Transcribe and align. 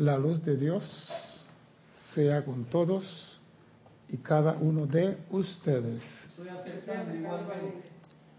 La 0.00 0.16
luz 0.16 0.42
de 0.42 0.56
Dios 0.56 0.82
sea 2.14 2.42
con 2.42 2.64
todos 2.64 3.04
y 4.08 4.16
cada 4.16 4.54
uno 4.54 4.86
de 4.86 5.18
ustedes. 5.30 6.02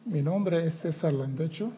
Mi 0.05 0.23
nombre 0.23 0.65
es 0.65 0.79
César 0.79 1.13
Landecho 1.13 1.71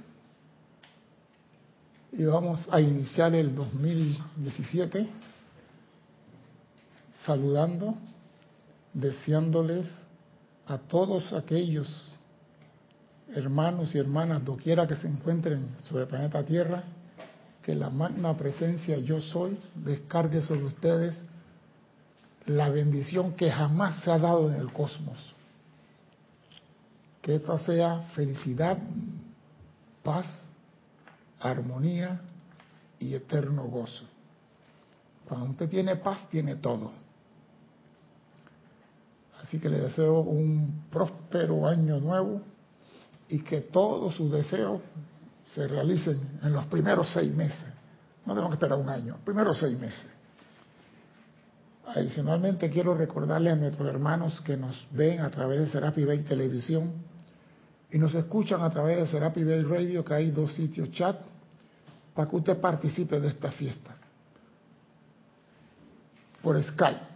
y 2.13 2.23
vamos 2.23 2.65
a 2.71 2.79
iniciar 2.79 3.35
el 3.35 3.53
2017 3.53 5.05
saludando, 7.25 7.95
deseándoles 8.93 9.85
a 10.65 10.77
todos 10.77 11.33
aquellos 11.33 11.89
hermanos 13.35 13.93
y 13.93 13.97
hermanas, 13.97 14.45
doquiera 14.45 14.87
que 14.87 14.95
se 14.95 15.09
encuentren 15.09 15.75
sobre 15.81 16.03
el 16.03 16.07
planeta 16.07 16.41
Tierra, 16.45 16.85
que 17.63 17.73
la 17.73 17.89
magna 17.89 18.35
presencia 18.35 18.97
yo 18.97 19.21
soy 19.21 19.57
descargue 19.75 20.41
sobre 20.41 20.65
ustedes 20.65 21.15
la 22.45 22.69
bendición 22.69 23.33
que 23.33 23.49
jamás 23.49 24.03
se 24.03 24.11
ha 24.11 24.19
dado 24.19 24.51
en 24.51 24.59
el 24.59 24.71
cosmos. 24.73 25.17
Que 27.21 27.35
esta 27.35 27.57
sea 27.59 28.01
felicidad, 28.13 28.77
paz, 30.03 30.25
armonía 31.39 32.19
y 32.99 33.13
eterno 33.13 33.63
gozo. 33.63 34.03
Cuando 35.25 35.51
usted 35.51 35.69
tiene 35.69 35.95
paz, 35.95 36.29
tiene 36.29 36.55
todo. 36.55 36.91
Así 39.41 39.57
que 39.57 39.69
le 39.69 39.79
deseo 39.79 40.19
un 40.19 40.83
próspero 40.89 41.65
año 41.65 41.99
nuevo 41.99 42.41
y 43.29 43.39
que 43.39 43.61
todos 43.61 44.15
sus 44.15 44.31
deseos 44.31 44.81
se 45.53 45.67
realicen 45.67 46.39
en 46.41 46.53
los 46.53 46.65
primeros 46.67 47.11
seis 47.11 47.33
meses. 47.33 47.65
No 48.25 48.33
tenemos 48.33 48.51
que 48.51 48.55
esperar 48.55 48.79
un 48.79 48.89
año, 48.89 49.17
primeros 49.23 49.57
seis 49.59 49.77
meses. 49.79 50.05
Adicionalmente 51.85 52.69
quiero 52.69 52.95
recordarle 52.95 53.51
a 53.51 53.55
nuestros 53.55 53.87
hermanos 53.87 54.39
que 54.41 54.55
nos 54.55 54.87
ven 54.91 55.21
a 55.21 55.29
través 55.29 55.59
de 55.59 55.69
Serapi 55.69 56.05
Bay 56.05 56.19
Televisión 56.19 56.93
y 57.91 57.97
nos 57.97 58.15
escuchan 58.15 58.61
a 58.61 58.69
través 58.69 58.97
de 58.97 59.07
Serapi 59.07 59.43
Bay 59.43 59.63
Radio, 59.63 60.03
que 60.03 60.13
hay 60.13 60.31
dos 60.31 60.53
sitios 60.53 60.91
chat, 60.91 61.19
para 62.15 62.29
que 62.29 62.35
usted 62.35 62.57
participe 62.59 63.19
de 63.19 63.27
esta 63.27 63.51
fiesta. 63.51 63.95
Por 66.41 66.61
Skype. 66.61 67.13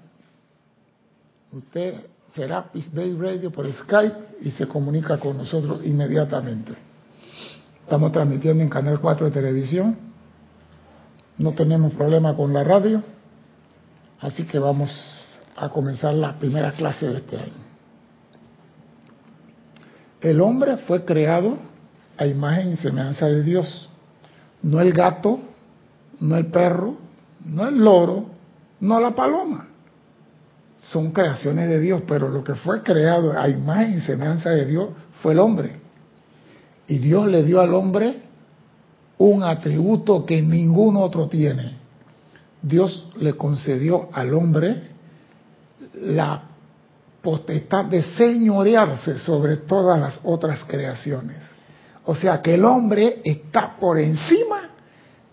Usted 1.53 2.05
Serapis 2.33 2.93
Bay 2.93 3.13
Radio 3.13 3.51
por 3.51 3.71
Skype 3.71 4.37
y 4.41 4.51
se 4.51 4.67
comunica 4.67 5.17
con 5.17 5.37
nosotros 5.37 5.85
inmediatamente. 5.85 6.86
Estamos 7.87 8.11
transmitiendo 8.11 8.61
en 8.61 8.67
Canal 8.67 8.99
4 8.99 9.27
de 9.27 9.31
televisión. 9.31 9.95
No 11.37 11.53
tenemos 11.53 11.93
problema 11.93 12.35
con 12.35 12.51
la 12.51 12.61
radio. 12.61 13.01
Así 14.19 14.43
que 14.43 14.59
vamos 14.59 14.91
a 15.55 15.69
comenzar 15.69 16.13
la 16.13 16.37
primera 16.37 16.73
clase 16.73 17.07
de 17.07 17.15
este 17.19 17.37
año. 17.37 17.63
El 20.19 20.41
hombre 20.41 20.75
fue 20.79 21.05
creado 21.05 21.59
a 22.17 22.25
imagen 22.25 22.73
y 22.73 22.75
semejanza 22.75 23.27
de 23.27 23.41
Dios. 23.41 23.89
No 24.61 24.81
el 24.81 24.91
gato, 24.91 25.39
no 26.19 26.35
el 26.35 26.47
perro, 26.47 26.97
no 27.45 27.69
el 27.69 27.77
loro, 27.77 28.25
no 28.81 28.99
la 28.99 29.15
paloma 29.15 29.67
son 30.77 31.11
creaciones 31.11 31.69
de 31.69 31.79
Dios, 31.79 32.03
pero 32.07 32.29
lo 32.29 32.43
que 32.43 32.53
fue 32.53 32.83
creado 32.83 33.37
a 33.37 33.49
imagen 33.49 33.95
y 33.97 34.01
semejanza 34.01 34.51
de 34.51 34.65
Dios 34.65 34.89
fue 35.21 35.33
el 35.33 35.39
hombre. 35.39 35.86
Y 36.87 36.99
Dios 36.99 37.27
le 37.27 37.43
dio 37.43 37.61
al 37.61 37.73
hombre 37.73 38.21
un 39.17 39.43
atributo 39.43 40.25
que 40.25 40.41
ningún 40.41 40.95
otro 40.95 41.27
tiene. 41.27 41.73
Dios 42.61 43.09
le 43.17 43.33
concedió 43.33 44.09
al 44.13 44.33
hombre 44.33 44.83
la 46.01 46.43
potestad 47.21 47.85
de 47.85 48.03
señorearse 48.03 49.19
sobre 49.19 49.57
todas 49.57 49.99
las 49.99 50.19
otras 50.23 50.63
creaciones. 50.65 51.37
O 52.05 52.15
sea 52.15 52.41
que 52.41 52.55
el 52.55 52.63
hombre 52.63 53.21
está 53.23 53.75
por 53.77 53.99
encima 53.99 54.69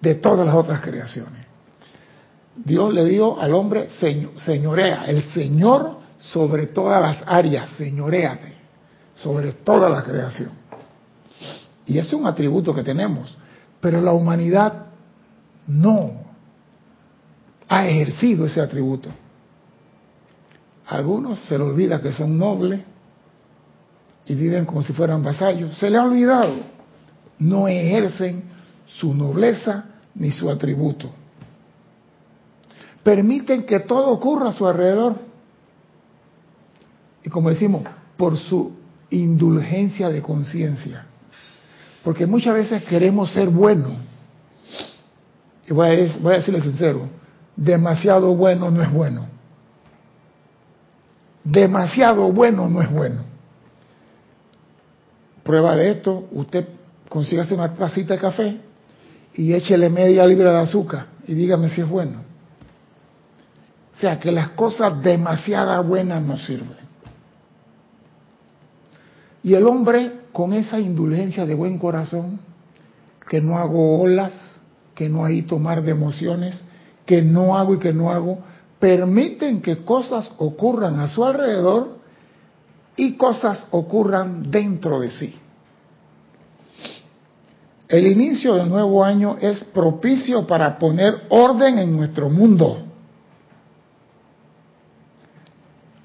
de 0.00 0.16
todas 0.16 0.44
las 0.44 0.54
otras 0.54 0.80
creaciones. 0.80 1.44
Dios 2.56 2.92
le 2.92 3.04
dio 3.04 3.40
al 3.40 3.52
hombre 3.54 3.88
señorea, 4.44 5.04
el 5.06 5.22
Señor 5.22 5.98
sobre 6.18 6.66
todas 6.66 7.00
las 7.00 7.24
áreas, 7.26 7.70
señoreate, 7.70 8.54
sobre 9.16 9.52
toda 9.52 9.88
la 9.88 10.02
creación. 10.02 10.50
Y 11.86 11.98
es 11.98 12.12
un 12.12 12.26
atributo 12.26 12.74
que 12.74 12.82
tenemos, 12.82 13.36
pero 13.80 14.00
la 14.00 14.12
humanidad 14.12 14.86
no 15.66 16.24
ha 17.68 17.86
ejercido 17.86 18.46
ese 18.46 18.60
atributo. 18.60 19.10
algunos 20.86 21.38
se 21.40 21.56
le 21.56 21.64
olvida 21.64 22.00
que 22.00 22.12
son 22.12 22.38
nobles 22.38 22.80
y 24.26 24.34
viven 24.34 24.64
como 24.64 24.82
si 24.82 24.92
fueran 24.92 25.22
vasallos. 25.22 25.76
Se 25.76 25.90
le 25.90 25.98
ha 25.98 26.04
olvidado. 26.04 26.54
No 27.38 27.68
ejercen 27.68 28.44
su 28.86 29.14
nobleza 29.14 29.86
ni 30.14 30.30
su 30.30 30.48
atributo 30.50 31.10
permiten 33.04 33.64
que 33.64 33.80
todo 33.80 34.08
ocurra 34.08 34.48
a 34.48 34.52
su 34.52 34.66
alrededor. 34.66 35.16
Y 37.22 37.28
como 37.28 37.50
decimos, 37.50 37.82
por 38.16 38.36
su 38.36 38.72
indulgencia 39.10 40.08
de 40.08 40.22
conciencia. 40.22 41.06
Porque 42.04 42.26
muchas 42.26 42.54
veces 42.54 42.84
queremos 42.84 43.32
ser 43.32 43.48
buenos. 43.48 43.92
Y 45.66 45.72
voy 45.72 45.88
a, 45.88 46.18
voy 46.20 46.34
decirle 46.34 46.60
sincero, 46.60 47.08
demasiado 47.56 48.34
bueno 48.36 48.70
no 48.70 48.82
es 48.82 48.92
bueno. 48.92 49.26
Demasiado 51.42 52.30
bueno 52.30 52.68
no 52.68 52.82
es 52.82 52.90
bueno. 52.90 53.22
Prueba 55.42 55.74
de 55.76 55.90
esto, 55.90 56.28
usted 56.32 56.68
consiga 57.08 57.46
una 57.50 57.74
tacita 57.74 58.14
de 58.14 58.20
café 58.20 58.60
y 59.34 59.52
échele 59.52 59.88
media 59.88 60.26
libra 60.26 60.52
de 60.52 60.58
azúcar 60.58 61.06
y 61.26 61.34
dígame 61.34 61.68
si 61.70 61.80
es 61.80 61.88
bueno. 61.88 62.22
O 63.94 63.98
sea 63.98 64.18
que 64.18 64.30
las 64.30 64.50
cosas 64.50 65.02
demasiado 65.02 65.82
buenas 65.84 66.22
no 66.22 66.36
sirven. 66.36 66.84
Y 69.42 69.54
el 69.54 69.66
hombre 69.66 70.23
con 70.34 70.52
esa 70.52 70.78
indulgencia 70.78 71.46
de 71.46 71.54
buen 71.54 71.78
corazón, 71.78 72.40
que 73.30 73.40
no 73.40 73.56
hago 73.56 74.00
olas, 74.00 74.60
que 74.94 75.08
no 75.08 75.24
hay 75.24 75.42
tomar 75.42 75.82
de 75.82 75.92
emociones, 75.92 76.62
que 77.06 77.22
no 77.22 77.56
hago 77.56 77.74
y 77.74 77.78
que 77.78 77.94
no 77.94 78.12
hago, 78.12 78.40
permiten 78.78 79.62
que 79.62 79.78
cosas 79.78 80.30
ocurran 80.36 81.00
a 81.00 81.08
su 81.08 81.24
alrededor 81.24 81.98
y 82.96 83.16
cosas 83.16 83.66
ocurran 83.70 84.50
dentro 84.50 85.00
de 85.00 85.10
sí. 85.10 85.34
El 87.88 88.06
inicio 88.06 88.56
del 88.56 88.68
nuevo 88.68 89.02
año 89.02 89.36
es 89.40 89.64
propicio 89.64 90.46
para 90.46 90.78
poner 90.78 91.22
orden 91.30 91.78
en 91.78 91.96
nuestro 91.96 92.28
mundo. 92.28 92.84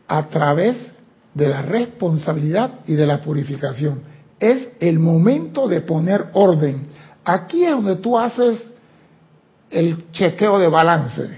a 0.09 0.27
través 0.27 0.91
de 1.35 1.47
la 1.47 1.61
responsabilidad 1.61 2.79
y 2.87 2.95
de 2.95 3.05
la 3.05 3.21
purificación. 3.21 4.01
Es 4.39 4.69
el 4.79 4.99
momento 4.99 5.67
de 5.67 5.81
poner 5.81 6.27
orden. 6.33 6.87
Aquí 7.25 7.65
es 7.65 7.71
donde 7.71 7.97
tú 7.97 8.17
haces 8.17 8.71
el 9.69 10.11
chequeo 10.11 10.57
de 10.59 10.67
balance. 10.67 11.29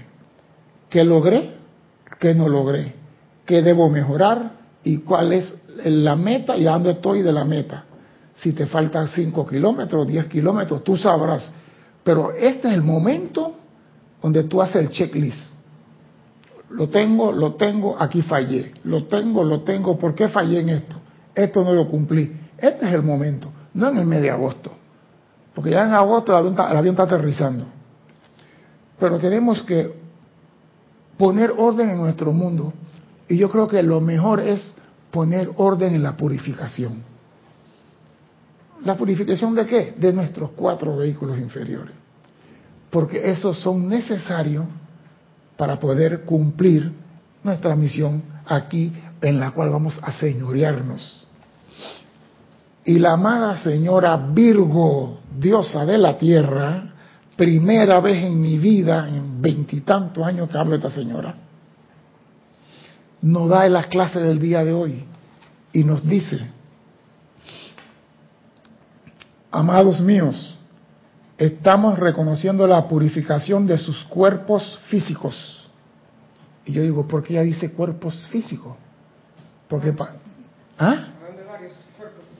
¿Qué 0.88 1.04
logré? 1.04 1.54
¿Qué 2.18 2.34
no 2.34 2.48
logré? 2.48 2.94
¿Qué 3.44 3.62
debo 3.62 3.90
mejorar? 3.90 4.52
¿Y 4.84 4.98
cuál 4.98 5.32
es 5.32 5.52
la 5.84 6.16
meta 6.16 6.56
y 6.56 6.66
a 6.66 6.72
dónde 6.72 6.92
estoy 6.92 7.22
de 7.22 7.32
la 7.32 7.44
meta? 7.44 7.84
Si 8.36 8.52
te 8.52 8.66
faltan 8.66 9.08
5 9.08 9.46
kilómetros, 9.46 10.06
10 10.06 10.26
kilómetros, 10.26 10.82
tú 10.84 10.96
sabrás. 10.96 11.50
Pero 12.02 12.32
este 12.32 12.68
es 12.68 12.74
el 12.74 12.82
momento 12.82 13.54
donde 14.20 14.44
tú 14.44 14.60
haces 14.60 14.76
el 14.76 14.90
checklist. 14.90 15.52
Lo 16.70 16.88
tengo, 16.88 17.32
lo 17.32 17.54
tengo, 17.54 17.96
aquí 18.00 18.22
fallé. 18.22 18.72
Lo 18.84 19.04
tengo, 19.04 19.44
lo 19.44 19.60
tengo, 19.60 19.98
¿por 19.98 20.14
qué 20.14 20.28
fallé 20.28 20.60
en 20.60 20.68
esto? 20.70 20.96
Esto 21.34 21.64
no 21.64 21.72
lo 21.72 21.88
cumplí. 21.88 22.32
Este 22.62 22.86
es 22.86 22.94
el 22.94 23.02
momento, 23.02 23.50
no 23.74 23.88
en 23.88 23.98
el 23.98 24.06
mes 24.06 24.22
de 24.22 24.30
agosto. 24.30 24.70
Porque 25.52 25.70
ya 25.70 25.84
en 25.84 25.94
agosto 25.94 26.30
el 26.30 26.38
avión, 26.38 26.92
está, 26.92 27.02
aterrizando. 27.02 27.66
Pero 29.00 29.18
tenemos 29.18 29.64
que 29.64 29.92
poner 31.18 31.52
orden 31.56 31.90
en 31.90 31.98
nuestro 31.98 32.32
mundo. 32.32 32.72
Y 33.28 33.36
yo 33.36 33.50
creo 33.50 33.66
que 33.66 33.82
lo 33.82 34.00
mejor 34.00 34.38
es 34.38 34.74
poner 35.10 35.50
orden 35.56 35.96
en 35.96 36.04
la 36.04 36.16
purificación. 36.16 37.02
¿La 38.84 38.96
purificación 38.96 39.56
de 39.56 39.66
qué? 39.66 39.94
De 39.98 40.12
nuestros 40.12 40.50
cuatro 40.52 40.96
vehículos 40.96 41.40
inferiores. 41.40 41.94
Porque 42.90 43.28
esos 43.28 43.58
son 43.58 43.88
necesarios 43.88 44.66
para 45.56 45.80
poder 45.80 46.22
cumplir 46.22 46.92
nuestra 47.42 47.74
misión 47.74 48.22
aquí 48.46 48.92
en 49.20 49.40
la 49.40 49.50
cual 49.50 49.70
vamos 49.70 49.98
a 50.00 50.12
señorearnos. 50.12 51.21
Y 52.84 52.98
la 52.98 53.12
amada 53.12 53.58
señora 53.58 54.16
Virgo, 54.16 55.20
diosa 55.38 55.84
de 55.84 55.98
la 55.98 56.18
tierra, 56.18 56.92
primera 57.36 58.00
vez 58.00 58.24
en 58.24 58.40
mi 58.40 58.58
vida, 58.58 59.08
en 59.08 59.40
veintitantos 59.40 60.24
años 60.24 60.48
que 60.50 60.58
hablo 60.58 60.72
de 60.72 60.76
esta 60.78 60.90
señora, 60.90 61.34
nos 63.22 63.48
da 63.48 63.66
en 63.66 63.72
las 63.72 63.86
clases 63.86 64.22
del 64.22 64.40
día 64.40 64.64
de 64.64 64.72
hoy 64.72 65.04
y 65.72 65.84
nos 65.84 66.04
dice, 66.04 66.40
amados 69.52 70.00
míos, 70.00 70.58
estamos 71.38 71.98
reconociendo 72.00 72.66
la 72.66 72.88
purificación 72.88 73.66
de 73.66 73.78
sus 73.78 74.02
cuerpos 74.04 74.78
físicos. 74.88 75.68
Y 76.64 76.72
yo 76.72 76.82
digo, 76.82 77.06
¿por 77.06 77.22
qué 77.22 77.34
ella 77.34 77.42
dice 77.42 77.72
cuerpos 77.72 78.26
físicos? 78.26 78.76
Porque, 79.68 79.94
¿ah? 80.78 81.11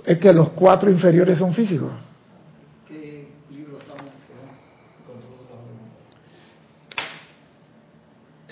Es 0.04 0.18
que 0.18 0.32
los 0.32 0.50
cuatro 0.50 0.90
inferiores 0.90 1.38
son 1.38 1.54
físicos. 1.54 1.90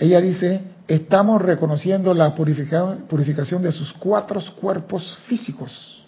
Ella 0.01 0.19
dice, 0.19 0.61
estamos 0.87 1.39
reconociendo 1.39 2.11
la 2.15 2.33
purificación 2.33 3.61
de 3.61 3.71
sus 3.71 3.93
cuatro 3.93 4.41
cuerpos 4.59 5.19
físicos. 5.27 6.03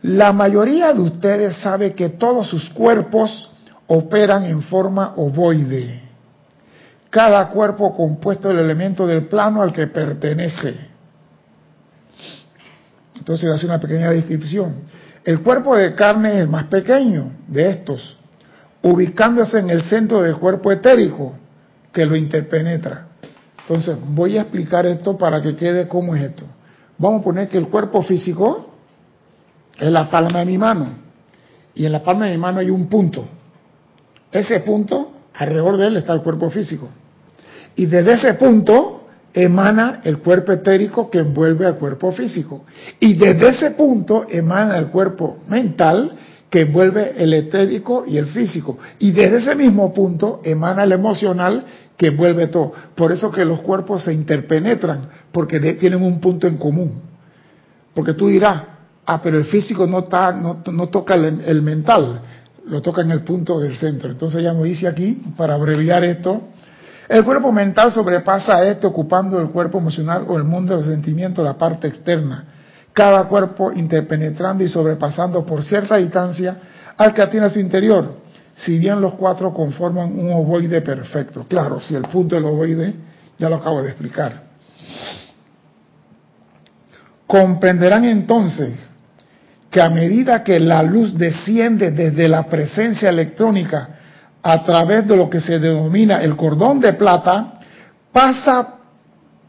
La 0.00 0.32
mayoría 0.32 0.92
de 0.94 1.00
ustedes 1.00 1.58
sabe 1.58 1.94
que 1.94 2.08
todos 2.08 2.46
sus 2.46 2.70
cuerpos 2.70 3.50
operan 3.86 4.44
en 4.44 4.62
forma 4.62 5.12
ovoide. 5.16 6.00
Cada 7.10 7.48
cuerpo 7.50 7.94
compuesto 7.94 8.48
del 8.48 8.60
elemento 8.60 9.06
del 9.06 9.26
plano 9.26 9.60
al 9.60 9.72
que 9.72 9.86
pertenece. 9.86 10.93
Entonces 13.16 13.50
hace 13.50 13.66
una 13.66 13.80
pequeña 13.80 14.10
descripción. 14.10 14.76
El 15.24 15.40
cuerpo 15.40 15.76
de 15.76 15.94
carne 15.94 16.34
es 16.34 16.40
el 16.42 16.48
más 16.48 16.64
pequeño 16.64 17.30
de 17.48 17.70
estos, 17.70 18.18
ubicándose 18.82 19.58
en 19.58 19.70
el 19.70 19.82
centro 19.84 20.20
del 20.20 20.36
cuerpo 20.36 20.70
etérico 20.70 21.34
que 21.92 22.04
lo 22.04 22.16
interpenetra. 22.16 23.06
Entonces, 23.60 23.96
voy 24.08 24.36
a 24.36 24.42
explicar 24.42 24.84
esto 24.84 25.16
para 25.16 25.40
que 25.40 25.56
quede 25.56 25.88
cómo 25.88 26.14
es 26.14 26.24
esto. 26.24 26.44
Vamos 26.98 27.22
a 27.22 27.24
poner 27.24 27.48
que 27.48 27.56
el 27.56 27.68
cuerpo 27.68 28.02
físico 28.02 28.74
es 29.78 29.90
la 29.90 30.10
palma 30.10 30.40
de 30.40 30.44
mi 30.44 30.58
mano. 30.58 30.88
Y 31.74 31.86
en 31.86 31.92
la 31.92 32.02
palma 32.02 32.26
de 32.26 32.32
mi 32.32 32.38
mano 32.38 32.60
hay 32.60 32.68
un 32.68 32.88
punto. 32.88 33.26
Ese 34.30 34.60
punto, 34.60 35.12
alrededor 35.32 35.78
de 35.78 35.86
él 35.86 35.96
está 35.96 36.12
el 36.12 36.22
cuerpo 36.22 36.50
físico. 36.50 36.90
Y 37.74 37.86
desde 37.86 38.12
ese 38.12 38.34
punto 38.34 39.03
emana 39.34 40.00
el 40.04 40.18
cuerpo 40.18 40.52
etérico 40.52 41.10
que 41.10 41.18
envuelve 41.18 41.66
al 41.66 41.74
cuerpo 41.74 42.12
físico. 42.12 42.64
Y 43.00 43.14
desde 43.14 43.48
ese 43.48 43.70
punto 43.72 44.26
emana 44.30 44.78
el 44.78 44.86
cuerpo 44.88 45.38
mental 45.48 46.12
que 46.48 46.60
envuelve 46.60 47.12
el 47.16 47.34
etérico 47.34 48.04
y 48.06 48.16
el 48.16 48.26
físico. 48.26 48.78
Y 49.00 49.10
desde 49.10 49.38
ese 49.38 49.56
mismo 49.56 49.92
punto 49.92 50.40
emana 50.44 50.84
el 50.84 50.92
emocional 50.92 51.64
que 51.96 52.08
envuelve 52.08 52.46
todo. 52.46 52.72
Por 52.94 53.10
eso 53.10 53.30
que 53.32 53.44
los 53.44 53.60
cuerpos 53.60 54.04
se 54.04 54.12
interpenetran, 54.12 55.08
porque 55.32 55.58
tienen 55.74 56.02
un 56.02 56.20
punto 56.20 56.46
en 56.46 56.56
común. 56.56 57.02
Porque 57.92 58.14
tú 58.14 58.28
dirás, 58.28 58.62
ah, 59.06 59.20
pero 59.20 59.38
el 59.38 59.44
físico 59.44 59.86
no, 59.86 60.00
está, 60.00 60.32
no, 60.32 60.88
toca 60.88 61.14
el, 61.14 61.62
mental, 61.62 62.20
lo 62.66 62.82
toca 62.82 63.02
en 63.02 63.10
el 63.10 63.22
punto 63.22 63.58
del 63.58 63.76
centro. 63.76 64.10
Entonces 64.10 64.42
ya 64.42 64.52
nos 64.52 64.64
dice 64.64 64.86
aquí, 64.86 65.22
para 65.36 65.54
abreviar 65.54 66.04
esto, 66.04 66.50
el 67.08 67.24
cuerpo 67.24 67.52
mental 67.52 67.92
sobrepasa 67.92 68.56
a 68.56 68.64
este 68.64 68.86
ocupando 68.86 69.40
el 69.40 69.50
cuerpo 69.50 69.78
emocional 69.78 70.24
o 70.28 70.36
el 70.36 70.44
mundo 70.44 70.76
del 70.76 70.86
sentimiento, 70.86 71.42
la 71.42 71.58
parte 71.58 71.88
externa. 71.88 72.44
Cada 72.92 73.24
cuerpo 73.24 73.72
interpenetrando 73.72 74.64
y 74.64 74.68
sobrepasando 74.68 75.44
por 75.44 75.64
cierta 75.64 75.96
distancia 75.96 76.56
al 76.96 77.12
que 77.12 77.22
atiene 77.22 77.46
a 77.46 77.50
su 77.50 77.58
interior 77.58 78.24
si 78.56 78.78
bien 78.78 79.00
los 79.00 79.14
cuatro 79.14 79.52
conforman 79.52 80.18
un 80.18 80.32
ovoide 80.32 80.80
perfecto. 80.80 81.46
Claro, 81.48 81.80
si 81.80 81.94
el 81.94 82.02
punto 82.02 82.36
del 82.36 82.44
ovoide, 82.44 82.94
ya 83.38 83.48
lo 83.48 83.56
acabo 83.56 83.82
de 83.82 83.88
explicar. 83.88 84.44
Comprenderán 87.26 88.04
entonces 88.04 88.74
que 89.70 89.80
a 89.80 89.90
medida 89.90 90.44
que 90.44 90.60
la 90.60 90.82
luz 90.82 91.18
desciende 91.18 91.90
desde 91.90 92.28
la 92.28 92.44
presencia 92.44 93.08
electrónica 93.08 93.93
a 94.46 94.62
través 94.62 95.08
de 95.08 95.16
lo 95.16 95.30
que 95.30 95.40
se 95.40 95.58
denomina 95.58 96.22
el 96.22 96.36
cordón 96.36 96.78
de 96.78 96.92
plata, 96.92 97.60
pasa 98.12 98.74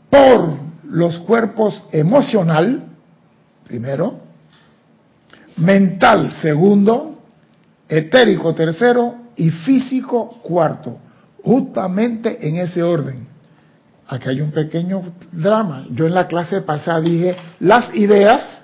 por 0.09 0.51
los 0.85 1.19
cuerpos 1.19 1.83
emocional, 1.91 2.81
primero, 3.65 4.19
mental, 5.57 6.31
segundo, 6.41 7.19
etérico 7.89 8.55
tercero 8.55 9.15
y 9.35 9.49
físico 9.49 10.39
cuarto, 10.41 10.97
justamente 11.43 12.47
en 12.47 12.55
ese 12.55 12.81
orden. 12.81 13.27
Aquí 14.07 14.29
hay 14.29 14.39
un 14.39 14.51
pequeño 14.51 15.01
drama. 15.33 15.87
Yo 15.91 16.05
en 16.05 16.13
la 16.13 16.27
clase 16.27 16.61
pasada 16.61 17.01
dije, 17.01 17.35
las 17.59 17.93
ideas 17.95 18.63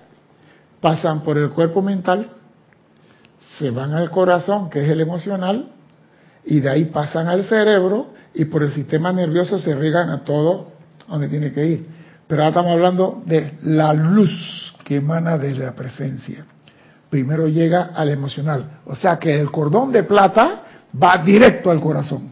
pasan 0.79 1.23
por 1.25 1.37
el 1.37 1.49
cuerpo 1.49 1.81
mental, 1.81 2.29
se 3.59 3.69
van 3.69 3.93
al 3.93 4.09
corazón, 4.09 4.69
que 4.69 4.81
es 4.81 4.89
el 4.89 5.01
emocional, 5.01 5.67
y 6.45 6.59
de 6.59 6.69
ahí 6.69 6.85
pasan 6.85 7.27
al 7.27 7.43
cerebro 7.45 8.13
y 8.33 8.45
por 8.45 8.63
el 8.63 8.71
sistema 8.71 9.11
nervioso 9.11 9.59
se 9.59 9.75
riegan 9.75 10.09
a 10.09 10.23
todo 10.23 10.71
donde 11.07 11.27
tiene 11.27 11.51
que 11.51 11.65
ir. 11.65 11.87
Pero 12.27 12.43
ahora 12.43 12.49
estamos 12.49 12.71
hablando 12.71 13.21
de 13.25 13.53
la 13.63 13.93
luz 13.93 14.73
que 14.85 14.97
emana 14.97 15.37
de 15.37 15.55
la 15.55 15.73
presencia 15.73 16.45
primero 17.11 17.47
llega 17.47 17.91
al 17.93 18.09
emocional. 18.09 18.79
O 18.85 18.95
sea 18.95 19.19
que 19.19 19.39
el 19.39 19.51
cordón 19.51 19.91
de 19.91 20.03
plata 20.03 20.63
va 21.01 21.17
directo 21.17 21.69
al 21.69 21.79
corazón, 21.79 22.31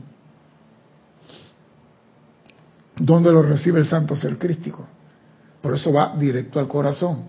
donde 2.95 3.31
lo 3.31 3.43
recibe 3.43 3.79
el 3.81 3.87
santo 3.87 4.15
ser 4.15 4.39
crístico. 4.39 4.87
Por 5.61 5.75
eso 5.75 5.91
va 5.91 6.15
directo 6.17 6.59
al 6.59 6.67
corazón. 6.67 7.25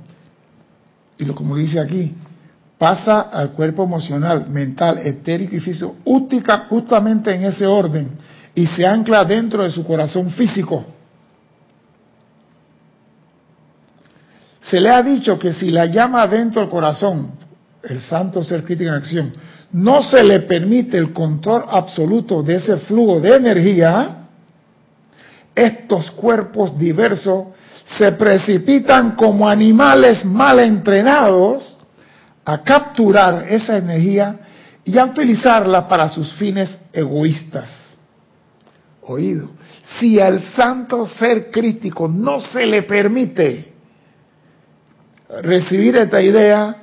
Y 1.19 1.25
lo 1.25 1.35
como 1.35 1.57
dice 1.57 1.81
aquí, 1.81 2.15
pasa 2.81 3.21
al 3.21 3.51
cuerpo 3.51 3.85
emocional, 3.85 4.49
mental, 4.49 5.01
etérico 5.05 5.55
y 5.55 5.61
físico, 5.61 5.97
justamente 6.71 7.35
en 7.35 7.45
ese 7.45 7.67
orden, 7.67 8.13
y 8.55 8.67
se 8.69 8.87
ancla 8.87 9.23
dentro 9.27 9.63
de 9.63 9.71
su 9.71 9.85
corazón 9.85 10.31
físico. 10.31 10.87
Se 14.63 14.81
le 14.81 14.89
ha 14.89 15.03
dicho 15.03 15.39
que 15.39 15.53
si 15.53 15.71
la 15.71 15.85
llama 15.85 16.27
dentro 16.27 16.63
del 16.63 16.71
corazón 16.71 17.33
el 17.83 18.01
santo 18.01 18.43
ser 18.43 18.65
crítico 18.65 18.89
en 18.89 18.97
acción, 18.97 19.33
no 19.73 20.03
se 20.03 20.25
le 20.25 20.41
permite 20.41 20.97
el 20.97 21.13
control 21.13 21.65
absoluto 21.69 22.43
de 22.43 22.57
ese 22.57 22.79
flujo 22.79 23.21
de 23.21 23.37
energía, 23.37 24.27
estos 25.55 26.11
cuerpos 26.13 26.79
diversos 26.79 27.49
se 27.99 28.13
precipitan 28.13 29.17
como 29.17 29.47
animales 29.47 30.25
mal 30.25 30.61
entrenados 30.61 31.77
a 32.45 32.63
capturar 32.63 33.47
esa 33.49 33.77
energía 33.77 34.41
y 34.85 34.99
a 34.99 35.05
utilizarla 35.05 35.89
para 35.89 36.09
sus 36.09 36.33
fines 36.35 36.79
egoístas. 36.93 37.71
Oído, 39.03 39.51
si 39.99 40.21
al 40.21 40.41
santo 40.55 41.07
ser 41.07 41.51
crítico 41.51 42.09
no 42.09 42.41
se 42.41 42.67
le 42.67 42.83
permite 42.83 43.73
recibir 45.43 45.97
esta 45.97 46.21
idea, 46.21 46.77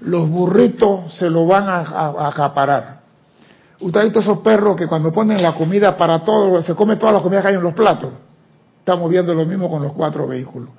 los 0.00 0.28
burritos 0.28 1.14
se 1.14 1.30
lo 1.30 1.46
van 1.46 1.68
a, 1.68 2.28
acaparar. 2.28 3.00
Usted 3.80 4.00
ha 4.00 4.04
visto 4.04 4.20
esos 4.20 4.38
perros 4.38 4.76
que 4.76 4.86
cuando 4.86 5.12
ponen 5.12 5.42
la 5.42 5.54
comida 5.54 5.96
para 5.96 6.20
todos, 6.20 6.64
se 6.64 6.74
come 6.74 6.96
toda 6.96 7.12
la 7.12 7.20
comida 7.20 7.42
que 7.42 7.48
hay 7.48 7.54
en 7.54 7.62
los 7.62 7.74
platos. 7.74 8.12
Estamos 8.78 9.10
viendo 9.10 9.34
lo 9.34 9.44
mismo 9.44 9.68
con 9.68 9.82
los 9.82 9.92
cuatro 9.92 10.26
vehículos. 10.26 10.70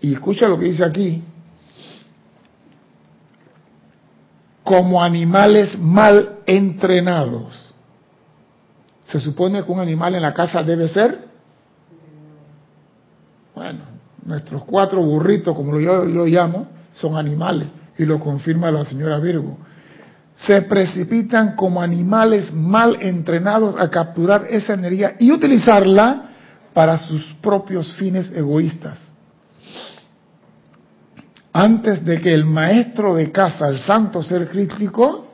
Y 0.00 0.14
escucha 0.14 0.48
lo 0.48 0.58
que 0.58 0.66
dice 0.66 0.84
aquí. 0.84 1.22
Como 4.66 5.00
animales 5.00 5.78
mal 5.78 6.40
entrenados. 6.44 7.56
Se 9.06 9.20
supone 9.20 9.62
que 9.62 9.70
un 9.70 9.78
animal 9.78 10.16
en 10.16 10.22
la 10.22 10.34
casa 10.34 10.64
debe 10.64 10.88
ser. 10.88 11.20
Bueno, 13.54 13.84
nuestros 14.24 14.64
cuatro 14.64 15.00
burritos, 15.02 15.54
como 15.54 15.78
yo 15.78 16.04
lo 16.04 16.26
llamo, 16.26 16.66
son 16.92 17.16
animales 17.16 17.68
y 17.96 18.04
lo 18.04 18.18
confirma 18.18 18.72
la 18.72 18.84
señora 18.84 19.20
Virgo. 19.20 19.56
Se 20.36 20.62
precipitan 20.62 21.54
como 21.54 21.80
animales 21.80 22.52
mal 22.52 22.98
entrenados 23.00 23.76
a 23.78 23.88
capturar 23.88 24.48
esa 24.50 24.74
energía 24.74 25.14
y 25.20 25.30
utilizarla 25.30 26.30
para 26.74 26.98
sus 26.98 27.22
propios 27.34 27.94
fines 27.94 28.32
egoístas. 28.34 28.98
Antes 31.56 32.04
de 32.04 32.20
que 32.20 32.34
el 32.34 32.44
maestro 32.44 33.14
de 33.14 33.32
casa, 33.32 33.68
el 33.68 33.78
santo 33.78 34.22
ser 34.22 34.48
crítico, 34.48 35.26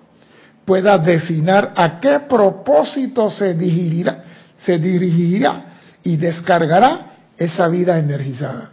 pueda 0.64 0.96
definir 0.98 1.68
a 1.74 1.98
qué 2.00 2.20
propósito 2.28 3.30
se 3.30 3.54
dirigirá, 3.54 4.22
se 4.58 4.78
dirigirá 4.78 5.64
y 6.04 6.16
descargará 6.16 7.06
esa 7.36 7.66
vida 7.68 7.98
energizada. 7.98 8.70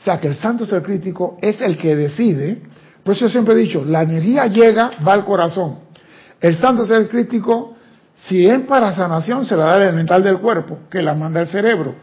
O 0.00 0.02
sea 0.02 0.18
que 0.20 0.28
el 0.28 0.36
santo 0.36 0.66
ser 0.66 0.82
crítico 0.82 1.38
es 1.40 1.60
el 1.60 1.76
que 1.76 1.94
decide 1.94 2.62
por 3.08 3.14
eso 3.14 3.24
yo 3.24 3.30
siempre 3.30 3.54
he 3.54 3.56
dicho, 3.56 3.86
la 3.86 4.02
energía 4.02 4.48
llega, 4.48 4.90
va 5.06 5.14
al 5.14 5.24
corazón. 5.24 5.78
El 6.42 6.58
santo 6.58 6.84
ser 6.84 7.08
crítico 7.08 7.74
Si 8.14 8.46
es 8.46 8.60
para 8.62 8.92
sanación, 8.92 9.46
se 9.46 9.56
la 9.56 9.64
da 9.64 9.76
el 9.76 9.82
elemental 9.84 10.22
del 10.22 10.40
cuerpo, 10.40 10.80
que 10.90 11.00
la 11.00 11.14
manda 11.14 11.40
el 11.40 11.46
cerebro. 11.46 11.94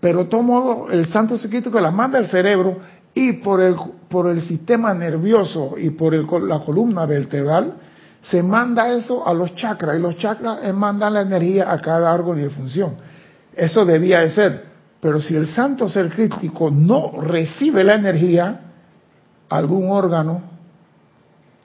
Pero 0.00 0.18
de 0.18 0.24
todo 0.26 0.42
modo, 0.42 0.90
el 0.90 1.06
santo 1.06 1.38
secreto 1.38 1.72
que 1.72 1.80
la 1.80 1.90
manda 1.90 2.18
el 2.18 2.26
cerebro 2.26 2.78
y 3.14 3.34
por 3.34 3.60
el, 3.60 3.76
por 4.08 4.28
el 4.28 4.42
sistema 4.42 4.92
nervioso 4.92 5.74
y 5.78 5.90
por 5.90 6.14
la 6.42 6.60
columna 6.60 7.06
vertebral, 7.06 7.74
se 8.22 8.42
manda 8.42 8.92
eso 8.92 9.26
a 9.26 9.34
los 9.34 9.54
chakras 9.54 9.96
y 9.96 10.00
los 10.00 10.16
chakras 10.16 10.74
mandan 10.74 11.14
la 11.14 11.20
energía 11.20 11.70
a 11.70 11.80
cada 11.80 12.12
órgano 12.12 12.36
de 12.36 12.50
función. 12.50 12.94
Eso 13.54 13.84
debía 13.84 14.20
de 14.20 14.30
ser. 14.30 14.64
Pero 15.00 15.20
si 15.20 15.36
el 15.36 15.46
santo 15.46 15.88
ser 15.88 16.08
crítico 16.08 16.70
no 16.70 17.20
recibe 17.20 17.84
la 17.84 17.94
energía, 17.94 18.60
algún 19.50 19.90
órgano 19.90 20.42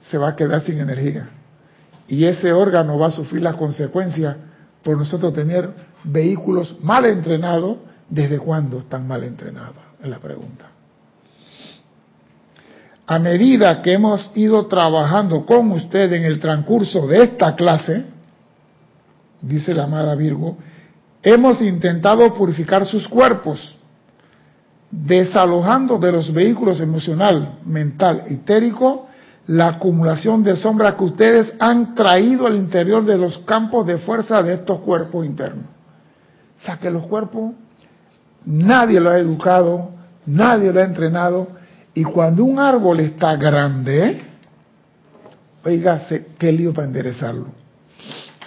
se 0.02 0.18
va 0.18 0.30
a 0.30 0.36
quedar 0.36 0.60
sin 0.62 0.78
energía. 0.78 1.30
Y 2.06 2.24
ese 2.26 2.52
órgano 2.52 2.98
va 2.98 3.06
a 3.06 3.10
sufrir 3.10 3.42
las 3.42 3.56
consecuencias 3.56 4.36
por 4.82 4.96
nosotros 4.98 5.32
tener 5.32 5.70
vehículos 6.04 6.76
mal 6.82 7.06
entrenados. 7.06 7.78
¿Desde 8.08 8.38
cuándo 8.38 8.80
están 8.80 9.06
mal 9.06 9.24
entrenados? 9.24 9.76
Es 10.02 10.08
la 10.08 10.18
pregunta. 10.18 10.79
A 13.10 13.18
medida 13.18 13.82
que 13.82 13.94
hemos 13.94 14.30
ido 14.36 14.68
trabajando 14.68 15.44
con 15.44 15.72
usted 15.72 16.12
en 16.12 16.22
el 16.22 16.38
transcurso 16.38 17.08
de 17.08 17.24
esta 17.24 17.56
clase, 17.56 18.04
dice 19.42 19.74
la 19.74 19.82
amada 19.82 20.14
Virgo, 20.14 20.56
hemos 21.20 21.60
intentado 21.60 22.32
purificar 22.34 22.86
sus 22.86 23.08
cuerpos, 23.08 23.74
desalojando 24.92 25.98
de 25.98 26.12
los 26.12 26.32
vehículos 26.32 26.80
emocional, 26.80 27.58
mental, 27.64 28.22
etérico, 28.28 29.08
la 29.48 29.70
acumulación 29.70 30.44
de 30.44 30.54
sombra 30.54 30.96
que 30.96 31.02
ustedes 31.02 31.52
han 31.58 31.96
traído 31.96 32.46
al 32.46 32.54
interior 32.54 33.04
de 33.04 33.18
los 33.18 33.38
campos 33.38 33.88
de 33.88 33.98
fuerza 33.98 34.40
de 34.40 34.54
estos 34.54 34.78
cuerpos 34.82 35.26
internos. 35.26 35.64
O 36.60 36.62
sea 36.64 36.76
que 36.76 36.92
los 36.92 37.08
cuerpos, 37.08 37.54
nadie 38.44 39.00
lo 39.00 39.10
ha 39.10 39.18
educado, 39.18 39.90
nadie 40.26 40.72
lo 40.72 40.78
ha 40.78 40.84
entrenado, 40.84 41.58
y 41.94 42.04
cuando 42.04 42.44
un 42.44 42.58
árbol 42.58 43.00
está 43.00 43.36
grande, 43.36 44.20
oiga, 45.64 46.00
qué 46.38 46.52
lío 46.52 46.72
para 46.72 46.86
enderezarlo. 46.86 47.46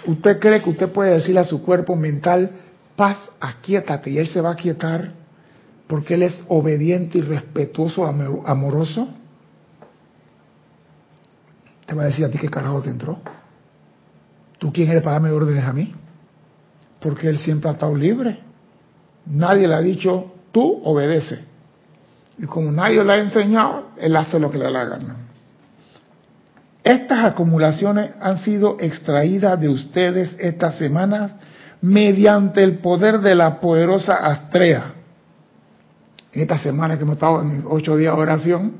¿Usted 0.06 0.38
cree 0.38 0.62
que 0.62 0.70
usted 0.70 0.90
puede 0.90 1.14
decirle 1.14 1.40
a 1.40 1.44
su 1.44 1.62
cuerpo 1.62 1.96
mental, 1.96 2.50
paz, 2.96 3.18
aquíétate, 3.40 4.10
y 4.10 4.18
él 4.18 4.28
se 4.28 4.40
va 4.40 4.50
a 4.50 4.52
aquietar 4.52 5.12
porque 5.86 6.14
él 6.14 6.22
es 6.22 6.42
obediente 6.48 7.18
y 7.18 7.20
respetuoso, 7.20 8.06
amoroso? 8.06 9.08
te 11.86 11.94
va 11.94 12.04
a 12.04 12.06
decir 12.06 12.24
a 12.24 12.30
ti 12.30 12.38
qué 12.38 12.48
carajo 12.48 12.82
te 12.82 12.90
entró. 12.90 13.18
¿Tú 14.58 14.72
quién 14.72 14.88
eres 14.90 15.02
para 15.02 15.14
darme 15.14 15.30
órdenes 15.30 15.64
a 15.64 15.72
mí? 15.72 15.94
Porque 17.00 17.28
él 17.28 17.38
siempre 17.38 17.68
ha 17.68 17.74
estado 17.74 17.94
libre. 17.94 18.40
Nadie 19.26 19.68
le 19.68 19.74
ha 19.74 19.80
dicho, 19.80 20.32
tú 20.52 20.80
obedece. 20.84 21.44
Y 22.38 22.46
como 22.46 22.70
nadie 22.72 23.02
le 23.04 23.12
ha 23.12 23.16
enseñado, 23.18 23.90
él 23.96 24.16
hace 24.16 24.38
lo 24.38 24.50
que 24.50 24.58
le 24.58 24.64
da 24.64 24.70
la 24.70 24.84
gana. 24.84 25.16
Estas 26.82 27.24
acumulaciones 27.24 28.10
han 28.20 28.38
sido 28.38 28.76
extraídas 28.80 29.58
de 29.58 29.68
ustedes 29.68 30.36
estas 30.38 30.76
semanas 30.76 31.32
mediante 31.80 32.62
el 32.62 32.78
poder 32.78 33.20
de 33.20 33.34
la 33.34 33.60
poderosa 33.60 34.16
Astrea. 34.16 34.92
En 36.32 36.42
esta 36.42 36.58
semana 36.58 36.96
que 36.96 37.02
hemos 37.02 37.14
estado 37.14 37.40
en 37.40 37.64
ocho 37.66 37.96
días 37.96 38.14
de 38.14 38.22
oración, 38.22 38.74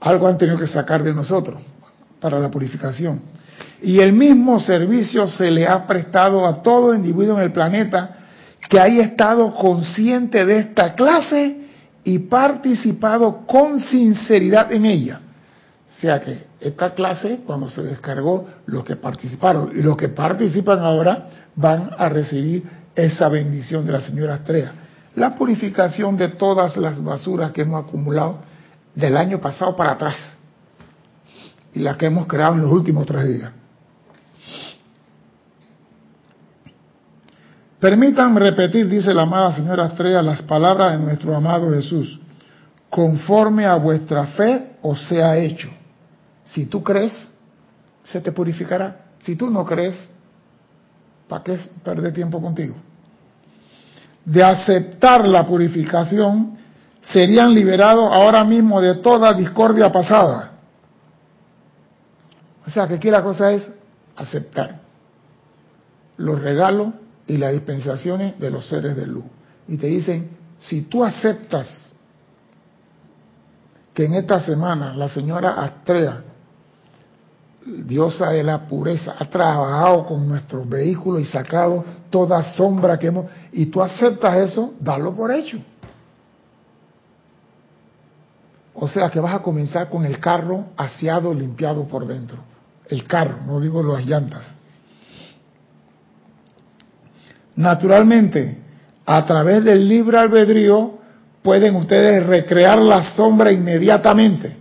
algo 0.00 0.28
han 0.28 0.38
tenido 0.38 0.58
que 0.58 0.66
sacar 0.66 1.02
de 1.02 1.14
nosotros 1.14 1.60
para 2.20 2.38
la 2.38 2.50
purificación. 2.50 3.22
Y 3.82 3.98
el 4.00 4.12
mismo 4.12 4.60
servicio 4.60 5.26
se 5.26 5.50
le 5.50 5.66
ha 5.66 5.86
prestado 5.86 6.46
a 6.46 6.62
todo 6.62 6.94
individuo 6.94 7.36
en 7.36 7.42
el 7.42 7.52
planeta 7.52 8.16
que 8.68 8.78
haya 8.78 9.02
estado 9.02 9.54
consciente 9.54 10.44
de 10.44 10.58
esta 10.58 10.94
clase 10.94 11.65
y 12.06 12.20
participado 12.20 13.44
con 13.46 13.80
sinceridad 13.80 14.70
en 14.70 14.86
ella. 14.86 15.20
O 15.90 16.00
sea 16.00 16.20
que 16.20 16.46
esta 16.60 16.94
clase, 16.94 17.40
cuando 17.44 17.68
se 17.68 17.82
descargó, 17.82 18.46
los 18.66 18.84
que 18.84 18.94
participaron 18.94 19.72
y 19.76 19.82
los 19.82 19.96
que 19.96 20.08
participan 20.08 20.78
ahora 20.78 21.28
van 21.56 21.90
a 21.98 22.08
recibir 22.08 22.62
esa 22.94 23.28
bendición 23.28 23.84
de 23.84 23.92
la 23.92 24.02
señora 24.02 24.36
Estrella. 24.36 24.72
La 25.16 25.34
purificación 25.34 26.16
de 26.16 26.28
todas 26.28 26.76
las 26.76 27.02
basuras 27.02 27.50
que 27.50 27.62
hemos 27.62 27.84
acumulado 27.84 28.38
del 28.94 29.16
año 29.16 29.40
pasado 29.40 29.74
para 29.74 29.92
atrás 29.92 30.36
y 31.72 31.80
la 31.80 31.96
que 31.96 32.06
hemos 32.06 32.28
creado 32.28 32.54
en 32.54 32.62
los 32.62 32.70
últimos 32.70 33.04
tres 33.04 33.26
días. 33.26 33.50
Permítanme 37.80 38.40
repetir, 38.40 38.88
dice 38.88 39.12
la 39.12 39.22
amada 39.22 39.54
señora 39.54 39.86
Estrella, 39.86 40.22
las 40.22 40.42
palabras 40.42 40.98
de 40.98 41.04
nuestro 41.04 41.36
amado 41.36 41.70
Jesús. 41.70 42.18
Conforme 42.88 43.66
a 43.66 43.74
vuestra 43.76 44.26
fe 44.28 44.76
os 44.82 45.06
sea 45.08 45.36
hecho. 45.36 45.68
Si 46.44 46.66
tú 46.66 46.82
crees, 46.82 47.12
se 48.04 48.20
te 48.20 48.32
purificará. 48.32 49.04
Si 49.20 49.36
tú 49.36 49.50
no 49.50 49.64
crees, 49.64 49.96
¿para 51.28 51.42
qué 51.42 51.58
perder 51.82 52.12
tiempo 52.14 52.40
contigo? 52.40 52.76
De 54.24 54.42
aceptar 54.42 55.26
la 55.26 55.44
purificación, 55.44 56.56
serían 57.02 57.52
liberados 57.52 58.10
ahora 58.12 58.42
mismo 58.44 58.80
de 58.80 58.96
toda 58.96 59.34
discordia 59.34 59.92
pasada 59.92 60.56
o 62.66 62.70
sea 62.70 62.88
que 62.88 62.94
aquí 62.94 63.10
la 63.10 63.22
cosa 63.22 63.52
es 63.52 63.70
aceptar 64.16 64.80
los 66.16 66.40
regalos 66.42 66.88
y 67.26 67.36
las 67.36 67.52
dispensaciones 67.52 68.38
de 68.38 68.50
los 68.50 68.68
seres 68.68 68.96
de 68.96 69.06
luz. 69.06 69.24
Y 69.68 69.76
te 69.76 69.86
dicen, 69.88 70.30
si 70.60 70.82
tú 70.82 71.04
aceptas 71.04 71.92
que 73.92 74.04
en 74.04 74.14
esta 74.14 74.40
semana 74.40 74.94
la 74.94 75.08
señora 75.08 75.62
Astrea, 75.62 76.22
diosa 77.64 78.30
de 78.30 78.42
la 78.42 78.66
pureza, 78.66 79.16
ha 79.18 79.24
trabajado 79.28 80.06
con 80.06 80.28
nuestros 80.28 80.68
vehículos 80.68 81.22
y 81.22 81.24
sacado 81.24 81.84
toda 82.10 82.42
sombra 82.42 82.98
que 82.98 83.08
hemos... 83.08 83.26
Y 83.52 83.66
tú 83.66 83.82
aceptas 83.82 84.36
eso, 84.36 84.74
dalo 84.78 85.14
por 85.14 85.32
hecho. 85.32 85.58
O 88.74 88.86
sea 88.86 89.10
que 89.10 89.18
vas 89.18 89.34
a 89.34 89.42
comenzar 89.42 89.88
con 89.88 90.04
el 90.04 90.20
carro 90.20 90.66
aseado, 90.76 91.32
limpiado 91.32 91.88
por 91.88 92.06
dentro 92.06 92.38
el 92.88 93.04
carro, 93.04 93.38
no 93.46 93.60
digo 93.60 93.82
las 93.82 94.04
llantas. 94.06 94.44
Naturalmente, 97.56 98.58
a 99.06 99.24
través 99.24 99.64
del 99.64 99.88
libre 99.88 100.18
albedrío 100.18 100.98
pueden 101.42 101.76
ustedes 101.76 102.26
recrear 102.26 102.78
la 102.78 103.14
sombra 103.14 103.50
inmediatamente. 103.50 104.56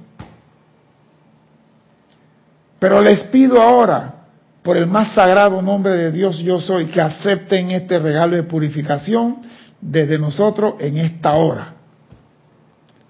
Pero 2.80 3.02
les 3.02 3.22
pido 3.24 3.62
ahora, 3.62 4.14
por 4.62 4.78
el 4.78 4.88
más 4.88 5.14
sagrado 5.14 5.62
nombre 5.62 5.94
de 5.94 6.12
Dios 6.12 6.38
yo 6.40 6.60
soy, 6.60 6.86
que 6.86 7.02
acepten 7.02 7.72
este 7.72 8.00
regalo 8.00 8.36
de 8.36 8.44
purificación 8.44 9.38
desde 9.82 10.18
nosotros 10.18 10.76
en 10.80 10.98
esta 10.98 11.34
hora. 11.34 11.74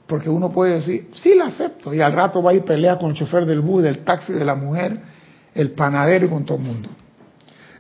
Porque 0.08 0.30
uno 0.30 0.52
puede 0.52 0.76
decir, 0.76 1.10
sí 1.14 1.36
la 1.36 1.48
acepto, 1.48 1.94
y 1.94 2.02
al 2.02 2.14
rato 2.14 2.42
va 2.42 2.54
ir 2.54 2.64
pelea 2.64 2.98
con 2.98 3.12
el 3.12 3.16
chofer 3.16 3.46
del 3.46 3.62
bus, 3.62 3.84
del 3.84 4.00
taxi, 4.00 4.34
de 4.34 4.46
la 4.46 4.56
mujer, 4.56 5.00
el 5.54 5.72
panadero 5.72 6.26
y 6.26 6.30
con 6.30 6.46
todo 6.46 6.58
el 6.58 6.64
mundo. 6.64 6.90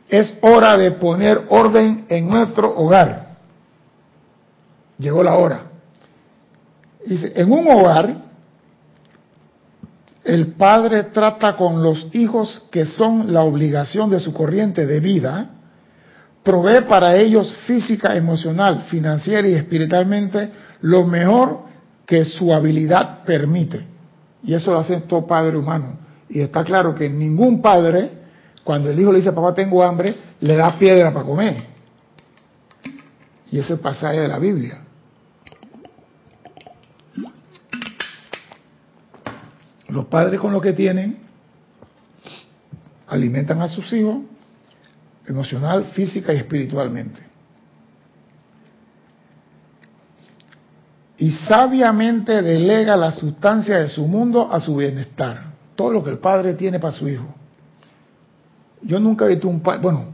Es 0.09 0.33
hora 0.41 0.77
de 0.77 0.91
poner 0.91 1.45
orden 1.49 2.05
en 2.09 2.29
nuestro 2.29 2.75
hogar. 2.77 3.35
Llegó 4.97 5.23
la 5.23 5.35
hora. 5.35 5.61
Dice, 7.05 7.33
en 7.35 7.51
un 7.51 7.67
hogar, 7.67 8.15
el 10.23 10.53
padre 10.53 11.03
trata 11.03 11.55
con 11.55 11.83
los 11.83 12.07
hijos 12.13 12.63
que 12.71 12.85
son 12.85 13.31
la 13.31 13.41
obligación 13.41 14.09
de 14.09 14.19
su 14.19 14.33
corriente 14.33 14.85
de 14.85 14.99
vida, 14.99 15.49
provee 16.43 16.85
para 16.87 17.15
ellos 17.15 17.55
física, 17.65 18.15
emocional, 18.15 18.83
financiera 18.89 19.47
y 19.47 19.53
espiritualmente 19.53 20.49
lo 20.81 21.05
mejor 21.05 21.61
que 22.05 22.25
su 22.25 22.53
habilidad 22.53 23.23
permite. 23.23 23.83
Y 24.43 24.53
eso 24.53 24.71
lo 24.71 24.79
hace 24.79 24.97
todo 25.01 25.25
padre 25.25 25.57
humano. 25.57 25.97
Y 26.29 26.41
está 26.41 26.63
claro 26.63 26.93
que 26.95 27.09
ningún 27.09 27.61
padre, 27.61 28.11
cuando 28.65 28.89
el 28.89 28.99
hijo 28.99 29.13
le 29.13 29.19
dice, 29.19 29.31
papá, 29.31 29.53
tengo 29.53 29.81
hambre, 29.81 30.13
le 30.41 30.55
da 30.57 30.77
piedra 30.77 31.13
para 31.13 31.25
comer. 31.25 31.63
Y 33.51 33.59
ese 33.59 33.77
pasaje 33.77 34.19
de 34.19 34.27
la 34.27 34.39
Biblia. 34.39 34.81
Los 39.87 40.05
padres 40.07 40.41
con 40.41 40.51
lo 40.51 40.59
que 40.59 40.73
tienen 40.73 41.19
alimentan 43.07 43.61
a 43.61 43.69
sus 43.69 43.93
hijos 43.93 44.17
emocional, 45.25 45.85
física 45.93 46.33
y 46.33 46.37
espiritualmente. 46.37 47.25
y 51.17 51.31
sabiamente 51.31 52.41
delega 52.41 52.97
la 52.97 53.11
sustancia 53.11 53.77
de 53.77 53.87
su 53.87 54.05
mundo 54.05 54.49
a 54.51 54.59
su 54.59 54.75
bienestar. 54.75 55.53
Todo 55.75 55.91
lo 55.91 56.03
que 56.03 56.09
el 56.09 56.19
padre 56.19 56.53
tiene 56.55 56.79
para 56.79 56.91
su 56.91 57.07
hijo. 57.07 57.33
Yo 58.85 58.99
nunca 58.99 59.25
he 59.25 59.29
visto 59.29 59.47
un 59.47 59.61
padre, 59.61 59.81
bueno, 59.81 60.05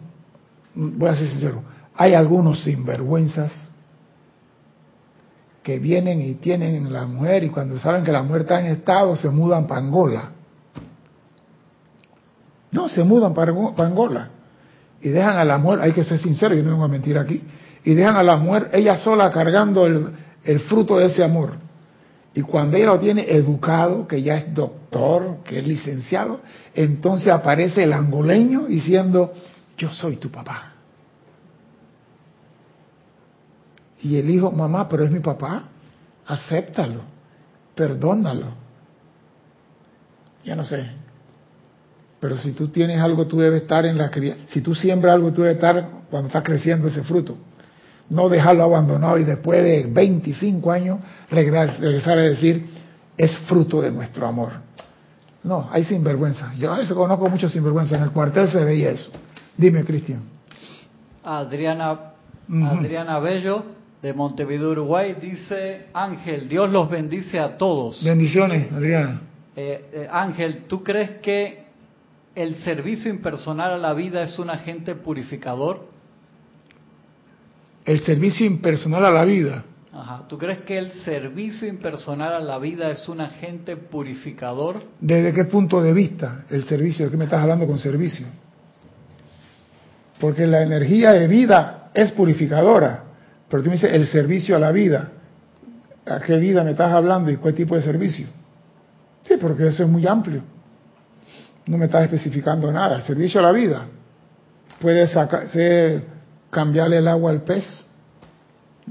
voy 0.74 1.10
a 1.10 1.16
ser 1.16 1.28
sincero, 1.28 1.62
hay 1.96 2.14
algunos 2.14 2.64
sinvergüenzas 2.64 3.52
que 5.62 5.78
vienen 5.78 6.22
y 6.22 6.36
tienen 6.36 6.92
la 6.92 7.06
mujer 7.06 7.44
y 7.44 7.50
cuando 7.50 7.78
saben 7.80 8.04
que 8.04 8.12
la 8.12 8.24
mujer 8.24 8.42
está 8.42 8.62
en 8.62 8.68
estado 8.68 9.16
se 9.16 9.30
mudan 9.30 9.68
para 9.68 9.82
Angola. 9.82 10.32
No, 12.72 12.88
se 12.88 13.04
mudan 13.04 13.34
para 13.34 13.52
Angola 13.52 14.30
y 15.02 15.10
dejan 15.10 15.38
a 15.38 15.44
la 15.44 15.58
mujer, 15.58 15.82
hay 15.82 15.92
que 15.92 16.04
ser 16.04 16.20
sincero, 16.20 16.56
yo 16.56 16.64
no 16.64 16.72
vengo 16.72 16.86
a 16.86 16.88
mentir 16.88 17.18
aquí, 17.18 17.42
y 17.84 17.94
dejan 17.94 18.16
a 18.16 18.24
la 18.24 18.38
mujer 18.38 18.70
ella 18.72 18.98
sola 18.98 19.32
cargando 19.32 19.86
el, 19.86 20.12
el 20.44 20.60
fruto 20.62 20.98
de 20.98 21.08
ese 21.08 21.24
amor. 21.24 21.52
Y 22.34 22.42
cuando 22.42 22.78
ella 22.78 22.88
lo 22.88 23.00
tiene 23.00 23.30
educado, 23.30 24.08
que 24.08 24.22
ya 24.22 24.38
es 24.38 24.54
doctor, 24.54 25.40
que 25.44 25.60
es 25.60 25.68
licenciado, 25.68 26.40
entonces 26.74 27.28
aparece 27.28 27.84
el 27.84 27.92
angoleño 27.92 28.68
diciendo, 28.68 29.34
yo 29.78 29.92
soy 29.92 30.16
tu 30.16 30.32
papá. 30.32 30.74
Y 34.00 34.18
el 34.18 34.30
hijo, 34.30 34.52
mamá, 34.52 34.88
pero 34.88 35.04
es 35.04 35.12
mi 35.12 35.20
papá, 35.20 35.66
acéptalo, 36.26 37.02
perdónalo. 37.76 38.48
Ya 40.46 40.56
no 40.56 40.64
sé. 40.64 40.90
Pero 42.20 42.38
si 42.38 42.54
tú 42.54 42.70
tienes 42.70 43.00
algo, 43.00 43.28
tú 43.28 43.40
debes 43.40 43.64
estar 43.64 43.86
en 43.86 43.98
la 43.98 44.10
crianza. 44.10 44.44
Si 44.50 44.62
tú 44.62 44.74
siembras 44.74 45.16
algo, 45.16 45.32
tú 45.34 45.42
debes 45.42 45.56
estar 45.56 45.90
cuando 46.10 46.28
está 46.28 46.42
creciendo 46.42 46.88
ese 46.88 47.04
fruto. 47.04 47.36
No 48.12 48.28
dejarlo 48.28 48.64
abandonado 48.64 49.18
y 49.18 49.24
después 49.24 49.64
de 49.64 49.88
25 49.88 50.70
años 50.70 51.00
regresar 51.30 52.18
a 52.18 52.22
decir, 52.22 52.66
es 53.18 53.38
fruto 53.48 53.82
de 53.82 53.90
nuestro 53.90 54.28
amor. 54.28 54.52
No, 55.44 55.70
hay 55.72 55.86
sinvergüenza. 55.86 56.54
Yo 56.58 56.74
a 56.74 56.78
veces 56.78 56.94
conozco 56.94 57.30
mucho 57.30 57.48
sinvergüenza. 57.48 57.96
En 57.96 58.04
el 58.04 58.12
cuartel 58.12 58.50
se 58.50 58.66
veía 58.66 58.92
eso. 58.92 59.12
Dime, 59.56 59.86
Cristian. 59.86 60.24
Adriana, 61.24 62.12
Adriana 62.50 63.20
Bello 63.20 63.64
de 64.02 64.14
Montevideo, 64.14 64.72
Uruguay, 64.72 65.16
dice, 65.22 65.88
Ángel, 65.94 66.50
Dios 66.50 66.70
los 66.70 66.90
bendice 66.90 67.40
a 67.40 67.58
todos. 67.58 68.04
Bendiciones, 68.04 68.74
Adriana. 68.74 69.22
Eh, 69.56 69.90
eh, 69.94 70.08
Ángel, 70.12 70.64
¿tú 70.68 70.84
crees 70.84 71.12
que 71.22 71.64
el 72.36 72.56
servicio 72.64 73.10
impersonal 73.10 73.72
a 73.72 73.78
la 73.78 73.94
vida 73.94 74.22
es 74.24 74.38
un 74.38 74.50
agente 74.50 74.96
purificador? 74.96 75.91
El 77.86 78.02
servicio 78.02 78.46
impersonal 78.46 79.06
a 79.06 79.12
la 79.12 79.26
vida. 79.26 79.64
Ajá. 79.94 80.24
¿Tú 80.28 80.38
crees 80.38 80.60
que 80.60 80.78
el 80.78 80.92
servicio 81.04 81.68
impersonal 81.68 82.34
a 82.34 82.40
la 82.40 82.58
vida 82.60 82.90
es 82.90 83.08
un 83.10 83.22
agente 83.22 83.76
purificador? 83.76 84.84
¿Desde 85.00 85.34
qué 85.34 85.46
punto 85.46 85.82
de 85.82 85.94
vista 85.94 86.46
el 86.50 86.64
servicio? 86.64 87.06
¿De 87.06 87.12
qué 87.12 87.18
me 87.18 87.26
estás 87.26 87.42
hablando 87.42 87.68
con 87.68 87.78
servicio? 87.78 88.28
Porque 90.20 90.48
la 90.48 90.62
energía 90.62 91.12
de 91.12 91.28
vida 91.28 91.90
es 91.94 92.12
purificadora. 92.12 93.04
Pero 93.50 93.64
tú 93.64 93.70
me 93.70 93.76
dices 93.76 93.92
el 93.92 94.08
servicio 94.08 94.56
a 94.56 94.60
la 94.60 94.72
vida. 94.72 95.12
¿A 96.06 96.20
qué 96.20 96.38
vida 96.38 96.64
me 96.64 96.72
estás 96.72 96.92
hablando 96.94 97.30
y 97.30 97.38
qué 97.38 97.52
tipo 97.52 97.76
de 97.76 97.82
servicio? 97.82 98.28
Sí, 99.24 99.36
porque 99.40 99.68
eso 99.68 99.84
es 99.84 99.90
muy 99.90 100.08
amplio. 100.08 100.42
No 101.68 101.78
me 101.78 101.86
estás 101.86 102.04
especificando 102.04 102.72
nada. 102.72 102.96
El 102.96 103.04
servicio 103.04 103.40
a 103.40 103.44
la 103.44 103.52
vida 103.52 103.86
puede 104.80 105.08
ser 105.08 106.06
cambiarle 106.52 106.98
el 106.98 107.08
agua 107.08 107.32
al 107.32 107.42
pez. 107.42 107.66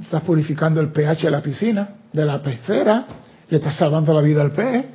Estás 0.02 0.22
purificando 0.22 0.80
el 0.80 0.90
pH 0.90 1.26
de 1.26 1.30
la 1.30 1.42
piscina, 1.42 1.88
de 2.12 2.24
la 2.24 2.42
pecera, 2.42 3.06
le 3.48 3.56
estás 3.58 3.76
salvando 3.76 4.12
la 4.14 4.22
vida 4.22 4.42
al 4.42 4.50
pez. 4.50 4.86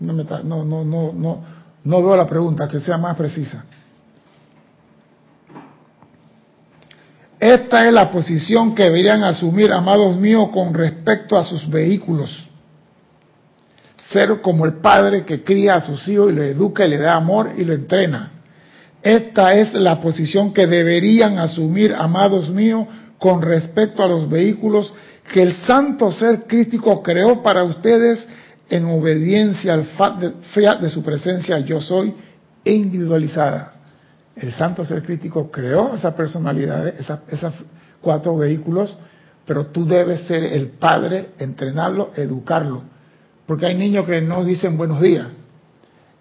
No, 0.00 0.12
me 0.12 0.24
no, 0.24 0.64
no, 0.64 0.84
no, 0.84 1.12
no, 1.12 1.44
no 1.84 2.02
veo 2.02 2.16
la 2.16 2.26
pregunta, 2.26 2.68
que 2.68 2.80
sea 2.80 2.98
más 2.98 3.16
precisa. 3.16 3.64
Esta 7.38 7.86
es 7.86 7.92
la 7.92 8.10
posición 8.10 8.74
que 8.74 8.84
deberían 8.84 9.22
asumir, 9.22 9.72
amados 9.72 10.16
míos, 10.16 10.48
con 10.52 10.74
respecto 10.74 11.38
a 11.38 11.44
sus 11.44 11.68
vehículos. 11.70 12.48
Ser 14.10 14.40
como 14.40 14.64
el 14.64 14.74
padre 14.74 15.24
que 15.24 15.44
cría 15.44 15.76
a 15.76 15.80
sus 15.80 16.08
hijos 16.08 16.32
y 16.32 16.34
le 16.34 16.50
educa 16.50 16.84
y 16.84 16.90
le 16.90 16.98
da 16.98 17.14
amor 17.14 17.52
y 17.56 17.62
lo 17.62 17.74
entrena. 17.74 18.37
Esta 19.02 19.54
es 19.54 19.72
la 19.74 20.00
posición 20.00 20.52
que 20.52 20.66
deberían 20.66 21.38
asumir, 21.38 21.94
amados 21.94 22.50
míos, 22.50 22.86
con 23.18 23.42
respecto 23.42 24.02
a 24.02 24.08
los 24.08 24.28
vehículos 24.28 24.92
que 25.32 25.42
el 25.42 25.54
santo 25.56 26.10
ser 26.10 26.44
crístico 26.46 27.02
creó 27.02 27.42
para 27.42 27.64
ustedes 27.64 28.26
en 28.70 28.84
obediencia 28.86 29.74
al 29.74 29.86
fiat 30.52 30.80
de 30.80 30.90
su 30.90 31.02
presencia 31.02 31.58
yo 31.60 31.80
soy 31.80 32.14
individualizada. 32.64 33.74
El 34.36 34.52
santo 34.52 34.84
ser 34.84 35.02
crítico 35.02 35.50
creó 35.50 35.94
esa 35.94 36.14
personalidad, 36.14 36.86
esos 36.88 37.54
cuatro 38.00 38.36
vehículos, 38.36 38.96
pero 39.44 39.66
tú 39.66 39.86
debes 39.86 40.22
ser 40.22 40.44
el 40.44 40.68
padre, 40.68 41.30
entrenarlo, 41.38 42.10
educarlo. 42.14 42.82
Porque 43.46 43.66
hay 43.66 43.74
niños 43.74 44.06
que 44.06 44.20
no 44.20 44.44
dicen 44.44 44.76
buenos 44.76 45.00
días 45.00 45.26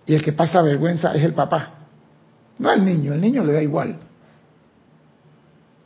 y 0.05 0.15
el 0.15 0.23
que 0.23 0.31
pasa 0.31 0.61
vergüenza 0.61 1.13
es 1.13 1.23
el 1.23 1.33
papá. 1.33 1.76
No 2.59 2.71
el 2.71 2.83
niño, 2.83 3.13
el 3.13 3.21
niño 3.21 3.43
le 3.43 3.53
da 3.53 3.61
igual. 3.61 3.97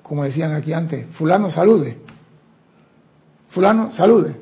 Como 0.04 0.24
decían 0.24 0.54
aquí 0.54 0.74
antes, 0.74 1.08
fulano 1.14 1.52
salude. 1.52 1.98
Fulano 3.50 3.92
salude. 3.92 4.42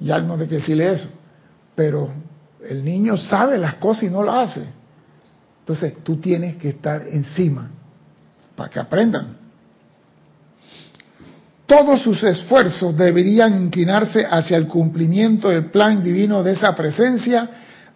Ya 0.00 0.18
no 0.20 0.36
de 0.36 0.48
que 0.48 0.56
decirle 0.56 0.92
eso. 0.92 1.08
Pero 1.74 2.10
el 2.68 2.84
niño 2.84 3.16
sabe 3.16 3.58
las 3.58 3.74
cosas 3.74 4.04
y 4.04 4.08
no 4.08 4.22
las 4.22 4.50
hace. 4.50 4.66
Entonces 5.60 6.02
tú 6.04 6.16
tienes 6.16 6.56
que 6.56 6.70
estar 6.70 7.06
encima 7.08 7.70
para 8.54 8.70
que 8.70 8.78
aprendan. 8.78 9.36
Todos 11.66 12.02
sus 12.02 12.22
esfuerzos 12.22 12.96
deberían 12.96 13.60
inclinarse 13.60 14.24
hacia 14.24 14.56
el 14.56 14.68
cumplimiento 14.68 15.48
del 15.48 15.66
plan 15.66 16.02
divino 16.04 16.44
de 16.44 16.52
esa 16.52 16.76
presencia 16.76 17.50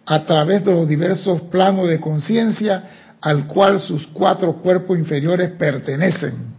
a 0.05 0.25
través 0.25 0.65
de 0.65 0.73
los 0.73 0.87
diversos 0.87 1.43
planos 1.43 1.87
de 1.87 2.01
conciencia 2.01 2.83
al 3.21 3.47
cual 3.47 3.79
sus 3.79 4.07
cuatro 4.07 4.53
cuerpos 4.57 4.97
inferiores 4.97 5.51
pertenecen. 5.51 6.51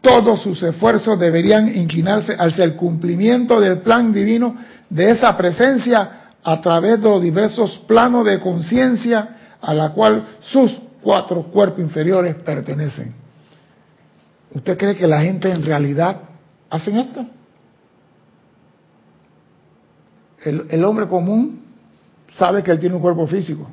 Todos 0.00 0.42
sus 0.42 0.60
esfuerzos 0.62 1.18
deberían 1.18 1.68
inclinarse 1.68 2.34
hacia 2.36 2.64
el 2.64 2.74
cumplimiento 2.74 3.60
del 3.60 3.78
plan 3.78 4.12
divino 4.12 4.56
de 4.90 5.12
esa 5.12 5.36
presencia 5.36 6.32
a 6.42 6.60
través 6.60 7.00
de 7.00 7.08
los 7.08 7.22
diversos 7.22 7.78
planos 7.86 8.26
de 8.26 8.40
conciencia 8.40 9.36
a 9.60 9.72
la 9.72 9.90
cual 9.90 10.26
sus 10.40 10.72
cuatro 11.00 11.44
cuerpos 11.44 11.80
inferiores 11.80 12.34
pertenecen. 12.34 13.14
¿Usted 14.54 14.76
cree 14.76 14.96
que 14.96 15.06
la 15.06 15.22
gente 15.22 15.50
en 15.50 15.62
realidad 15.62 16.16
hacen 16.68 16.98
esto? 16.98 17.24
El, 20.44 20.66
el, 20.70 20.84
hombre 20.84 21.06
común 21.06 21.62
sabe 22.36 22.64
que 22.64 22.72
él 22.72 22.80
tiene 22.80 22.96
un 22.96 23.00
cuerpo 23.00 23.26
físico, 23.28 23.70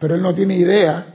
pero 0.00 0.14
él 0.14 0.22
no 0.22 0.34
tiene 0.34 0.56
idea 0.56 1.06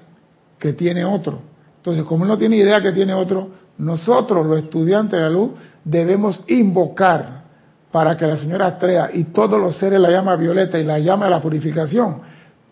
que 0.60 0.74
tiene 0.74 1.04
otro. 1.04 1.40
Entonces, 1.78 2.06
como 2.06 2.24
él 2.24 2.30
no 2.30 2.38
tiene 2.38 2.56
idea 2.58 2.82
que 2.82 2.94
tiene 2.94 3.14
otro, 3.14 3.50
nosotros, 3.80 4.46
los 4.46 4.60
estudiantes 4.60 5.20
de 5.20 5.26
la 5.26 5.30
luz, 5.30 5.52
debemos 5.84 6.42
invocar 6.48 7.44
para 7.92 8.16
que 8.16 8.28
la 8.28 8.38
señora 8.38 8.68
Astrea 8.68 9.10
y 9.12 9.26
todos 9.26 9.60
los 9.60 9.76
seres 9.78 10.00
la 10.00 10.12
llama 10.12 10.36
violeta 10.36 10.78
y 10.80 10.84
la 10.84 11.00
llama 11.00 11.26
a 11.26 11.30
la 11.30 11.42
purificación, 11.42 12.18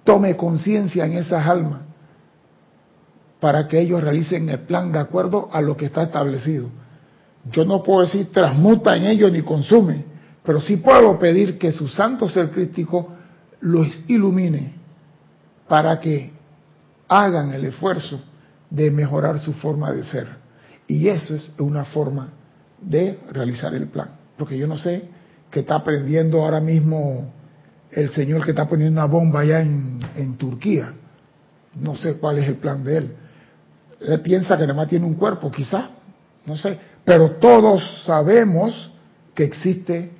tome 0.04 0.38
conciencia 0.38 1.06
en 1.06 1.13
esas 1.13 1.45
almas 1.45 1.82
para 3.39 3.67
que 3.67 3.80
ellos 3.80 4.02
realicen 4.02 4.47
el 4.49 4.60
plan 4.60 4.91
de 4.91 4.99
acuerdo 4.99 5.49
a 5.52 5.62
lo 5.62 5.76
que 5.76 5.86
está 5.86 6.04
establecido. 6.04 6.69
Yo 7.52 7.65
no 7.65 7.84
puedo 7.84 8.02
decir 8.02 8.32
transmuta 8.32 8.95
en 8.95 9.06
ellos 9.06 9.32
ni 9.32 9.41
consume, 9.41 10.06
pero 10.45 10.62
sí 10.62 10.78
puedo 10.78 11.17
pedir 11.19 11.58
que 11.58 11.71
su 11.71 11.88
santo 11.88 12.30
ser 12.30 12.52
crítico 12.52 13.10
los 13.62 13.88
ilumine 14.08 14.83
para 15.74 16.00
que 16.00 16.32
hagan 17.08 17.52
el 17.52 17.66
esfuerzo 17.66 18.22
de 18.70 18.92
mejorar 18.92 19.40
su 19.40 19.54
forma 19.54 19.92
de 19.92 20.04
ser. 20.04 20.28
Y 20.86 21.08
eso 21.08 21.34
es 21.34 21.52
una 21.58 21.84
forma 21.84 22.30
de 22.80 23.18
realizar 23.32 23.74
el 23.74 23.88
plan. 23.88 24.10
Porque 24.38 24.56
yo 24.56 24.68
no 24.68 24.78
sé 24.78 25.10
qué 25.50 25.62
está 25.62 25.78
aprendiendo 25.78 26.44
ahora 26.44 26.60
mismo 26.60 27.34
el 27.90 28.12
señor 28.12 28.46
que 28.46 28.52
está 28.52 28.70
poniendo 28.70 29.02
una 29.02 29.08
bomba 29.10 29.40
allá 29.40 29.62
en, 29.62 30.38
Turquía. 30.38 30.94
No 31.74 31.96
sé 31.96 32.20
cuál 32.20 32.38
es 32.38 32.48
el 32.48 32.58
plan 32.58 32.84
de 32.84 32.98
él. 32.98 33.16
Él 34.00 34.22
piensa 34.22 34.56
que 34.56 34.68
nada 34.68 34.76
más 34.76 34.88
tiene 34.88 35.08
un 35.08 35.16
cuerpo, 35.16 35.50
quizá, 35.50 35.90
no 36.46 36.56
sé. 36.56 36.78
Pero 37.04 37.32
todos 37.38 38.04
sabemos 38.06 38.92
que 39.34 39.44
existe 39.44 40.12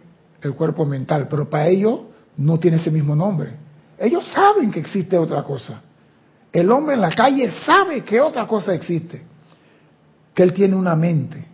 el 0.42 0.56
cuerpo 0.56 0.84
mental, 0.84 1.28
pero 1.30 1.48
para 1.48 1.68
ellos 1.68 2.00
no 2.38 2.58
tiene 2.58 2.78
ese 2.78 2.90
mismo 2.90 3.16
nombre. 3.16 3.63
Ellos 3.98 4.28
saben 4.28 4.72
que 4.72 4.80
existe 4.80 5.18
otra 5.18 5.44
cosa. 5.44 5.82
El 6.52 6.72
hombre 6.72 6.96
en 6.96 7.02
la 7.02 7.12
calle 7.12 7.50
sabe 7.52 8.04
que 8.04 8.20
otra 8.22 8.46
cosa 8.46 8.74
existe. 8.74 9.24
Que 10.34 10.44
él 10.44 10.54
tiene 10.54 10.76
una 10.76 10.96
mente, 10.96 11.46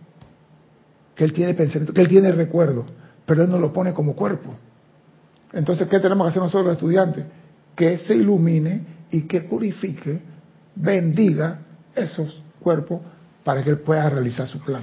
que 1.14 1.24
él 1.24 1.32
tiene 1.32 1.54
pensamiento, 1.54 1.92
que 1.92 2.00
él 2.00 2.08
tiene 2.08 2.32
recuerdo, 2.32 2.86
pero 3.26 3.42
él 3.42 3.50
no 3.50 3.58
lo 3.58 3.72
pone 3.72 3.92
como 3.92 4.14
cuerpo. 4.14 4.54
Entonces, 5.52 5.88
¿qué 5.88 5.98
tenemos 6.00 6.26
que 6.26 6.30
hacer 6.30 6.42
nosotros 6.42 6.66
los 6.66 6.74
estudiantes? 6.74 7.26
Que 7.74 7.98
se 7.98 8.14
ilumine 8.14 8.84
y 9.10 9.22
que 9.22 9.42
purifique 9.42 10.20
bendiga 10.74 11.60
esos 11.94 12.42
cuerpos 12.60 13.00
para 13.44 13.62
que 13.62 13.70
él 13.70 13.80
pueda 13.80 14.08
realizar 14.08 14.46
su 14.46 14.60
plan. 14.60 14.82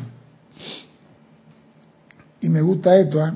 Y 2.42 2.50
me 2.50 2.62
gusta 2.62 2.98
esto, 2.98 3.26
¿eh? 3.26 3.32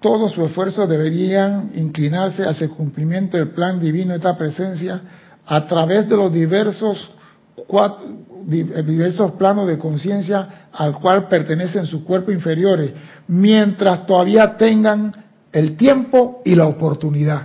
Todo 0.00 0.28
su 0.28 0.44
esfuerzo 0.44 0.86
deberían 0.86 1.72
inclinarse 1.74 2.44
hacia 2.44 2.66
el 2.66 2.70
cumplimiento 2.70 3.36
del 3.36 3.50
plan 3.50 3.80
divino 3.80 4.10
de 4.10 4.18
esta 4.18 4.36
presencia 4.36 5.00
a 5.44 5.66
través 5.66 6.08
de 6.08 6.16
los 6.16 6.32
diversos, 6.32 7.10
eh, 7.56 8.82
diversos 8.86 9.32
planos 9.32 9.66
de 9.66 9.78
conciencia 9.78 10.68
al 10.72 10.98
cual 11.00 11.26
pertenecen 11.26 11.86
sus 11.86 12.02
cuerpos 12.02 12.32
inferiores, 12.32 12.92
mientras 13.26 14.06
todavía 14.06 14.56
tengan 14.56 15.12
el 15.50 15.76
tiempo 15.76 16.42
y 16.44 16.54
la 16.54 16.66
oportunidad. 16.66 17.42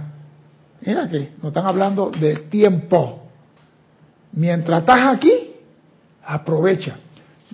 Mira 0.82 1.08
que 1.10 1.32
nos 1.38 1.48
están 1.48 1.66
hablando 1.66 2.12
de 2.12 2.36
tiempo. 2.50 3.24
Mientras 4.34 4.82
estás 4.82 5.16
aquí, 5.16 5.32
aprovecha. 6.24 6.98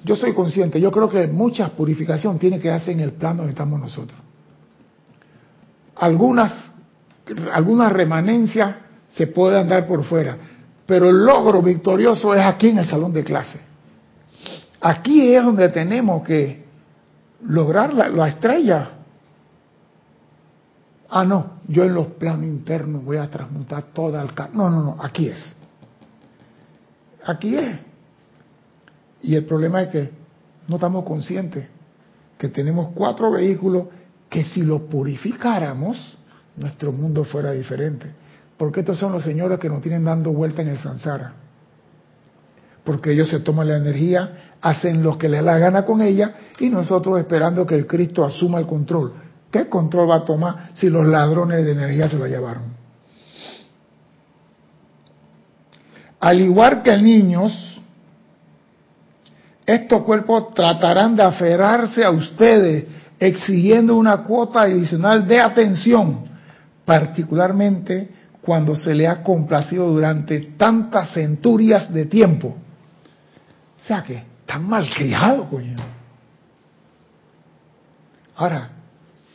Yo 0.03 0.15
soy 0.15 0.33
consciente, 0.33 0.81
yo 0.81 0.91
creo 0.91 1.07
que 1.07 1.27
mucha 1.27 1.69
purificación 1.69 2.39
tiene 2.39 2.59
que 2.59 2.71
hacer 2.71 2.95
en 2.95 3.01
el 3.01 3.13
plano 3.13 3.39
donde 3.39 3.51
estamos 3.51 3.79
nosotros 3.79 4.28
algunas, 5.99 6.71
algunas 7.51 7.91
remanencias 7.91 8.75
se 9.09 9.27
pueden 9.27 9.67
dar 9.67 9.85
por 9.85 10.03
fuera, 10.05 10.37
pero 10.85 11.09
el 11.09 11.25
logro 11.25 11.61
victorioso 11.61 12.33
es 12.33 12.43
aquí 12.43 12.69
en 12.69 12.79
el 12.79 12.85
salón 12.85 13.13
de 13.13 13.23
clase. 13.23 13.59
Aquí 14.81 15.35
es 15.35 15.43
donde 15.43 15.69
tenemos 15.69 16.23
que 16.23 16.63
lograr 17.43 17.93
la, 17.93 18.27
estrella. 18.29 18.91
Ah, 21.09 21.25
no, 21.25 21.59
yo 21.67 21.83
en 21.83 21.93
los 21.93 22.07
planos 22.07 22.45
internos 22.45 23.03
voy 23.03 23.17
a 23.17 23.29
transmutar 23.29 23.83
toda 23.93 24.21
el... 24.21 24.29
No, 24.53 24.69
no, 24.69 24.83
no, 24.83 24.97
aquí 25.03 25.27
es. 25.27 25.43
Aquí 27.25 27.57
es. 27.57 27.77
Y 29.21 29.35
el 29.35 29.45
problema 29.45 29.81
es 29.81 29.89
que 29.89 30.11
no 30.67 30.75
estamos 30.75 31.03
conscientes 31.03 31.67
que 32.37 32.47
tenemos 32.47 32.93
cuatro 32.93 33.31
vehículos 33.31 33.87
que 34.29 34.45
si 34.45 34.61
lo 34.61 34.87
purificáramos, 34.87 36.17
nuestro 36.55 36.91
mundo 36.91 37.23
fuera 37.23 37.51
diferente. 37.51 38.11
Porque 38.57 38.81
estos 38.81 38.99
son 38.99 39.13
los 39.13 39.23
señores 39.23 39.59
que 39.59 39.69
nos 39.69 39.81
tienen 39.81 40.03
dando 40.03 40.31
vuelta 40.31 40.61
en 40.61 40.69
el 40.69 40.77
sansara. 40.77 41.33
Porque 42.83 43.11
ellos 43.11 43.29
se 43.29 43.39
toman 43.39 43.67
la 43.67 43.77
energía, 43.77 44.55
hacen 44.61 45.01
lo 45.01 45.17
que 45.17 45.29
les 45.29 45.43
da 45.43 45.53
la 45.53 45.57
gana 45.59 45.85
con 45.85 46.01
ella 46.01 46.33
y 46.59 46.69
nosotros 46.69 47.19
esperando 47.19 47.65
que 47.65 47.75
el 47.75 47.87
Cristo 47.87 48.23
asuma 48.23 48.59
el 48.59 48.67
control. 48.67 49.13
¿Qué 49.51 49.67
control 49.67 50.09
va 50.09 50.17
a 50.17 50.25
tomar 50.25 50.71
si 50.75 50.89
los 50.89 51.05
ladrones 51.05 51.65
de 51.65 51.71
energía 51.71 52.09
se 52.09 52.17
lo 52.17 52.27
llevaron? 52.27 52.77
Al 56.19 56.41
igual 56.41 56.83
que 56.83 56.97
niños, 56.97 57.81
estos 59.65 60.03
cuerpos 60.03 60.53
tratarán 60.53 61.15
de 61.15 61.23
aferrarse 61.23 62.03
a 62.03 62.11
ustedes 62.11 62.85
exigiendo 63.19 63.97
una 63.97 64.23
cuota 64.23 64.61
adicional 64.61 65.27
de 65.27 65.41
atención, 65.41 66.25
particularmente 66.85 68.09
cuando 68.41 68.75
se 68.75 68.95
le 68.95 69.07
ha 69.07 69.21
complacido 69.21 69.87
durante 69.89 70.39
tantas 70.57 71.13
centurias 71.13 71.93
de 71.93 72.05
tiempo. 72.05 72.55
O 73.83 73.87
sea 73.87 74.01
que 74.01 74.23
están 74.41 74.67
malcriados, 74.67 75.47
coño. 75.49 75.77
Ahora, 78.35 78.69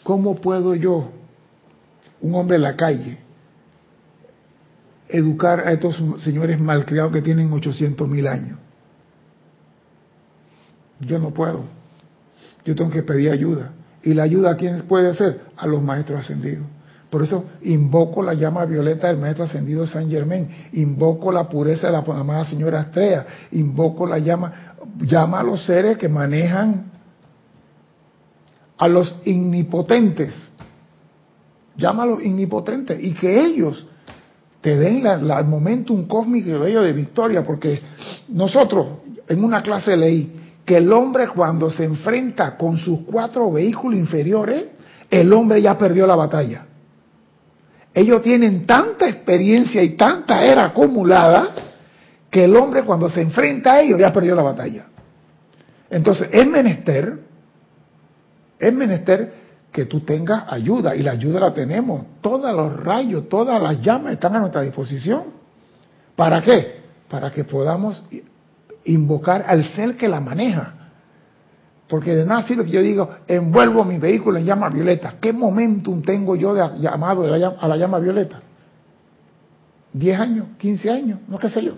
¿cómo 0.03 0.35
puedo 0.37 0.75
yo, 0.75 1.13
un 2.23 2.35
hombre 2.35 2.57
en 2.57 2.63
la 2.63 2.75
calle, 2.75 3.19
educar 5.09 5.61
a 5.61 5.73
estos 5.73 5.97
señores 6.23 6.59
malcriados 6.59 7.13
que 7.13 7.21
tienen 7.21 7.53
800 7.53 8.09
mil 8.09 8.27
años? 8.27 8.59
Yo 11.01 11.19
no 11.19 11.31
puedo 11.31 11.84
yo 12.65 12.75
tengo 12.75 12.91
que 12.91 13.03
pedir 13.03 13.31
ayuda. 13.31 13.73
¿Y 14.03 14.15
la 14.15 14.25
ayuda 14.25 14.53
a 14.53 14.57
quién 14.57 14.83
puede 14.83 15.15
ser? 15.15 15.41
A 15.57 15.67
los 15.67 15.83
maestros 15.83 16.21
ascendidos. 16.21 16.67
Por 17.11 17.23
eso 17.23 17.45
invoco 17.63 18.23
la 18.23 18.35
llama 18.35 18.65
violeta 18.65 19.07
del 19.07 19.19
maestro 19.19 19.45
ascendido 19.45 19.87
San 19.87 20.11
Germán, 20.11 20.49
invoco 20.73 21.31
la 21.31 21.49
pureza 21.49 21.87
de 21.87 21.93
la 21.93 21.99
amada 22.01 22.45
señora 22.45 22.81
Estrella, 22.81 23.25
invoco 23.53 24.05
la 24.05 24.19
llama, 24.19 24.75
llama 24.99 25.39
a 25.39 25.43
los 25.45 25.65
seres 25.65 25.97
que 25.97 26.09
manejan 26.09 26.91
a 28.77 28.89
los 28.89 29.17
innipotentes, 29.25 30.35
llama 31.77 32.03
a 32.03 32.07
los 32.07 32.25
innipotentes 32.25 32.99
y 33.01 33.15
que 33.15 33.47
ellos 33.47 33.87
te 34.61 34.77
den 34.77 35.07
el 35.07 35.45
momentum 35.45 36.09
cósmico 36.09 36.59
de 36.59 36.81
de 36.81 36.93
victoria, 36.93 37.45
porque 37.45 37.81
nosotros 38.29 38.87
en 39.29 39.45
una 39.45 39.63
clase 39.63 39.97
leí 39.97 40.44
que 40.65 40.79
el 40.79 40.93
hombre 40.93 41.29
cuando 41.29 41.71
se 41.71 41.85
enfrenta 41.85 42.57
con 42.57 42.79
sus 42.79 43.01
cuatro 43.01 43.51
vehículos 43.53 43.99
inferiores, 43.99 44.67
el 45.11 45.33
hombre 45.33 45.61
ya 45.61 45.77
perdió 45.77 46.07
la 46.07 46.17
batalla. 46.17 46.67
Ellos 47.93 48.23
tienen 48.23 48.67
tanta 48.67 49.09
experiencia 49.09 49.83
y 49.83 49.91
tanta 49.91 50.45
era 50.45 50.65
acumulada 50.65 51.51
que 52.31 52.45
el 52.45 52.57
hombre 52.57 52.83
cuando 52.83 53.09
se 53.09 53.21
enfrenta 53.21 53.75
a 53.75 53.81
ellos 53.83 54.01
ya 54.01 54.13
perdió 54.13 54.35
la 54.35 54.43
batalla. 54.43 54.87
Entonces 55.91 56.29
es 56.33 56.47
menester, 56.47 57.19
es 58.59 58.73
menester 58.73 59.33
que 59.71 59.85
tú 59.85 60.01
tengas 60.01 60.45
ayuda 60.53 60.97
y 60.97 61.03
la 61.03 61.13
ayuda 61.13 61.41
la 61.41 61.55
tenemos. 61.55 62.03
Todos 62.21 62.55
los 62.55 62.75
rayos, 62.83 63.29
todas 63.29 63.63
las 63.63 63.81
llamas 63.81 64.15
están 64.15 64.35
a 64.35 64.41
nuestra 64.41 64.63
disposición. 64.63 65.25
¿Para 66.17 66.43
qué? 66.43 66.81
Para 67.09 67.31
que 67.31 67.45
podamos 67.45 68.05
invocar 68.85 69.45
al 69.47 69.65
ser 69.69 69.97
que 69.97 70.09
la 70.09 70.21
maneja. 70.21 70.75
Porque 71.89 72.15
de 72.15 72.25
nada 72.25 72.43
sirve 72.43 72.65
que 72.65 72.71
yo 72.71 72.81
digo, 72.81 73.11
envuelvo 73.27 73.85
mi 73.85 73.99
vehículo 73.99 74.39
en 74.39 74.47
llama 74.47 74.69
violeta. 74.71 75.15
¿Qué 75.21 75.33
momentum 75.33 76.03
tengo 76.03 76.35
yo 76.35 76.55
de 76.55 76.81
llamado 76.81 77.25
a 77.25 77.69
la 77.69 77.77
llama 77.77 77.99
violeta? 77.99 78.41
¿10 79.95 80.19
años? 80.19 80.47
¿15 80.61 80.91
años? 80.91 81.19
No 81.29 81.39
qué 81.39 81.49
sé 81.51 81.63
yo. 81.63 81.75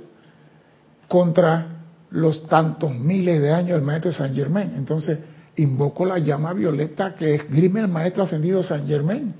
Contra 1.09 1.67
los 2.11 2.47
tantos 2.49 2.95
miles 2.95 3.43
de 3.43 3.53
años 3.53 3.77
del 3.77 3.83
maestro 3.83 4.13
San 4.13 4.35
Germán. 4.35 4.73
Entonces, 4.77 5.19
invoco 5.57 6.07
la 6.07 6.19
llama 6.19 6.53
violeta 6.53 7.15
que 7.15 7.35
esgrime 7.35 7.81
el 7.81 7.89
maestro 7.89 8.23
ascendido 8.23 8.63
San 8.63 8.87
Germán. 8.87 9.35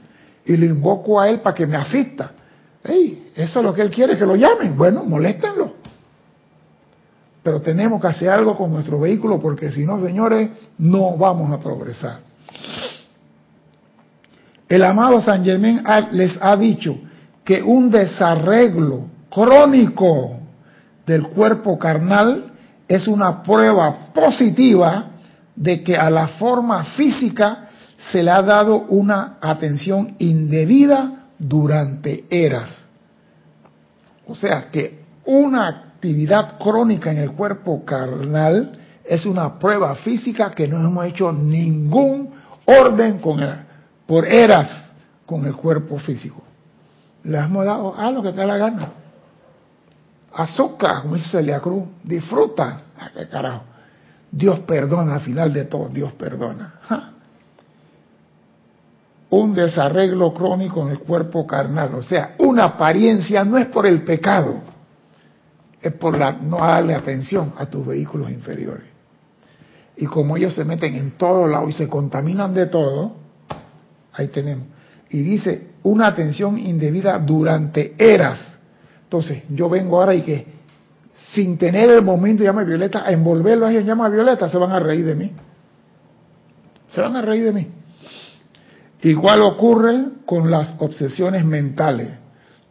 Y 0.45 0.57
lo 0.57 0.67
invoco 0.67 1.21
a 1.21 1.29
él 1.29 1.41
para 1.41 1.55
que 1.55 1.67
me 1.67 1.77
asista. 1.77 2.33
Ey, 2.85 3.31
eso 3.35 3.61
es 3.61 3.65
lo 3.65 3.73
que 3.73 3.83
él 3.83 3.91
quiere, 3.91 4.19
que 4.19 4.27
lo 4.27 4.37
llamen. 4.37 4.77
Bueno, 4.77 5.05
moléstenlo. 5.05 5.76
Pero 7.47 7.61
tenemos 7.61 8.01
que 8.01 8.09
hacer 8.09 8.29
algo 8.29 8.57
con 8.57 8.73
nuestro 8.73 8.99
vehículo 8.99 9.39
porque 9.39 9.71
si 9.71 9.87
no, 9.87 10.01
señores, 10.01 10.51
no 10.79 11.17
vamos 11.17 11.53
a 11.53 11.61
progresar. 11.61 12.19
El 14.69 14.83
amado 14.83 15.21
San 15.21 15.45
Germán 15.45 16.09
les 16.11 16.37
ha 16.43 16.57
dicho 16.57 16.99
que 17.45 17.63
un 17.63 17.89
desarreglo 17.89 19.03
crónico 19.31 20.41
del 21.07 21.29
cuerpo 21.29 21.79
carnal 21.79 22.53
es 22.89 23.07
una 23.07 23.45
prueba 23.45 24.11
positiva 24.13 25.11
de 25.55 25.85
que 25.85 25.97
a 25.97 26.11
la 26.11 26.27
forma 26.27 26.83
física 26.97 27.69
se 28.11 28.25
le 28.25 28.31
ha 28.33 28.43
dado 28.43 28.87
una 28.89 29.39
atención 29.41 30.17
indebida 30.19 31.29
durante 31.39 32.25
eras. 32.29 32.71
O 34.27 34.35
sea 34.35 34.69
que 34.73 35.05
una 35.27 35.86
actividad 36.07 36.57
crónica 36.59 37.11
en 37.11 37.19
el 37.19 37.33
cuerpo 37.33 37.85
carnal 37.85 38.79
es 39.05 39.27
una 39.27 39.59
prueba 39.59 39.97
física 39.97 40.53
que 40.53 40.69
no 40.69 40.77
hemos 40.77 41.05
hecho 41.05 41.33
ningún 41.33 42.31
orden 42.65 43.19
con 43.19 43.41
él, 43.41 43.57
por 44.07 44.25
eras 44.25 44.93
con 45.27 45.45
el 45.47 45.57
cuerpo 45.57 45.99
físico. 45.99 46.45
Le 47.25 47.39
hemos 47.39 47.65
dado 47.65 47.99
a 47.99 48.09
lo 48.13 48.23
que 48.23 48.31
te 48.31 48.37
da 48.37 48.47
la 48.47 48.57
gana. 48.57 48.89
Azúcar, 50.33 51.03
como 51.03 51.17
dice 51.17 51.29
Celia 51.31 51.59
Cruz, 51.59 51.85
disfruta. 52.05 52.65
¿A 52.65 53.07
ah, 53.07 53.11
qué 53.13 53.27
carajo? 53.29 53.65
Dios 54.31 54.61
perdona, 54.61 55.15
al 55.15 55.23
final 55.23 55.53
de 55.53 55.65
todo, 55.65 55.89
Dios 55.89 56.13
perdona. 56.13 56.75
Un 59.31 59.55
desarreglo 59.55 60.33
crónico 60.33 60.83
en 60.83 60.91
el 60.91 61.01
cuerpo 61.01 61.45
carnal, 61.45 61.97
o 61.97 62.03
sea, 62.03 62.37
una 62.39 62.63
apariencia 62.65 63.45
no 63.45 63.59
es 63.59 63.67
por 63.67 63.87
el 63.87 64.05
pecado 64.05 64.76
es 65.81 65.93
por 65.93 66.17
la, 66.17 66.33
no 66.33 66.59
darle 66.59 66.95
atención 66.95 67.55
a 67.59 67.67
tus 67.67 67.87
vehículos 67.87 68.31
inferiores. 68.31 68.87
Y 69.97 70.07
como 70.07 70.37
ellos 70.37 70.55
se 70.55 70.65
meten 70.65 70.95
en 70.95 71.13
todos 71.13 71.51
lados 71.51 71.71
y 71.71 71.73
se 71.73 71.89
contaminan 71.89 72.53
de 72.53 72.67
todo, 72.67 73.17
ahí 74.13 74.29
tenemos. 74.29 74.67
Y 75.09 75.23
dice, 75.23 75.69
una 75.85 76.09
atención 76.09 76.59
indebida 76.59 77.19
durante 77.19 77.95
eras. 77.99 78.39
Entonces, 79.05 79.45
yo 79.51 79.69
vengo 79.69 80.01
ahora 80.01 80.15
y 80.15 80.23
que, 80.23 80.47
sin 81.33 81.57
tener 81.57 81.89
el 81.91 82.03
momento 82.03 82.43
llama 82.43 82.65
violeta, 82.65 83.07
a 83.07 83.13
envolverlos 83.13 83.71
en 83.71 83.87
llama 83.87 84.09
violeta, 84.09 84.49
se 84.49 84.59
van 84.59 84.73
a 84.73 84.81
reír 84.81 85.07
de 85.07 85.15
mí. 85.15 85.33
Se 86.93 87.01
van 87.01 87.17
a 87.17 87.23
reír 87.23 87.45
de 87.45 87.53
mí. 87.53 87.69
Igual 89.03 89.43
ocurre 89.43 90.07
con 90.27 90.51
las 90.51 90.75
obsesiones 90.79 91.45
mentales. 91.45 92.11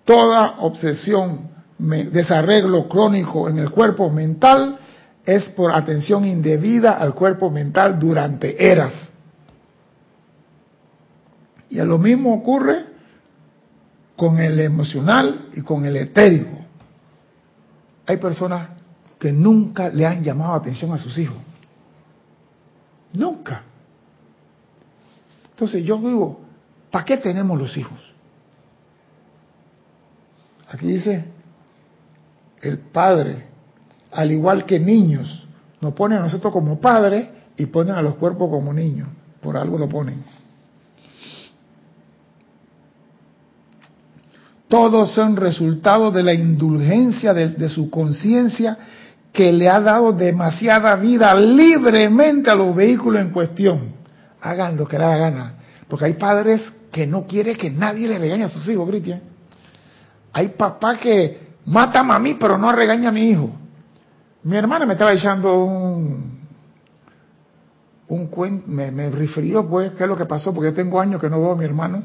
Toda 0.03 0.57
obsesión 0.59 1.54
desarreglo 1.77 2.87
crónico 2.87 3.49
en 3.49 3.59
el 3.59 3.69
cuerpo 3.69 4.09
mental 4.09 4.79
es 5.25 5.49
por 5.49 5.73
atención 5.73 6.25
indebida 6.25 6.93
al 6.93 7.13
cuerpo 7.13 7.49
mental 7.49 7.97
durante 7.99 8.71
eras. 8.71 8.93
Y 11.69 11.77
lo 11.77 11.97
mismo 11.97 12.33
ocurre 12.33 12.85
con 14.15 14.39
el 14.39 14.59
emocional 14.59 15.49
y 15.53 15.61
con 15.61 15.85
el 15.85 15.97
etérico. 15.97 16.57
Hay 18.05 18.17
personas 18.17 18.69
que 19.19 19.31
nunca 19.31 19.89
le 19.89 20.05
han 20.05 20.23
llamado 20.23 20.53
atención 20.53 20.93
a 20.93 20.97
sus 20.97 21.17
hijos. 21.17 21.37
Nunca. 23.13 23.63
Entonces 25.51 25.83
yo 25.83 25.97
digo, 25.97 26.39
¿para 26.91 27.03
qué 27.03 27.17
tenemos 27.17 27.59
los 27.59 27.75
hijos? 27.77 27.99
Aquí 30.69 30.87
dice, 30.87 31.34
el 32.65 32.79
padre, 32.79 33.45
al 34.11 34.31
igual 34.31 34.65
que 34.65 34.79
niños, 34.79 35.47
nos 35.81 35.93
ponen 35.93 36.19
a 36.19 36.21
nosotros 36.21 36.51
como 36.51 36.79
padres 36.79 37.27
y 37.57 37.65
ponen 37.67 37.95
a 37.95 38.01
los 38.01 38.15
cuerpos 38.15 38.49
como 38.49 38.73
niños. 38.73 39.07
Por 39.41 39.57
algo 39.57 39.77
lo 39.77 39.87
ponen. 39.87 40.23
Todos 44.67 45.11
son 45.11 45.35
resultado 45.35 46.11
de 46.11 46.23
la 46.23 46.33
indulgencia 46.33 47.33
de, 47.33 47.69
su 47.69 47.89
conciencia 47.89 48.77
que 49.31 49.53
le 49.53 49.69
ha 49.69 49.79
dado 49.79 50.11
demasiada 50.11 50.95
vida 50.95 51.35
libremente 51.35 52.49
a 52.49 52.55
los 52.55 52.75
vehículos 52.75 53.21
en 53.21 53.29
cuestión. 53.29 53.93
Hagan 54.41 54.75
lo 54.75 54.87
que 54.87 54.97
les 54.97 55.07
da 55.07 55.17
gana. 55.17 55.53
Porque 55.87 56.05
hay 56.05 56.13
padres 56.13 56.61
que 56.91 57.05
no 57.05 57.27
quieren 57.27 57.55
que 57.57 57.69
nadie 57.69 58.07
le 58.07 58.17
regañe 58.17 58.45
a 58.45 58.49
sus 58.49 58.67
hijos, 58.67 58.89
Cristian. 58.89 59.21
Hay 60.33 60.49
papá 60.49 60.97
que 60.97 61.44
mata 61.65 61.99
a 61.99 62.19
mí, 62.19 62.35
pero 62.39 62.57
no 62.57 62.71
regaña 62.71 63.09
a 63.09 63.11
mi 63.11 63.29
hijo. 63.29 63.49
Mi 64.43 64.57
hermana 64.57 64.85
me 64.85 64.93
estaba 64.93 65.13
echando 65.13 65.63
un, 65.63 66.39
un 68.07 68.27
cuento, 68.27 68.65
me, 68.67 68.91
me 68.91 69.09
refirió 69.09 69.67
pues 69.67 69.91
qué 69.93 70.03
es 70.03 70.09
lo 70.09 70.15
que 70.15 70.25
pasó, 70.25 70.53
porque 70.53 70.69
yo 70.69 70.75
tengo 70.75 70.99
años 70.99 71.19
que 71.19 71.29
no 71.29 71.39
veo 71.39 71.53
a 71.53 71.55
mi 71.55 71.65
hermano 71.65 72.03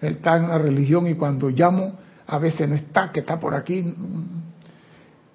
él 0.00 0.14
está 0.14 0.36
en 0.36 0.44
una 0.44 0.58
religión 0.58 1.06
y 1.06 1.14
cuando 1.14 1.48
llamo 1.50 1.92
a 2.26 2.38
veces 2.38 2.68
no 2.68 2.74
está, 2.74 3.10
que 3.12 3.20
está 3.20 3.38
por 3.38 3.54
aquí. 3.54 3.94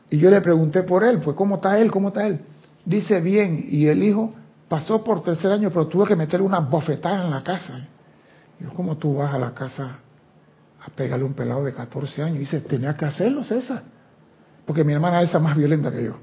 Y 0.10 0.18
yo 0.18 0.30
le 0.30 0.42
pregunté 0.42 0.84
por 0.84 1.04
él, 1.04 1.20
pues 1.20 1.36
¿cómo 1.36 1.56
está 1.56 1.80
él? 1.80 1.90
¿Cómo 1.90 2.10
está 2.10 2.28
él? 2.28 2.42
Dice 2.86 3.22
bien, 3.22 3.66
y 3.70 3.88
el 3.88 4.04
hijo 4.04 4.34
pasó 4.68 5.04
por 5.04 5.24
tercer 5.24 5.52
año, 5.52 5.70
pero 5.70 5.88
tuve 5.88 6.08
que 6.08 6.16
meterle 6.16 6.46
una 6.46 6.60
bofetada 6.60 7.26
en 7.26 7.32
la 7.32 7.44
casa. 7.44 7.88
Yo, 8.60 8.72
¿cómo 8.74 8.98
tú 8.98 9.16
vas 9.16 9.34
a 9.34 9.38
la 9.38 9.54
casa 9.54 10.00
a 10.82 10.90
pegarle 10.90 11.26
un 11.26 11.34
pelado 11.34 11.64
de 11.64 11.74
14 11.74 12.24
años? 12.24 12.38
Y 12.38 12.40
dice, 12.40 12.62
tenía 12.62 12.96
que 12.96 13.06
hacerlo, 13.06 13.44
César. 13.44 13.84
Porque 14.66 14.84
mi 14.84 14.94
hermana 14.94 15.22
es 15.22 15.34
más 15.40 15.56
violenta 15.56 15.92
que 15.92 16.06
yo. 16.06 16.18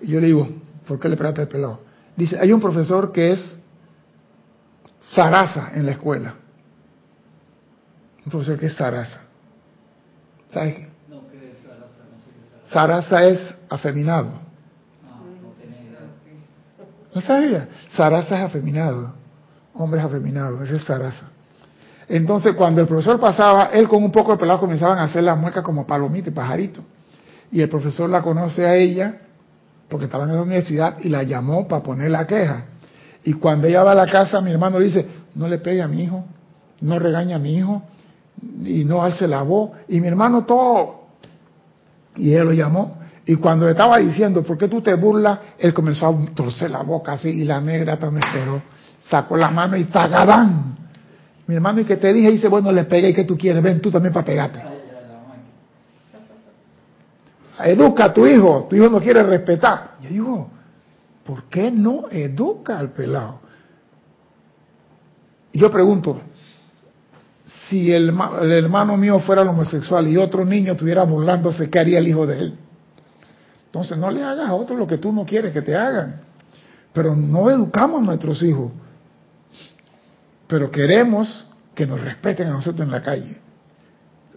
Y 0.00 0.08
yo 0.08 0.20
le 0.20 0.26
digo, 0.26 0.48
¿por 0.86 0.98
qué 0.98 1.08
le 1.08 1.16
pegaste 1.16 1.42
el 1.42 1.48
pelado? 1.48 1.80
Dice, 2.16 2.38
hay 2.38 2.52
un 2.52 2.60
profesor 2.60 3.12
que 3.12 3.32
es 3.32 3.58
zaraza 5.12 5.70
en 5.74 5.86
la 5.86 5.92
escuela 5.92 6.34
un 8.28 8.30
profesor 8.30 8.58
que 8.58 8.66
es 8.66 8.74
Sarasa. 8.74 9.22
¿Sabes 10.52 10.74
qué? 10.74 10.90
No, 11.08 11.22
¿qué 11.30 11.50
es 11.50 11.58
Sarasa? 11.62 12.04
No 12.12 12.18
sé 12.18 12.30
qué 12.30 12.70
Sarasa. 12.70 13.24
es 13.24 13.54
afeminado. 13.70 14.32
Ah, 15.08 15.20
no 15.40 15.64
idea. 15.64 16.00
¿No 17.14 17.20
sabía? 17.22 17.68
Sarasa 17.88 18.38
es 18.38 18.44
afeminado. 18.44 19.14
Hombres 19.72 20.04
afeminados, 20.04 20.60
ese 20.62 20.76
es 20.76 20.84
Sarasa. 20.84 21.30
Entonces, 22.08 22.54
cuando 22.54 22.80
el 22.80 22.86
profesor 22.86 23.20
pasaba, 23.20 23.66
él 23.66 23.86
con 23.86 24.02
un 24.02 24.10
poco 24.10 24.32
de 24.32 24.38
pelado 24.38 24.60
comenzaban 24.60 24.98
a 24.98 25.04
hacer 25.04 25.22
la 25.22 25.34
mueca 25.34 25.62
como 25.62 25.86
palomita 25.86 26.30
y 26.30 26.32
pajarito. 26.32 26.82
Y 27.50 27.60
el 27.60 27.68
profesor 27.68 28.08
la 28.08 28.22
conoce 28.22 28.66
a 28.66 28.74
ella, 28.74 29.16
porque 29.88 30.06
estaba 30.06 30.24
en 30.24 30.34
la 30.34 30.42
universidad, 30.42 30.96
y 31.00 31.08
la 31.08 31.22
llamó 31.22 31.68
para 31.68 31.82
poner 31.82 32.10
la 32.10 32.26
queja. 32.26 32.64
Y 33.24 33.34
cuando 33.34 33.66
ella 33.66 33.82
va 33.82 33.92
a 33.92 33.94
la 33.94 34.06
casa, 34.06 34.40
mi 34.40 34.50
hermano 34.50 34.78
dice, 34.78 35.06
no 35.34 35.48
le 35.48 35.58
pegue 35.58 35.82
a 35.82 35.88
mi 35.88 36.04
hijo, 36.04 36.24
no 36.80 36.98
regaña 36.98 37.36
a 37.36 37.38
mi 37.38 37.56
hijo, 37.56 37.82
y 38.64 38.84
no 38.84 39.02
alce 39.02 39.26
la 39.26 39.42
voz. 39.42 39.72
Y 39.88 40.00
mi 40.00 40.08
hermano 40.08 40.44
todo. 40.44 41.08
Y 42.16 42.32
él 42.32 42.46
lo 42.46 42.52
llamó. 42.52 42.98
Y 43.26 43.36
cuando 43.36 43.66
le 43.66 43.72
estaba 43.72 43.98
diciendo, 43.98 44.42
¿por 44.42 44.56
qué 44.56 44.68
tú 44.68 44.80
te 44.80 44.94
burlas? 44.94 45.38
Él 45.58 45.74
comenzó 45.74 46.06
a 46.06 46.34
torcer 46.34 46.70
la 46.70 46.82
boca 46.82 47.12
así 47.12 47.28
y 47.28 47.44
la 47.44 47.60
negra 47.60 47.98
también 47.98 48.24
esperó. 48.24 48.62
Sacó 49.10 49.36
la 49.36 49.50
mano 49.50 49.76
y 49.76 49.84
tagadán. 49.84 50.77
Mi 51.48 51.54
hermano, 51.54 51.80
¿y 51.80 51.84
que 51.84 51.96
te 51.96 52.12
dije? 52.12 52.30
Dice, 52.30 52.46
bueno, 52.46 52.70
le 52.70 52.84
pegué, 52.84 53.08
¿y 53.08 53.14
qué 53.14 53.24
tú 53.24 53.36
quieres? 53.36 53.62
Ven 53.62 53.80
tú 53.80 53.90
también 53.90 54.12
para 54.12 54.26
pegarte. 54.26 54.62
Educa 57.64 58.04
a 58.04 58.12
tu 58.12 58.26
hijo, 58.26 58.66
tu 58.68 58.76
hijo 58.76 58.90
no 58.90 59.00
quiere 59.00 59.22
respetar. 59.22 59.94
Yo 60.02 60.10
digo, 60.10 60.50
¿por 61.24 61.44
qué 61.44 61.70
no 61.70 62.04
educa 62.10 62.78
al 62.78 62.90
pelado? 62.90 63.40
Y 65.50 65.58
yo 65.58 65.70
pregunto, 65.70 66.20
si 67.46 67.90
el, 67.92 68.10
hermano 68.10 68.98
mío 68.98 69.18
fuera 69.18 69.40
homosexual 69.40 70.06
y 70.06 70.18
otro 70.18 70.44
niño 70.44 70.72
estuviera 70.72 71.02
burlándose, 71.04 71.70
¿qué 71.70 71.78
haría 71.78 71.98
el 71.98 72.08
hijo 72.08 72.26
de 72.26 72.38
él? 72.40 72.58
Entonces 73.66 73.96
no 73.96 74.10
le 74.10 74.22
hagas 74.22 74.50
a 74.50 74.52
otro 74.52 74.76
lo 74.76 74.86
que 74.86 74.98
tú 74.98 75.12
no 75.14 75.24
quieres 75.24 75.54
que 75.54 75.62
te 75.62 75.74
hagan. 75.74 76.20
Pero 76.92 77.16
no 77.16 77.48
educamos 77.50 78.02
a 78.02 78.04
nuestros 78.04 78.42
hijos. 78.42 78.70
Pero 80.48 80.70
queremos 80.70 81.46
que 81.74 81.86
nos 81.86 82.00
respeten 82.00 82.48
a 82.48 82.52
nosotros 82.52 82.84
en 82.84 82.90
la 82.90 83.02
calle. 83.02 83.38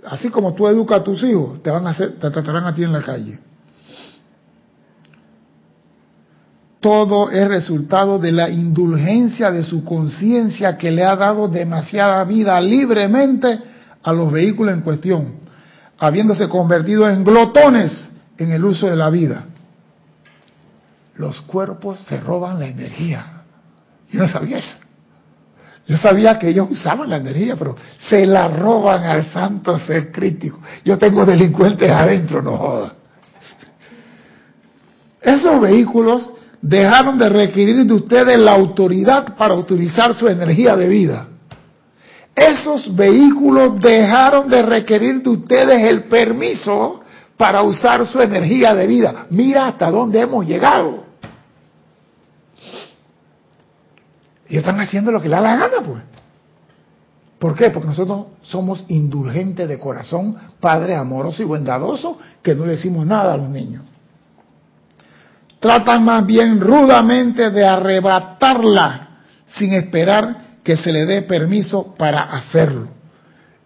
Así 0.06 0.30
como 0.30 0.54
tú 0.54 0.68
educas 0.68 1.02
a 1.02 1.04
tus 1.04 1.24
hijos, 1.24 1.64
te 1.64 1.72
van 1.72 1.88
a 1.88 1.92
hacer, 1.92 2.20
te 2.20 2.30
tratarán 2.30 2.66
a 2.66 2.76
ti 2.76 2.84
en 2.84 2.92
la 2.92 3.02
calle. 3.02 3.40
todo 6.82 7.30
es 7.30 7.48
resultado 7.48 8.18
de 8.18 8.32
la 8.32 8.50
indulgencia 8.50 9.52
de 9.52 9.64
su 9.64 9.86
conciencia 9.86 10.78
que 10.78 10.92
le 10.92 11.04
ha 11.06 11.16
dado 11.16 11.48
demasiada 11.48 12.24
vida 12.24 12.60
libremente 12.60 13.60
a 14.04 14.12
los 14.12 14.32
vehículos 14.32 14.74
en 14.74 14.82
cuestión, 14.82 15.36
habiéndose 16.00 16.50
convertido 16.50 17.08
en 17.08 17.24
glotones 17.24 18.10
en 18.36 18.52
el 18.52 18.66
uso 18.66 18.88
de 18.88 18.96
la 18.96 19.12
vida. 19.12 19.46
Los 21.16 21.40
cuerpos 21.42 22.00
se 22.00 22.20
roban 22.20 22.60
la 22.60 22.66
energía. 22.66 23.44
Yo 24.12 24.22
no 24.22 24.28
sabía 24.28 24.58
eso. 24.58 24.76
Yo 25.88 25.98
sabía 25.98 26.38
que 26.38 26.50
ellos 26.50 26.68
usaban 26.70 27.10
la 27.10 27.18
energía, 27.18 27.56
pero 27.56 27.76
se 27.98 28.26
la 28.26 28.48
roban 28.48 29.04
al 29.04 29.32
santo 29.32 29.78
ser 29.80 30.12
crítico. 30.12 30.60
Yo 30.86 30.98
tengo 30.98 31.26
delincuentes 31.26 31.92
adentro, 31.92 32.42
no 32.42 32.56
joda. 32.56 32.94
Esos 35.22 35.60
vehículos 35.62 36.32
dejaron 36.62 37.18
de 37.18 37.30
requerir 37.30 37.86
de 37.86 37.94
ustedes 37.94 38.40
la 38.40 38.54
autoridad 38.54 39.36
para 39.36 39.54
utilizar 39.54 40.14
su 40.14 40.28
energía 40.28 40.76
de 40.76 40.88
vida. 40.88 41.28
Esos 42.36 42.96
vehículos 42.96 43.80
dejaron 43.82 44.50
de 44.50 44.62
requerir 44.62 45.22
de 45.22 45.30
ustedes 45.30 45.84
el 45.84 46.04
permiso 46.04 47.02
para 47.36 47.62
usar 47.64 48.06
su 48.06 48.22
energía 48.22 48.74
de 48.74 48.88
vida. 48.88 49.26
Mira 49.30 49.68
hasta 49.68 49.92
dónde 49.92 50.22
hemos 50.22 50.46
llegado. 50.46 51.11
Y 54.52 54.58
están 54.58 54.80
haciendo 54.80 55.12
lo 55.12 55.20
que 55.20 55.30
les 55.30 55.40
da 55.40 55.42
la 55.42 55.56
gana, 55.56 55.82
pues. 55.84 56.04
¿Por 57.40 57.56
qué? 57.56 57.72
Porque 57.72 57.88
nosotros 57.88 58.28
somos 58.44 58.86
indulgentes 58.90 59.68
de 59.68 59.80
corazón, 59.80 60.36
padre 60.60 60.96
amoroso 60.96 61.42
y 61.42 61.46
bondadoso, 61.46 62.20
que 62.44 62.54
no 62.54 62.68
le 62.68 62.74
decimos 62.74 63.04
nada 63.04 63.34
a 63.34 63.38
los 63.38 63.50
niños 63.50 63.82
tratan 65.62 66.04
más 66.04 66.26
bien 66.26 66.60
rudamente 66.60 67.52
de 67.52 67.66
arrebatarla 67.66 69.10
sin 69.56 69.74
esperar 69.74 70.60
que 70.64 70.76
se 70.76 70.92
le 70.92 71.06
dé 71.06 71.22
permiso 71.22 71.94
para 71.98 72.24
hacerlo. 72.24 72.88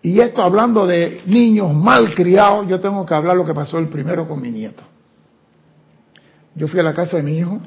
Y 0.01 0.19
esto 0.19 0.43
hablando 0.43 0.85
de 0.85 1.21
niños 1.25 1.73
mal 1.73 2.13
criados, 2.13 2.67
yo 2.67 2.79
tengo 2.79 3.05
que 3.05 3.13
hablar 3.13 3.37
lo 3.37 3.45
que 3.45 3.53
pasó 3.53 3.79
el 3.79 3.87
primero 3.87 4.27
con 4.27 4.41
mi 4.41 4.51
nieto. 4.51 4.83
Yo 6.53 6.67
fui 6.67 6.79
a 6.79 6.83
la 6.83 6.93
casa 6.93 7.17
de 7.17 7.23
mi 7.23 7.37
hijo, 7.37 7.59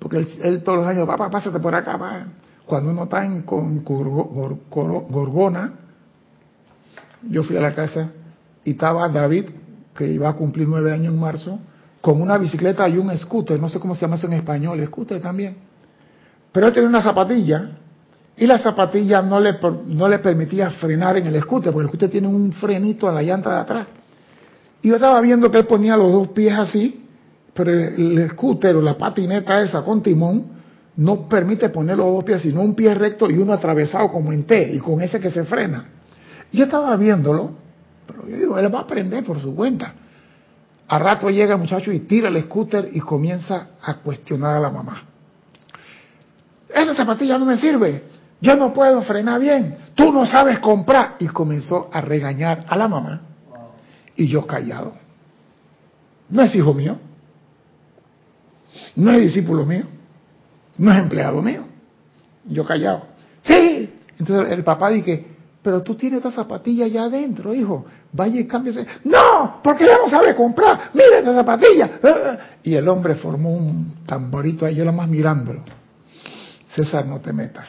porque 0.00 0.26
él, 0.42 0.62
todos 0.64 0.78
los 0.78 0.86
años, 0.86 1.06
papá, 1.06 1.30
pásate 1.30 1.60
por 1.60 1.74
acá, 1.74 1.92
papá. 1.92 2.26
Cuando 2.66 2.90
uno 2.90 3.04
está 3.04 3.24
en 3.24 3.44
Gorgona, 3.44 5.72
yo 7.28 7.44
fui 7.44 7.56
a 7.56 7.60
la 7.60 7.74
casa 7.74 8.10
y 8.64 8.72
estaba 8.72 9.08
David, 9.08 9.46
que 9.94 10.08
iba 10.08 10.28
a 10.28 10.32
cumplir 10.32 10.66
nueve 10.66 10.92
años 10.92 11.12
en 11.12 11.20
marzo, 11.20 11.58
con 12.00 12.22
una 12.22 12.38
bicicleta 12.38 12.88
y 12.88 12.96
un 12.96 13.16
scooter, 13.18 13.60
no 13.60 13.68
sé 13.68 13.78
cómo 13.78 13.94
se 13.94 14.02
llama 14.02 14.16
eso 14.16 14.26
en 14.26 14.34
español, 14.34 14.82
scooter 14.86 15.20
también. 15.20 15.56
Pero 16.52 16.68
él 16.68 16.72
tenía 16.72 16.88
una 16.88 17.02
zapatilla 17.02 17.72
y 18.36 18.46
la 18.46 18.58
zapatilla 18.58 19.20
no 19.20 19.38
le, 19.38 19.56
no 19.86 20.08
le 20.08 20.18
permitía 20.20 20.70
frenar 20.70 21.18
en 21.18 21.26
el 21.26 21.40
scooter, 21.42 21.72
porque 21.72 21.84
el 21.84 21.88
scooter 21.88 22.10
tiene 22.10 22.28
un 22.28 22.52
frenito 22.52 23.08
en 23.08 23.16
la 23.16 23.22
llanta 23.22 23.50
de 23.50 23.60
atrás. 23.60 23.86
Y 24.80 24.88
yo 24.88 24.94
estaba 24.94 25.20
viendo 25.20 25.50
que 25.50 25.58
él 25.58 25.66
ponía 25.66 25.96
los 25.96 26.10
dos 26.10 26.28
pies 26.28 26.56
así, 26.56 26.99
pero 27.54 27.72
el, 27.72 28.30
scooter 28.30 28.76
o 28.76 28.82
la 28.82 28.96
patineta 28.96 29.60
esa 29.60 29.82
con 29.82 30.02
timón 30.02 30.60
no 30.96 31.28
permite 31.28 31.68
poner 31.70 31.96
los 31.96 32.06
dos 32.06 32.24
pies, 32.24 32.42
sino 32.42 32.60
un 32.60 32.74
pie 32.74 32.94
recto 32.94 33.30
y 33.30 33.38
uno 33.38 33.52
atravesado 33.52 34.08
como 34.08 34.32
en 34.32 34.44
T, 34.44 34.74
y 34.74 34.78
con 34.78 35.00
ese 35.00 35.18
que 35.18 35.30
se 35.30 35.44
frena. 35.44 35.86
Yo 36.52 36.64
estaba 36.64 36.96
viéndolo, 36.96 37.52
Pero 38.06 38.28
yo 38.28 38.36
digo, 38.36 38.58
él 38.58 38.74
va 38.74 38.80
a 38.80 38.82
aprender 38.82 39.24
por 39.24 39.40
su 39.40 39.54
cuenta. 39.54 39.94
A 40.88 40.98
rato 40.98 41.30
llega 41.30 41.54
el 41.54 41.60
muchacho 41.60 41.92
y 41.92 42.00
tira 42.00 42.28
el 42.28 42.42
scooter 42.42 42.88
y 42.92 42.98
comienza 42.98 43.68
a 43.80 43.94
cuestionar 43.98 44.56
a 44.56 44.60
la 44.60 44.70
mamá. 44.70 45.04
Esa 46.68 46.94
zapatilla 46.94 47.38
no 47.38 47.46
me 47.46 47.56
sirve. 47.56 48.04
Yo 48.40 48.56
no 48.56 48.72
puedo 48.72 49.02
frenar 49.02 49.40
bien. 49.40 49.76
Tú 49.94 50.12
no 50.12 50.26
sabes 50.26 50.58
comprar. 50.58 51.16
Y 51.20 51.28
comenzó 51.28 51.88
a 51.92 52.00
regañar 52.00 52.64
a 52.68 52.76
la 52.76 52.88
mamá. 52.88 53.20
Y 54.16 54.26
yo 54.26 54.46
callado. 54.46 54.94
No 56.28 56.42
es 56.42 56.54
hijo 56.56 56.74
mío. 56.74 56.98
No 58.96 59.12
es 59.12 59.20
discípulo 59.20 59.64
mío. 59.64 59.84
No 60.78 60.92
es 60.92 60.98
empleado 60.98 61.42
mío. 61.42 61.64
Yo 62.44 62.64
callado. 62.64 63.06
Sí. 63.42 63.90
Entonces 64.18 64.52
el 64.52 64.64
papá 64.64 64.90
dice, 64.90 65.26
pero 65.62 65.82
tú 65.82 65.94
tienes 65.94 66.18
esta 66.18 66.30
zapatilla 66.30 66.86
ya 66.86 67.04
adentro, 67.04 67.54
hijo. 67.54 67.84
Vaya 68.12 68.40
y 68.40 68.46
cámbiese. 68.46 68.86
No, 69.04 69.60
porque 69.62 69.86
ya 69.86 69.98
no 70.02 70.08
sabe 70.08 70.34
comprar. 70.34 70.90
Mira 70.94 71.18
esta 71.18 71.34
zapatilla. 71.34 71.90
Y 72.62 72.74
el 72.74 72.88
hombre 72.88 73.14
formó 73.16 73.50
un 73.50 74.04
tamborito 74.06 74.64
ahí, 74.64 74.76
yo 74.76 74.90
más 74.92 75.08
mirándolo. 75.08 75.62
César, 76.74 77.04
no 77.06 77.20
te 77.20 77.32
metas. 77.32 77.68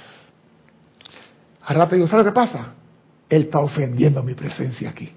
Al 1.63 1.75
rato 1.75 1.95
digo, 1.95 2.07
¿sabes 2.07 2.25
lo 2.25 2.31
que 2.31 2.36
pasa? 2.36 2.73
Él 3.29 3.43
está 3.43 3.60
ofendiendo 3.60 4.23
mi 4.23 4.34
presencia 4.34 4.89
aquí. 4.89 5.12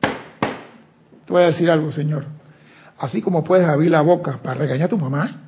Te 0.00 1.32
voy 1.32 1.42
a 1.42 1.46
decir 1.46 1.70
algo, 1.70 1.90
Señor. 1.90 2.26
Así 2.98 3.20
como 3.20 3.42
puedes 3.42 3.66
abrir 3.66 3.90
la 3.90 4.02
boca 4.02 4.38
para 4.42 4.54
regañar 4.54 4.86
a 4.86 4.88
tu 4.88 4.98
mamá, 4.98 5.40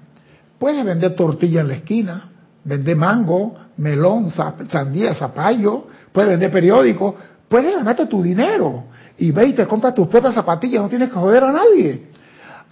puedes 0.59 0.85
vender 0.85 1.15
tortilla 1.15 1.61
en 1.61 1.69
la 1.69 1.75
esquina, 1.75 2.31
vender 2.65 2.97
mango, 2.97 3.57
melón, 3.77 4.31
sandía, 4.31 5.15
zapallo, 5.15 5.87
puedes 6.13 6.31
vender 6.31 6.51
periódico, 6.51 7.15
puedes 7.49 7.75
ganarte 7.75 8.07
tu 8.07 8.23
dinero 8.23 8.85
y 9.19 9.31
ve 9.31 9.47
y 9.47 9.53
te 9.53 9.67
compras 9.67 9.95
tus 9.95 10.09
propias 10.09 10.35
zapatillas, 10.35 10.83
no 10.83 10.89
tienes 10.89 11.09
que 11.09 11.15
joder 11.15 11.45
a 11.45 11.53
nadie. 11.53 12.09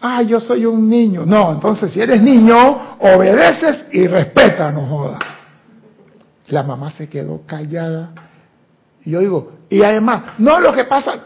Ah, 0.01 0.23
yo 0.23 0.41
soy 0.41 0.67
un 0.67 0.89
niño. 0.89 1.25
No, 1.25 1.53
entonces 1.53 1.93
si 1.93 2.01
eres 2.01 2.21
niño, 2.21 2.97
obedeces 2.99 3.87
y 3.93 4.07
respeta, 4.07 4.71
no 4.71 4.87
jodas. 4.87 5.21
La 6.49 6.63
mamá 6.63 6.91
se 6.91 7.09
quedó 7.09 7.43
callada. 7.47 8.11
Y 9.05 9.13
yo 9.13 9.21
digo, 9.21 9.53
y 9.71 9.83
además, 9.83 10.23
no 10.39 10.61
lo 10.61 10.73
que 10.75 10.85
pasa, 10.85 11.21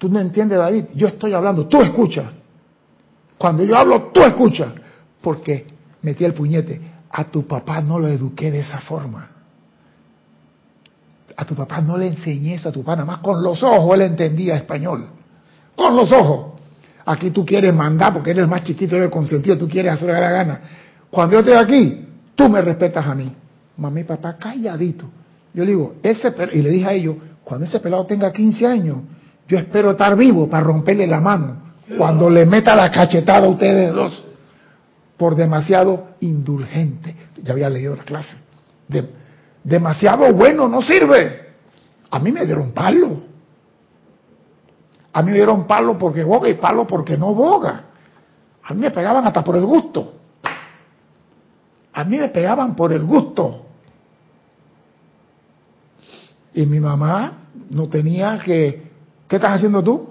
tú 0.00 0.08
no 0.08 0.18
entiendes 0.18 0.56
David, 0.56 0.86
yo 0.94 1.08
estoy 1.08 1.34
hablando, 1.34 1.66
tú 1.66 1.82
escuchas. 1.82 2.24
Cuando 3.36 3.62
yo 3.64 3.76
hablo, 3.76 4.10
tú 4.14 4.22
escuchas. 4.22 4.68
Porque 5.20 5.66
metí 6.00 6.24
el 6.24 6.32
puñete, 6.32 6.80
a 7.10 7.24
tu 7.24 7.46
papá 7.46 7.82
no 7.82 7.98
lo 7.98 8.08
eduqué 8.08 8.50
de 8.50 8.60
esa 8.60 8.80
forma. 8.80 9.28
A 11.36 11.44
tu 11.44 11.54
papá 11.54 11.82
no 11.82 11.98
le 11.98 12.06
enseñé 12.06 12.54
eso 12.54 12.70
a 12.70 12.72
tu 12.72 12.82
papá, 12.82 12.96
nada 12.96 13.04
más 13.04 13.18
con 13.18 13.42
los 13.42 13.62
ojos 13.62 13.94
él 13.94 14.00
entendía 14.02 14.56
español. 14.56 15.04
Con 15.76 15.94
los 15.94 16.10
ojos. 16.12 16.54
Aquí 17.04 17.30
tú 17.30 17.44
quieres 17.44 17.74
mandar 17.74 18.14
porque 18.14 18.30
eres 18.30 18.44
el 18.44 18.48
más 18.48 18.64
chiquito, 18.64 18.96
eres 18.96 19.10
consentido, 19.10 19.58
tú 19.58 19.68
quieres 19.68 19.92
hacer 19.92 20.08
la 20.08 20.30
gana. 20.30 20.60
Cuando 21.10 21.34
yo 21.34 21.40
estoy 21.40 21.54
aquí, 21.54 22.06
tú 22.34 22.48
me 22.48 22.62
respetas 22.62 23.06
a 23.06 23.14
mí. 23.14 23.34
Mami 23.76 24.04
papá 24.04 24.38
calladito. 24.38 25.10
Yo 25.52 25.64
le 25.64 25.72
digo, 25.72 25.96
ese 26.02 26.32
y 26.54 26.62
le 26.62 26.70
dije 26.70 26.86
a 26.86 26.92
ellos, 26.94 27.16
cuando 27.44 27.66
ese 27.66 27.80
pelado 27.80 28.06
tenga 28.06 28.32
15 28.32 28.66
años, 28.66 28.98
yo 29.50 29.58
espero 29.58 29.90
estar 29.90 30.16
vivo 30.16 30.48
para 30.48 30.62
romperle 30.62 31.08
la 31.08 31.20
mano. 31.20 31.56
Cuando 31.98 32.30
le 32.30 32.46
meta 32.46 32.76
la 32.76 32.88
cachetada 32.88 33.46
a 33.46 33.50
ustedes 33.50 33.92
dos, 33.92 34.24
por 35.16 35.34
demasiado 35.34 36.10
indulgente. 36.20 37.16
Ya 37.42 37.52
había 37.52 37.68
leído 37.68 37.96
la 37.96 38.04
clase. 38.04 38.36
demasiado 39.64 40.32
bueno 40.32 40.68
no 40.68 40.80
sirve. 40.82 41.48
A 42.10 42.20
mí 42.20 42.30
me 42.30 42.46
dieron 42.46 42.70
palo. 42.70 43.22
A 45.12 45.20
mí 45.22 45.32
me 45.32 45.38
dieron 45.38 45.66
palo 45.66 45.98
porque 45.98 46.22
boga 46.22 46.48
y 46.48 46.54
palo 46.54 46.86
porque 46.86 47.18
no 47.18 47.34
boga. 47.34 47.86
A 48.62 48.72
mí 48.72 48.80
me 48.82 48.92
pegaban 48.92 49.26
hasta 49.26 49.42
por 49.42 49.56
el 49.56 49.64
gusto. 49.64 50.14
A 51.92 52.04
mí 52.04 52.18
me 52.18 52.28
pegaban 52.28 52.76
por 52.76 52.92
el 52.92 53.02
gusto. 53.02 53.66
Y 56.54 56.66
mi 56.66 56.78
mamá 56.78 57.48
no 57.68 57.88
tenía 57.88 58.38
que... 58.38 58.89
¿Qué 59.30 59.36
estás 59.36 59.52
haciendo 59.52 59.80
tú? 59.80 60.08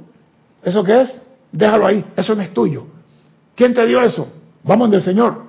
¿Eso 0.63 0.81
qué 0.81 1.01
es? 1.01 1.21
Déjalo 1.51 1.85
ahí, 1.85 2.05
eso 2.15 2.33
no 2.35 2.41
es 2.41 2.53
tuyo. 2.53 2.85
¿Quién 3.53 3.73
te 3.73 3.85
dio 3.85 4.01
eso? 4.01 4.29
Vamos 4.63 4.89
del 4.91 5.01
Señor. 5.01 5.43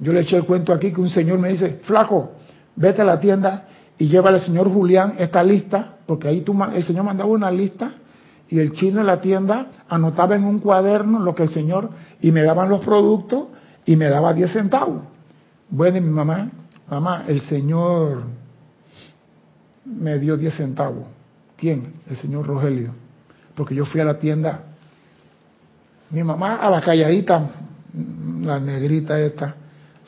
Yo 0.00 0.12
le 0.12 0.22
eché 0.22 0.36
el 0.36 0.44
cuento 0.44 0.72
aquí 0.72 0.92
que 0.92 1.00
un 1.00 1.08
señor 1.08 1.38
me 1.38 1.50
dice, 1.50 1.80
flaco, 1.84 2.32
vete 2.74 3.02
a 3.02 3.04
la 3.04 3.20
tienda 3.20 3.68
y 3.96 4.08
lleva 4.08 4.30
al 4.30 4.40
señor 4.40 4.72
Julián 4.72 5.14
esta 5.18 5.44
lista, 5.44 5.98
porque 6.04 6.26
ahí 6.26 6.40
tú, 6.40 6.56
el 6.74 6.82
señor 6.82 7.04
mandaba 7.04 7.30
una 7.30 7.50
lista 7.50 7.92
y 8.48 8.58
el 8.58 8.72
chino 8.72 8.98
de 9.00 9.04
la 9.04 9.20
tienda 9.20 9.68
anotaba 9.88 10.34
en 10.34 10.42
un 10.42 10.58
cuaderno 10.58 11.20
lo 11.20 11.36
que 11.36 11.44
el 11.44 11.50
señor 11.50 11.90
y 12.20 12.32
me 12.32 12.42
daban 12.42 12.68
los 12.68 12.84
productos 12.84 13.46
y 13.86 13.94
me 13.94 14.08
daba 14.08 14.32
10 14.32 14.52
centavos. 14.52 15.02
Bueno, 15.70 15.98
y 15.98 16.00
mi 16.00 16.10
mamá, 16.10 16.50
mamá, 16.90 17.24
el 17.28 17.40
señor 17.42 18.22
me 19.84 20.18
dio 20.18 20.36
10 20.36 20.54
centavos. 20.54 21.17
¿Quién? 21.58 21.94
El 22.08 22.16
señor 22.16 22.46
Rogelio. 22.46 22.94
Porque 23.54 23.74
yo 23.74 23.84
fui 23.84 24.00
a 24.00 24.04
la 24.04 24.18
tienda. 24.18 24.62
Mi 26.10 26.22
mamá 26.22 26.56
a 26.56 26.70
la 26.70 26.80
calladita, 26.80 27.50
la 28.42 28.60
negrita 28.60 29.20
esta, 29.20 29.56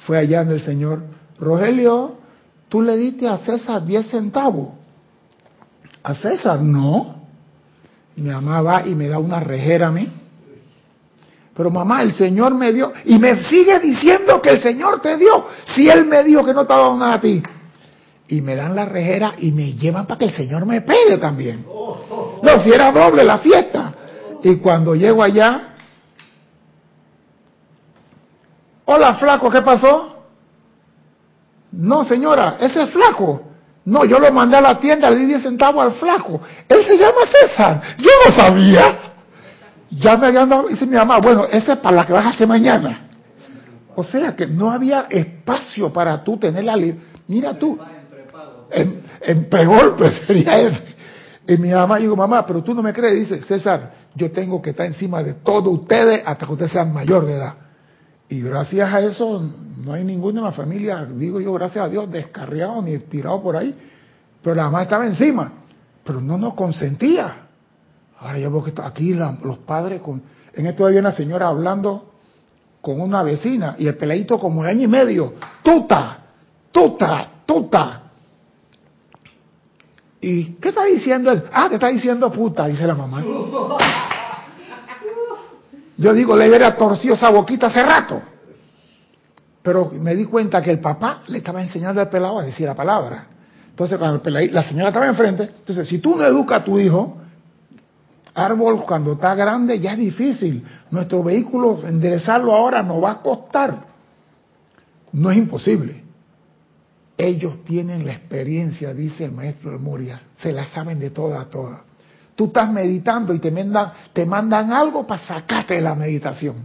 fue 0.06 0.16
allá 0.18 0.42
en 0.42 0.52
el 0.52 0.64
señor. 0.64 1.02
Rogelio, 1.38 2.18
tú 2.68 2.80
le 2.80 2.96
diste 2.96 3.28
a 3.28 3.38
César 3.38 3.84
10 3.84 4.06
centavos. 4.06 4.68
A 6.02 6.14
César, 6.14 6.60
no. 6.60 7.16
Mi 8.16 8.30
mamá 8.30 8.62
va 8.62 8.86
y 8.86 8.94
me 8.94 9.08
da 9.08 9.18
una 9.18 9.40
rejera 9.40 9.88
a 9.88 9.92
mí. 9.92 10.08
Pero 11.54 11.70
mamá, 11.70 12.02
el 12.02 12.14
Señor 12.14 12.54
me 12.54 12.72
dio. 12.72 12.92
Y 13.04 13.18
me 13.18 13.44
sigue 13.44 13.80
diciendo 13.80 14.40
que 14.40 14.50
el 14.50 14.60
Señor 14.62 15.00
te 15.02 15.16
dio. 15.16 15.46
Si 15.66 15.88
Él 15.88 16.06
me 16.06 16.22
dijo 16.22 16.44
que 16.44 16.54
no 16.54 16.64
te 16.64 16.72
ha 16.72 16.76
dado 16.76 16.96
nada 16.96 17.14
a 17.14 17.20
ti. 17.20 17.42
Y 18.30 18.40
me 18.40 18.54
dan 18.54 18.76
la 18.76 18.84
rejera 18.84 19.34
y 19.38 19.50
me 19.50 19.72
llevan 19.72 20.06
para 20.06 20.18
que 20.18 20.26
el 20.26 20.32
Señor 20.32 20.64
me 20.64 20.82
pegue 20.82 21.18
también. 21.18 21.66
No, 22.42 22.60
si 22.60 22.70
era 22.70 22.92
doble 22.92 23.24
la 23.24 23.38
fiesta. 23.38 23.92
Y 24.44 24.56
cuando 24.56 24.94
llego 24.94 25.20
allá. 25.20 25.74
Hola, 28.84 29.16
flaco, 29.16 29.50
¿qué 29.50 29.62
pasó? 29.62 30.16
No, 31.72 32.04
señora, 32.04 32.56
ese 32.60 32.84
es 32.84 32.90
flaco. 32.90 33.42
No, 33.84 34.04
yo 34.04 34.20
lo 34.20 34.30
mandé 34.32 34.58
a 34.58 34.60
la 34.60 34.78
tienda, 34.78 35.10
le 35.10 35.16
di 35.16 35.26
10 35.26 35.42
centavos 35.42 35.84
al 35.84 35.92
flaco. 35.94 36.40
Él 36.68 36.84
se 36.84 36.96
llama 36.96 37.26
César. 37.26 37.82
Yo 37.98 38.10
no 38.24 38.36
sabía. 38.36 38.98
Ya 39.90 40.16
me 40.16 40.28
habían 40.28 40.48
dado, 40.48 40.68
dice 40.68 40.86
mi 40.86 40.94
mamá, 40.94 41.18
bueno, 41.18 41.46
ese 41.50 41.72
es 41.72 41.78
para 41.78 41.96
la 41.96 42.06
que 42.06 42.12
vas 42.12 42.26
a 42.26 42.28
hacer 42.28 42.46
mañana. 42.46 43.08
O 43.96 44.04
sea 44.04 44.36
que 44.36 44.46
no 44.46 44.70
había 44.70 45.08
espacio 45.10 45.92
para 45.92 46.22
tú 46.22 46.36
tener 46.36 46.62
la 46.62 46.76
Mira 47.26 47.54
tú, 47.54 47.78
en, 48.72 49.02
en 49.20 49.44
pregolpe 49.48 50.10
sería 50.26 50.60
ese. 50.60 50.82
Y 51.46 51.56
mi 51.56 51.70
mamá 51.70 51.98
digo, 51.98 52.14
mamá, 52.16 52.46
pero 52.46 52.62
tú 52.62 52.74
no 52.74 52.82
me 52.82 52.92
crees. 52.92 53.28
Dice, 53.28 53.42
César, 53.42 53.92
yo 54.14 54.30
tengo 54.30 54.60
que 54.60 54.70
estar 54.70 54.86
encima 54.86 55.22
de 55.22 55.34
todos 55.34 55.66
ustedes 55.80 56.22
hasta 56.24 56.46
que 56.46 56.52
ustedes 56.52 56.72
sean 56.72 56.92
mayor 56.92 57.26
de 57.26 57.34
edad. 57.34 57.54
Y 58.28 58.40
gracias 58.40 58.92
a 58.92 59.00
eso 59.00 59.42
no 59.78 59.92
hay 59.92 60.04
ninguno 60.04 60.38
en 60.38 60.44
la 60.44 60.52
familia, 60.52 61.04
digo 61.04 61.40
yo, 61.40 61.52
gracias 61.52 61.84
a 61.84 61.88
Dios, 61.88 62.08
descarriado 62.10 62.80
ni 62.82 62.96
tirado 62.98 63.42
por 63.42 63.56
ahí. 63.56 63.74
Pero 64.42 64.54
la 64.54 64.64
mamá 64.64 64.82
estaba 64.82 65.06
encima, 65.06 65.52
pero 66.04 66.20
no 66.20 66.38
nos 66.38 66.54
consentía. 66.54 67.48
Ahora 68.20 68.38
yo 68.38 68.50
veo 68.50 68.62
que 68.62 68.72
aquí 68.82 69.14
los 69.14 69.58
padres, 69.66 70.00
con, 70.00 70.22
en 70.54 70.66
esto 70.66 70.86
había 70.86 71.00
una 71.00 71.12
señora 71.12 71.48
hablando 71.48 72.12
con 72.80 73.00
una 73.00 73.22
vecina 73.22 73.74
y 73.78 73.86
el 73.86 73.96
peladito 73.96 74.38
como 74.38 74.62
de 74.62 74.70
año 74.70 74.82
y 74.82 74.88
medio, 74.88 75.34
tuta, 75.62 76.18
tuta, 76.70 77.28
tuta. 77.44 78.02
¿Y 80.20 80.54
qué 80.54 80.68
está 80.68 80.84
diciendo 80.84 81.32
él? 81.32 81.44
Ah, 81.52 81.68
te 81.68 81.76
está 81.76 81.88
diciendo 81.88 82.30
puta, 82.30 82.66
dice 82.66 82.86
la 82.86 82.94
mamá. 82.94 83.24
Yo 85.96 86.12
digo, 86.12 86.36
le 86.36 86.48
hubiera 86.48 86.76
torcido 86.76 87.14
esa 87.14 87.30
boquita 87.30 87.66
hace 87.66 87.82
rato. 87.82 88.20
Pero 89.62 89.90
me 89.92 90.14
di 90.14 90.24
cuenta 90.24 90.62
que 90.62 90.70
el 90.70 90.80
papá 90.80 91.22
le 91.26 91.38
estaba 91.38 91.60
enseñando 91.60 92.00
al 92.00 92.08
pelado 92.08 92.38
a 92.38 92.44
decir 92.44 92.66
la 92.66 92.74
palabra. 92.74 93.26
Entonces, 93.68 93.98
cuando 93.98 94.22
la 94.30 94.62
señora 94.62 94.88
estaba 94.88 95.06
enfrente, 95.06 95.44
entonces, 95.44 95.88
si 95.88 95.98
tú 95.98 96.16
no 96.16 96.24
educas 96.24 96.62
a 96.62 96.64
tu 96.64 96.78
hijo, 96.78 97.16
árbol 98.34 98.84
cuando 98.86 99.12
está 99.12 99.34
grande 99.34 99.78
ya 99.78 99.92
es 99.92 99.98
difícil. 99.98 100.64
Nuestro 100.90 101.22
vehículo, 101.22 101.80
enderezarlo 101.86 102.54
ahora 102.54 102.82
nos 102.82 103.02
va 103.02 103.12
a 103.12 103.18
costar. 103.20 103.84
No 105.12 105.30
es 105.30 105.38
imposible. 105.38 106.02
Ellos 107.22 107.62
tienen 107.64 108.06
la 108.06 108.12
experiencia, 108.12 108.94
dice 108.94 109.26
el 109.26 109.32
maestro 109.32 109.78
Moria, 109.78 110.22
se 110.38 110.52
la 110.52 110.66
saben 110.66 110.98
de 110.98 111.10
toda 111.10 111.42
a 111.42 111.44
toda. 111.50 111.82
Tú 112.34 112.46
estás 112.46 112.72
meditando 112.72 113.34
y 113.34 113.38
te 113.38 113.50
mandan, 114.24 114.72
algo 114.72 115.06
para 115.06 115.22
sacarte 115.22 115.74
de 115.74 115.82
la 115.82 115.94
meditación. 115.94 116.56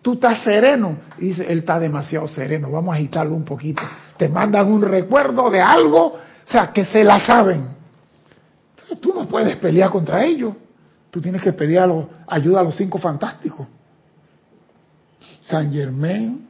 Tú 0.00 0.14
estás 0.14 0.42
sereno 0.44 0.96
y 1.18 1.26
dice, 1.26 1.44
él 1.46 1.58
está 1.58 1.78
demasiado 1.78 2.26
sereno, 2.26 2.70
vamos 2.70 2.94
a 2.94 2.96
agitarlo 2.96 3.34
un 3.34 3.44
poquito. 3.44 3.82
Te 4.16 4.30
mandan 4.30 4.72
un 4.72 4.80
recuerdo 4.80 5.50
de 5.50 5.60
algo, 5.60 6.06
o 6.06 6.18
sea, 6.46 6.72
que 6.72 6.86
se 6.86 7.04
la 7.04 7.20
saben. 7.20 7.76
tú 8.98 9.12
no, 9.14 9.28
puedes 9.28 9.56
pelear 9.56 9.90
contra 9.90 10.24
ellos. 10.24 10.54
Tú 11.10 11.20
tienes 11.20 11.42
que 11.42 11.52
pedir 11.52 11.78
ayuda 12.26 12.60
a 12.60 12.62
los 12.62 12.74
cinco 12.74 12.96
fantásticos. 12.96 13.68
San 15.42 15.70
Germain, 15.70 16.48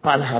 Palas 0.00 0.32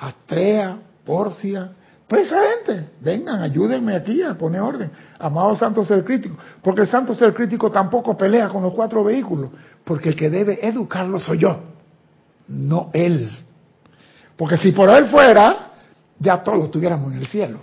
Astrea, 0.00 0.78
Porcia, 1.04 1.72
esa 2.18 2.40
gente, 2.42 2.90
vengan, 3.00 3.40
ayúdenme 3.40 3.94
aquí 3.94 4.22
a 4.22 4.34
poner 4.34 4.60
orden. 4.60 4.90
Amado 5.18 5.54
Santo 5.54 5.84
Ser 5.84 6.04
Crítico. 6.04 6.36
Porque 6.62 6.82
el 6.82 6.88
Santo 6.88 7.14
Ser 7.14 7.32
Crítico 7.32 7.70
tampoco 7.70 8.16
pelea 8.16 8.48
con 8.48 8.62
los 8.62 8.74
cuatro 8.74 9.04
vehículos. 9.04 9.50
Porque 9.84 10.08
el 10.08 10.16
que 10.16 10.28
debe 10.28 10.66
educarlo 10.66 11.20
soy 11.20 11.38
yo, 11.38 11.60
no 12.48 12.90
él. 12.92 13.30
Porque 14.36 14.56
si 14.56 14.72
por 14.72 14.90
él 14.90 15.06
fuera, 15.06 15.70
ya 16.18 16.42
todos 16.42 16.64
estuviéramos 16.64 17.12
en 17.12 17.18
el 17.18 17.26
cielo. 17.26 17.58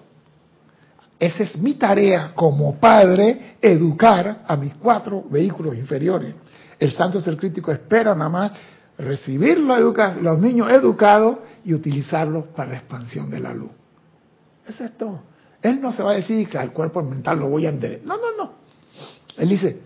Esa 1.19 1.43
es 1.43 1.57
mi 1.57 1.73
tarea 1.73 2.31
como 2.33 2.79
padre, 2.79 3.57
educar 3.61 4.45
a 4.47 4.55
mis 4.55 4.75
cuatro 4.75 5.25
vehículos 5.29 5.75
inferiores. 5.75 6.35
El 6.79 6.91
Santo 6.93 7.19
Ser 7.19 7.35
Crítico 7.35 7.71
espera 7.71 8.15
nada 8.15 8.29
más 8.29 8.51
recibir 8.97 9.57
los 9.59 10.39
niños 10.39 10.69
educados 10.71 11.37
y 11.65 11.73
utilizarlos 11.73 12.47
para 12.47 12.71
la 12.71 12.77
expansión 12.77 13.29
de 13.29 13.39
la 13.39 13.53
luz. 13.53 13.71
Eso 14.67 14.83
es 14.83 14.97
todo. 14.97 15.21
Él 15.61 15.81
no 15.81 15.91
se 15.91 16.03
va 16.03 16.11
a 16.11 16.15
decir 16.15 16.47
que 16.47 16.57
al 16.57 16.71
cuerpo 16.71 17.01
mental 17.01 17.39
lo 17.39 17.49
voy 17.49 17.65
a 17.65 17.69
enderezar. 17.69 18.05
No, 18.05 18.17
no, 18.17 18.37
no. 18.37 18.51
Él 19.37 19.49
dice, 19.49 19.79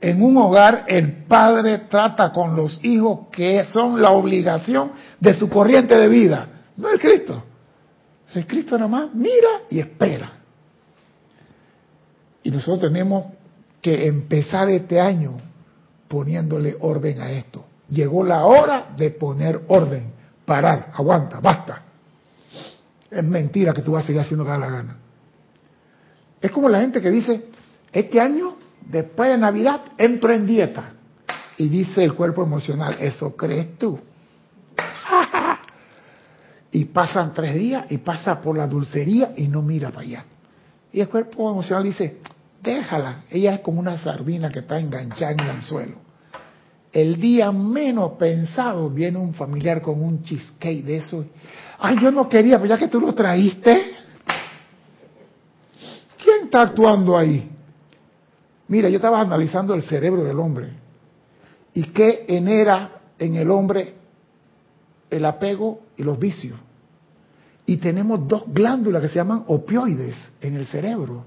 en 0.00 0.22
un 0.22 0.36
hogar 0.36 0.84
el 0.88 1.24
padre 1.24 1.78
trata 1.90 2.32
con 2.32 2.56
los 2.56 2.82
hijos 2.84 3.28
que 3.30 3.64
son 3.66 4.00
la 4.00 4.10
obligación 4.10 4.92
de 5.18 5.34
su 5.34 5.48
corriente 5.48 5.96
de 5.96 6.08
vida, 6.08 6.48
no 6.76 6.88
el 6.90 6.98
Cristo. 6.98 7.44
El 8.34 8.46
Cristo 8.46 8.76
nada 8.76 8.88
más 8.88 9.14
mira 9.14 9.62
y 9.68 9.80
espera. 9.80 10.32
Y 12.42 12.50
nosotros 12.50 12.90
tenemos 12.90 13.26
que 13.82 14.06
empezar 14.06 14.68
este 14.70 15.00
año 15.00 15.38
poniéndole 16.08 16.76
orden 16.80 17.20
a 17.20 17.30
esto. 17.30 17.64
Llegó 17.90 18.24
la 18.24 18.44
hora 18.44 18.88
de 18.96 19.10
poner 19.10 19.62
orden, 19.68 20.12
parar, 20.44 20.90
aguanta, 20.94 21.40
basta. 21.40 21.82
Es 23.10 23.24
mentira 23.24 23.72
que 23.72 23.82
tú 23.82 23.92
vas 23.92 24.04
a 24.04 24.06
seguir 24.06 24.20
haciendo 24.20 24.44
cada 24.44 24.58
la 24.58 24.70
gana. 24.70 24.96
Es 26.40 26.50
como 26.50 26.68
la 26.68 26.80
gente 26.80 27.00
que 27.00 27.10
dice, 27.10 27.46
este 27.92 28.20
año, 28.20 28.56
después 28.86 29.30
de 29.30 29.38
Navidad, 29.38 29.80
entro 29.98 30.32
en 30.32 30.46
dieta. 30.46 30.92
Y 31.56 31.68
dice 31.68 32.02
el 32.04 32.14
cuerpo 32.14 32.42
emocional, 32.42 32.96
¿eso 33.00 33.36
crees 33.36 33.76
tú? 33.76 33.98
y 36.72 36.84
pasan 36.86 37.34
tres 37.34 37.54
días 37.54 37.84
y 37.90 37.98
pasa 37.98 38.40
por 38.40 38.56
la 38.56 38.66
dulcería 38.66 39.32
y 39.36 39.48
no 39.48 39.60
mira 39.62 39.90
para 39.90 40.02
allá. 40.02 40.24
Y 40.92 41.00
el 41.00 41.08
cuerpo 41.08 41.50
emocional 41.50 41.84
dice, 41.84 42.18
déjala, 42.62 43.24
ella 43.30 43.54
es 43.54 43.60
como 43.60 43.80
una 43.80 43.98
sardina 43.98 44.50
que 44.50 44.60
está 44.60 44.78
enganchada 44.78 45.32
en 45.32 45.40
el 45.40 45.62
suelo. 45.62 46.09
El 46.92 47.20
día 47.20 47.52
menos 47.52 48.12
pensado 48.12 48.90
viene 48.90 49.18
un 49.18 49.34
familiar 49.34 49.80
con 49.80 50.02
un 50.02 50.22
cheesecake 50.24 50.84
de 50.84 50.96
eso 50.96 51.24
Ay, 51.82 51.98
yo 52.00 52.10
no 52.10 52.28
quería, 52.28 52.58
pero 52.58 52.68
ya 52.68 52.78
que 52.78 52.88
tú 52.88 53.00
lo 53.00 53.14
traíste. 53.14 53.94
¿Quién 56.22 56.44
está 56.44 56.62
actuando 56.62 57.16
ahí? 57.16 57.50
Mira, 58.68 58.90
yo 58.90 58.96
estaba 58.96 59.20
analizando 59.20 59.72
el 59.74 59.82
cerebro 59.82 60.22
del 60.22 60.38
hombre 60.38 60.74
y 61.72 61.84
qué 61.84 62.26
genera 62.28 63.00
en 63.18 63.36
el 63.36 63.50
hombre 63.50 63.94
el 65.08 65.24
apego 65.24 65.80
y 65.96 66.02
los 66.02 66.18
vicios. 66.18 66.58
Y 67.64 67.78
tenemos 67.78 68.28
dos 68.28 68.44
glándulas 68.48 69.00
que 69.00 69.08
se 69.08 69.14
llaman 69.14 69.44
opioides 69.46 70.16
en 70.42 70.56
el 70.56 70.66
cerebro. 70.66 71.24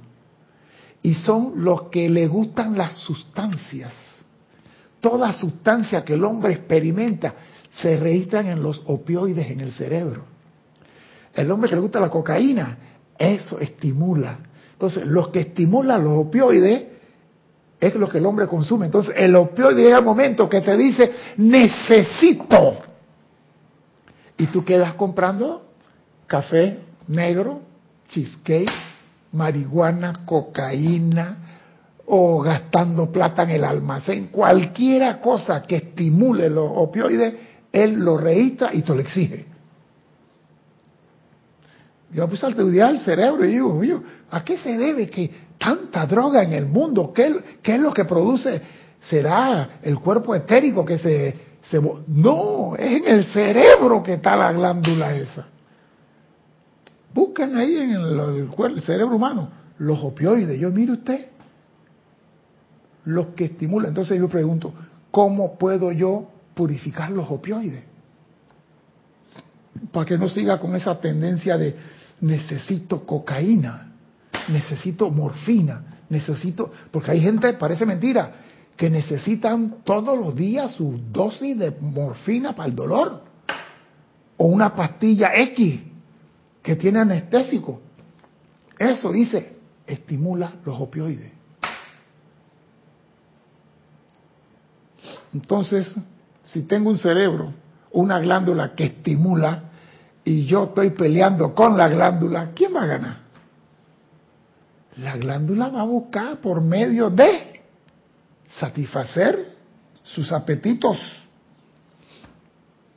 Y 1.02 1.16
son 1.16 1.64
los 1.64 1.90
que 1.90 2.10
le 2.10 2.28
gustan 2.28 2.78
las 2.78 2.94
sustancias. 2.94 3.94
Toda 5.04 5.34
sustancia 5.34 6.06
que 6.06 6.14
el 6.14 6.24
hombre 6.24 6.54
experimenta 6.54 7.34
se 7.82 7.98
registran 7.98 8.48
en 8.48 8.64
los 8.64 8.82
opioides 8.86 9.52
en 9.52 9.60
el 9.60 9.74
cerebro. 9.74 10.24
El 11.34 11.52
hombre 11.52 11.70
que 11.70 11.76
le 11.76 11.82
gusta 11.82 12.00
la 12.00 12.10
cocaína, 12.10 12.78
eso 13.18 13.60
estimula. 13.60 14.38
Entonces, 14.72 15.06
los 15.06 15.28
que 15.28 15.42
estimulan 15.42 16.06
los 16.06 16.28
opioides 16.28 16.84
es 17.82 17.96
lo 17.96 18.08
que 18.08 18.20
el 18.20 18.26
hombre 18.26 18.48
consume. 18.48 18.86
Entonces, 18.86 19.14
el 19.18 19.36
opioide 19.36 19.84
llega 19.84 19.98
el 19.98 20.06
momento 20.06 20.48
que 20.48 20.62
te 20.62 20.78
dice, 20.78 21.12
necesito. 21.36 22.78
Y 24.38 24.46
tú 24.48 24.64
quedas 24.64 24.94
comprando 24.94 25.66
café 26.28 26.80
negro, 27.10 27.60
cheesecake, 28.10 28.72
marihuana, 29.34 30.26
cocaína, 30.26 31.43
o 32.06 32.42
gastando 32.42 33.12
plata 33.12 33.44
en 33.44 33.52
el 33.52 33.64
almacén. 33.64 34.28
Cualquiera 34.28 35.20
cosa 35.20 35.64
que 35.64 35.78
estimule 35.78 36.50
los 36.50 36.70
opioides, 36.74 37.34
él 37.72 37.94
lo 38.00 38.18
registra 38.18 38.74
y 38.74 38.82
te 38.82 38.94
lo 38.94 39.00
exige. 39.00 39.46
Yo 42.12 42.28
puse 42.28 42.46
a 42.46 42.50
estudiar 42.50 42.92
el 42.92 43.00
cerebro 43.00 43.46
y 43.46 43.54
digo, 43.54 44.04
¿a 44.30 44.44
qué 44.44 44.58
se 44.58 44.78
debe 44.78 45.10
que 45.10 45.32
tanta 45.58 46.06
droga 46.06 46.44
en 46.44 46.54
el 46.54 46.68
mundo? 46.68 47.12
¿Qué, 47.14 47.34
es 47.64 47.80
lo 47.80 47.94
que 47.94 48.06
produce? 48.06 48.62
¿Será 49.02 49.80
el 49.82 50.00
cuerpo 50.00 50.36
etérico 50.36 50.86
que 50.86 51.00
se, 51.00 51.36
se... 51.62 51.82
No, 52.08 52.76
es 52.78 53.02
en 53.02 53.08
el 53.08 53.26
cerebro 53.26 54.04
que 54.04 54.14
está 54.14 54.36
la 54.36 54.52
glándula 54.52 55.16
esa. 55.16 55.48
Busquen 57.14 57.58
ahí 57.58 57.78
en 57.78 57.92
el, 57.92 58.50
el 58.64 58.82
cerebro 58.82 59.16
humano 59.16 59.64
los 59.78 60.04
opioides. 60.04 60.60
Yo, 60.60 60.72
mire 60.72 60.94
usted, 60.94 61.28
los 63.06 63.28
que 63.28 63.46
estimulan. 63.46 63.90
Entonces 63.90 64.20
yo 64.20 64.28
pregunto, 64.30 64.74
¿cómo 65.12 65.58
puedo 65.58 65.92
yo 65.92 66.30
purificar 66.54 67.12
los 67.12 67.30
opioides? 67.30 67.84
Para 69.92 70.06
que 70.06 70.18
no 70.18 70.30
siga 70.30 70.60
con 70.60 70.76
esa 70.76 71.00
tendencia 71.00 71.58
de 71.58 71.76
necesito 72.22 73.06
cocaína, 73.06 73.92
necesito 74.50 75.10
morfina, 75.10 75.84
necesito, 76.10 76.72
porque 76.92 77.12
hay 77.12 77.22
gente, 77.22 77.54
parece 77.54 77.86
mentira, 77.86 78.36
que 78.76 78.90
necesitan 78.90 79.78
todos 79.84 80.18
los 80.18 80.36
días 80.36 80.72
su 80.74 81.00
dosis 81.12 81.58
de 81.58 81.72
morfina 81.80 82.56
para 82.56 82.70
el 82.70 82.76
dolor, 82.76 83.24
o 84.38 84.46
una 84.46 84.76
pastilla 84.76 85.32
X 85.36 85.82
que 86.62 86.76
tiene 86.76 87.00
anestésico. 87.00 87.82
Eso 88.80 89.12
dice, 89.12 89.58
estimula 89.86 90.54
los 90.66 90.80
opioides. 90.80 91.43
Entonces, 95.34 95.94
si 96.44 96.64
tengo 96.64 96.90
un 96.90 96.98
cerebro, 96.98 97.54
una 97.92 98.20
glándula 98.20 98.74
que 98.76 98.86
estimula, 98.86 99.64
y 100.24 100.46
yo 100.46 100.66
estoy 100.66 100.92
peleando 100.92 101.54
con 101.54 101.78
la 101.78 101.90
glándula, 101.90 102.52
¿quién 102.56 102.76
va 102.76 102.84
a 102.84 102.88
ganar? 102.88 103.18
La 104.98 105.18
glándula 105.18 105.70
va 105.70 105.82
a 105.82 105.86
buscar 105.86 106.38
por 106.38 106.62
medio 106.62 107.10
de 107.10 107.62
satisfacer 108.46 109.54
sus 110.04 110.32
apetitos. 110.32 110.98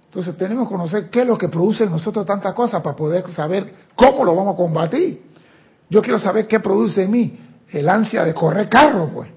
Entonces 0.06 0.36
tenemos 0.36 0.68
que 0.68 0.74
conocer 0.74 1.10
qué 1.10 1.22
es 1.22 1.26
lo 1.26 1.36
que 1.36 1.48
produce 1.48 1.84
en 1.84 1.90
nosotros 1.90 2.24
tantas 2.24 2.54
cosas 2.54 2.82
para 2.82 2.96
poder 2.96 3.28
saber 3.32 3.72
cómo 3.94 4.24
lo 4.24 4.34
vamos 4.34 4.54
a 4.54 4.56
combatir. 4.56 5.22
Yo 5.88 6.02
quiero 6.02 6.18
saber 6.18 6.46
qué 6.46 6.60
produce 6.60 7.02
en 7.04 7.10
mí 7.10 7.38
el 7.70 7.88
ansia 7.88 8.24
de 8.24 8.34
correr 8.34 8.68
carro, 8.68 9.10
pues. 9.12 9.30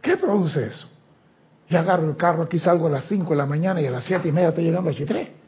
¿Qué 0.00 0.16
produce 0.16 0.66
eso? 0.66 0.93
Yo 1.68 1.78
agarro 1.78 2.08
el 2.08 2.16
carro, 2.16 2.42
aquí 2.42 2.58
salgo 2.58 2.86
a 2.88 2.90
las 2.90 3.06
5 3.06 3.30
de 3.30 3.36
la 3.36 3.46
mañana 3.46 3.80
y 3.80 3.86
a 3.86 3.90
las 3.90 4.04
7 4.04 4.28
y 4.28 4.32
media 4.32 4.48
estoy 4.48 4.64
llegando 4.64 4.90
a 4.90 4.94
Chitré 4.94 5.44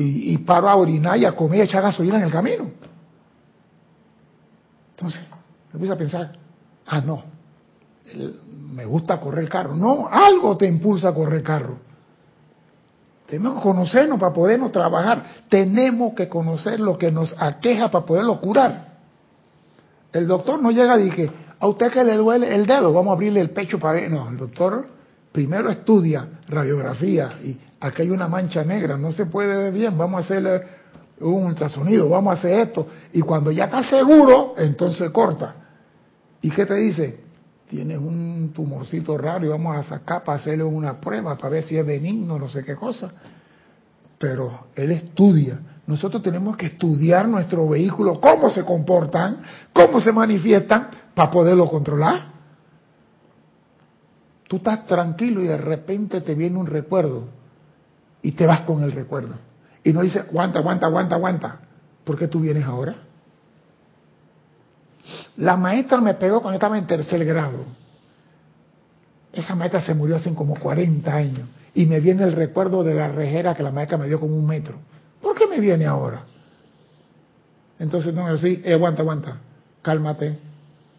y, 0.00 0.38
paro 0.38 0.68
a 0.68 0.76
orinar 0.76 1.18
y 1.18 1.24
a 1.24 1.32
comer 1.32 1.58
y 1.58 1.60
a 1.62 1.64
echar 1.64 1.82
gasolina 1.82 2.18
en 2.18 2.24
el 2.24 2.30
camino. 2.30 2.70
Entonces, 4.96 5.22
me 5.72 5.90
a 5.90 5.96
pensar, 5.96 6.32
ah, 6.86 7.00
no, 7.00 7.24
me 8.72 8.84
gusta 8.84 9.18
correr 9.18 9.48
carro. 9.48 9.74
No, 9.74 10.08
algo 10.08 10.56
te 10.56 10.66
impulsa 10.66 11.08
a 11.08 11.14
correr 11.14 11.42
carro. 11.42 11.78
Tenemos 13.26 13.56
que 13.56 13.62
conocernos 13.62 14.18
para 14.18 14.32
podernos 14.32 14.72
trabajar. 14.72 15.24
Tenemos 15.48 16.14
que 16.14 16.28
conocer 16.28 16.80
lo 16.80 16.96
que 16.96 17.10
nos 17.10 17.34
aqueja 17.38 17.90
para 17.90 18.04
poderlo 18.04 18.40
curar. 18.40 18.98
El 20.12 20.26
doctor 20.26 20.62
no 20.62 20.70
llega 20.70 20.98
y 20.98 21.10
dice, 21.10 21.30
a 21.60 21.66
usted 21.66 21.92
que 21.92 22.02
le 22.04 22.16
duele 22.16 22.54
el 22.54 22.66
dedo, 22.66 22.92
vamos 22.92 23.10
a 23.10 23.14
abrirle 23.14 23.40
el 23.40 23.50
pecho 23.50 23.78
para 23.78 23.94
ver. 23.94 24.10
No, 24.10 24.28
el 24.30 24.38
doctor 24.38 24.86
primero 25.38 25.70
estudia 25.70 26.26
radiografía 26.48 27.38
y 27.44 27.56
aquí 27.78 28.02
hay 28.02 28.10
una 28.10 28.26
mancha 28.26 28.64
negra, 28.64 28.98
no 28.98 29.12
se 29.12 29.26
puede 29.26 29.56
ver 29.56 29.72
bien, 29.72 29.96
vamos 29.96 30.16
a 30.16 30.24
hacerle 30.24 30.62
un 31.20 31.44
ultrasonido, 31.44 32.08
vamos 32.08 32.32
a 32.32 32.38
hacer 32.40 32.58
esto. 32.58 32.88
Y 33.12 33.20
cuando 33.20 33.52
ya 33.52 33.66
está 33.66 33.84
seguro, 33.84 34.54
entonces 34.58 35.08
corta. 35.10 35.54
¿Y 36.42 36.50
qué 36.50 36.66
te 36.66 36.74
dice? 36.74 37.20
Tienes 37.70 37.98
un 37.98 38.50
tumorcito 38.52 39.16
raro 39.16 39.46
y 39.46 39.48
vamos 39.48 39.76
a 39.76 39.84
sacar 39.84 40.24
para 40.24 40.38
hacerle 40.38 40.64
una 40.64 41.00
prueba 41.00 41.36
para 41.36 41.50
ver 41.50 41.62
si 41.62 41.78
es 41.78 41.86
benigno, 41.86 42.36
no 42.36 42.48
sé 42.48 42.64
qué 42.64 42.74
cosa. 42.74 43.12
Pero 44.18 44.66
él 44.74 44.90
estudia. 44.90 45.60
nosotros 45.86 46.20
tenemos 46.20 46.56
que 46.56 46.66
estudiar 46.66 47.28
nuestro 47.28 47.68
vehículo, 47.68 48.20
cómo 48.20 48.50
se 48.50 48.64
comportan, 48.64 49.40
cómo 49.72 50.00
se 50.00 50.10
manifiestan, 50.10 50.88
para 51.14 51.30
poderlo 51.30 51.68
controlar. 51.68 52.37
Tú 54.48 54.56
estás 54.56 54.86
tranquilo 54.86 55.42
y 55.42 55.46
de 55.46 55.58
repente 55.58 56.22
te 56.22 56.34
viene 56.34 56.58
un 56.58 56.66
recuerdo 56.66 57.24
y 58.22 58.32
te 58.32 58.46
vas 58.46 58.62
con 58.62 58.82
el 58.82 58.92
recuerdo. 58.92 59.34
Y 59.84 59.92
no 59.92 60.00
dices, 60.02 60.24
aguanta, 60.28 60.58
aguanta, 60.58 60.86
aguanta, 60.86 61.14
aguanta. 61.14 61.60
¿Por 62.02 62.18
qué 62.18 62.28
tú 62.28 62.40
vienes 62.40 62.64
ahora? 62.64 62.96
La 65.36 65.56
maestra 65.56 66.00
me 66.00 66.14
pegó 66.14 66.40
cuando 66.40 66.56
estaba 66.56 66.78
en 66.78 66.86
tercer 66.86 67.24
grado. 67.24 67.64
Esa 69.32 69.54
maestra 69.54 69.82
se 69.82 69.94
murió 69.94 70.16
hace 70.16 70.34
como 70.34 70.58
40 70.58 71.14
años. 71.14 71.48
Y 71.74 71.84
me 71.86 72.00
viene 72.00 72.24
el 72.24 72.32
recuerdo 72.32 72.82
de 72.82 72.94
la 72.94 73.08
rejera 73.08 73.54
que 73.54 73.62
la 73.62 73.70
maestra 73.70 73.98
me 73.98 74.06
dio 74.08 74.18
como 74.18 74.34
un 74.34 74.46
metro. 74.46 74.78
¿Por 75.20 75.36
qué 75.36 75.46
me 75.46 75.60
viene 75.60 75.84
ahora? 75.86 76.22
Entonces, 77.78 78.14
no, 78.14 78.26
así, 78.26 78.62
eh, 78.64 78.72
aguanta, 78.72 79.02
aguanta, 79.02 79.36
cálmate. 79.82 80.38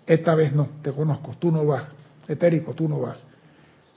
Esta 0.06 0.36
vez 0.36 0.54
no, 0.54 0.70
te 0.82 0.92
conozco, 0.92 1.36
tú 1.40 1.52
no 1.52 1.66
vas. 1.66 1.84
Etérico, 2.28 2.74
tú 2.74 2.88
no 2.88 3.00
vas. 3.00 3.26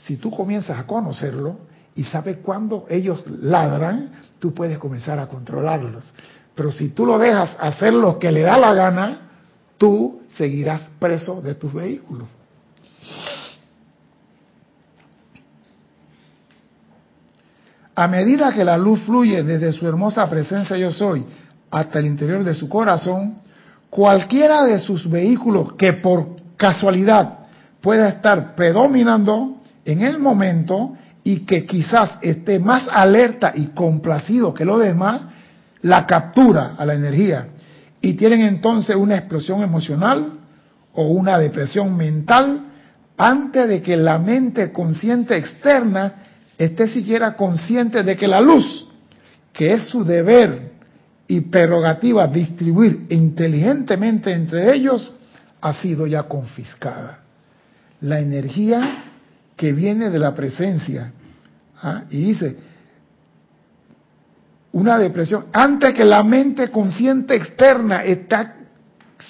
Si 0.06 0.16
tú 0.16 0.30
comienzas 0.30 0.78
a 0.78 0.86
conocerlo 0.86 1.58
y 1.94 2.04
sabes 2.04 2.38
cuándo 2.38 2.86
ellos 2.88 3.22
ladran, 3.26 4.10
tú 4.38 4.52
puedes 4.52 4.78
comenzar 4.78 5.18
a 5.18 5.28
controlarlos. 5.28 6.12
Pero 6.54 6.72
si 6.72 6.90
tú 6.90 7.06
lo 7.06 7.18
dejas 7.18 7.56
hacer 7.60 7.92
lo 7.92 8.18
que 8.18 8.32
le 8.32 8.42
da 8.42 8.58
la 8.58 8.74
gana, 8.74 9.18
tú 9.78 10.22
seguirás 10.36 10.82
preso 10.98 11.40
de 11.40 11.54
tus 11.54 11.72
vehículos. 11.72 12.28
A 17.94 18.08
medida 18.08 18.52
que 18.52 18.64
la 18.64 18.78
luz 18.78 19.02
fluye 19.02 19.42
desde 19.42 19.72
su 19.72 19.86
hermosa 19.86 20.28
presencia 20.28 20.76
yo 20.76 20.90
soy 20.90 21.24
hasta 21.70 21.98
el 21.98 22.06
interior 22.06 22.42
de 22.42 22.54
su 22.54 22.68
corazón, 22.68 23.36
cualquiera 23.90 24.64
de 24.64 24.78
sus 24.80 25.08
vehículos 25.08 25.74
que 25.74 25.92
por 25.92 26.36
casualidad 26.56 27.40
pueda 27.80 28.08
estar 28.08 28.54
predominando 28.54 29.61
en 29.84 30.02
el 30.02 30.18
momento 30.18 30.96
y 31.24 31.40
que 31.40 31.64
quizás 31.66 32.18
esté 32.22 32.58
más 32.58 32.88
alerta 32.90 33.52
y 33.54 33.66
complacido 33.68 34.54
que 34.54 34.64
lo 34.64 34.78
demás, 34.78 35.22
la 35.82 36.06
captura 36.06 36.74
a 36.76 36.84
la 36.84 36.94
energía 36.94 37.48
y 38.00 38.14
tienen 38.14 38.42
entonces 38.42 38.96
una 38.96 39.16
explosión 39.16 39.62
emocional 39.62 40.32
o 40.94 41.08
una 41.08 41.38
depresión 41.38 41.96
mental 41.96 42.66
antes 43.16 43.68
de 43.68 43.82
que 43.82 43.96
la 43.96 44.18
mente 44.18 44.72
consciente 44.72 45.36
externa 45.36 46.14
esté 46.58 46.88
siquiera 46.88 47.34
consciente 47.34 48.02
de 48.02 48.16
que 48.16 48.26
la 48.26 48.40
luz, 48.40 48.88
que 49.52 49.74
es 49.74 49.88
su 49.88 50.04
deber 50.04 50.72
y 51.28 51.40
prerrogativa 51.42 52.26
distribuir 52.26 53.06
inteligentemente 53.10 54.32
entre 54.32 54.74
ellos, 54.74 55.12
ha 55.60 55.74
sido 55.74 56.06
ya 56.06 56.24
confiscada. 56.24 57.20
La 58.00 58.18
energía 58.18 59.11
que 59.56 59.72
viene 59.72 60.10
de 60.10 60.18
la 60.18 60.34
presencia, 60.34 61.12
¿ah? 61.82 62.04
y 62.10 62.18
dice, 62.18 62.56
una 64.72 64.98
depresión, 64.98 65.46
antes 65.52 65.94
que 65.94 66.04
la 66.04 66.22
mente 66.22 66.70
consciente 66.70 67.34
externa 67.36 68.04
está 68.04 68.56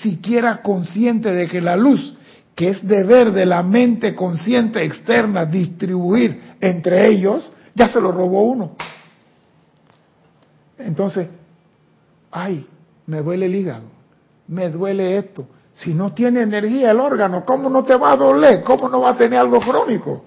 siquiera 0.01 0.63
consciente 0.63 1.33
de 1.33 1.49
que 1.49 1.61
la 1.61 1.77
luz, 1.77 2.17
que 2.55 2.71
es 2.71 2.87
deber 2.87 3.33
de 3.33 3.47
la 3.47 3.63
mente 3.63 4.15
consciente 4.15 4.85
externa 4.85 5.45
distribuir 5.45 6.41
entre 6.61 7.09
ellos, 7.09 7.51
ya 7.75 7.89
se 7.89 8.01
lo 8.01 8.13
robó 8.13 8.43
uno. 8.43 8.77
Entonces, 10.79 11.29
ay, 12.31 12.67
me 13.07 13.19
duele 13.23 13.47
el 13.47 13.55
hígado, 13.55 13.85
me 14.49 14.69
duele 14.71 15.17
esto. 15.19 15.47
Si 15.75 15.95
no 15.95 16.13
tiene 16.13 16.43
energía 16.43 16.91
el 16.91 17.01
órgano, 17.01 17.45
¿cómo 17.45 17.71
no 17.71 17.85
te 17.85 17.97
va 17.97 18.13
a 18.13 18.17
doler? 18.17 18.63
¿Cómo 18.63 18.89
no 18.89 19.01
va 19.01 19.11
a 19.11 19.17
tener 19.17 19.39
algo 19.39 19.61
crónico? 19.61 20.25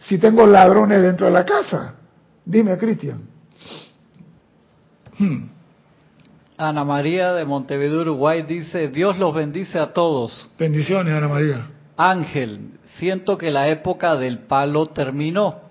Si 0.00 0.18
tengo 0.18 0.46
ladrones 0.46 1.00
dentro 1.02 1.26
de 1.26 1.32
la 1.32 1.44
casa. 1.44 1.94
Dime, 2.44 2.76
Cristian. 2.76 3.22
Hmm. 5.18 5.48
Ana 6.56 6.84
María 6.84 7.32
de 7.32 7.44
Montevideo, 7.44 8.02
Uruguay 8.02 8.42
dice, 8.42 8.88
Dios 8.88 9.18
los 9.18 9.34
bendice 9.34 9.78
a 9.78 9.92
todos. 9.92 10.48
Bendiciones, 10.58 11.14
Ana 11.14 11.28
María. 11.28 11.66
Ángel, 11.96 12.78
siento 12.98 13.38
que 13.38 13.50
la 13.50 13.68
época 13.68 14.16
del 14.16 14.40
palo 14.40 14.86
terminó. 14.86 15.62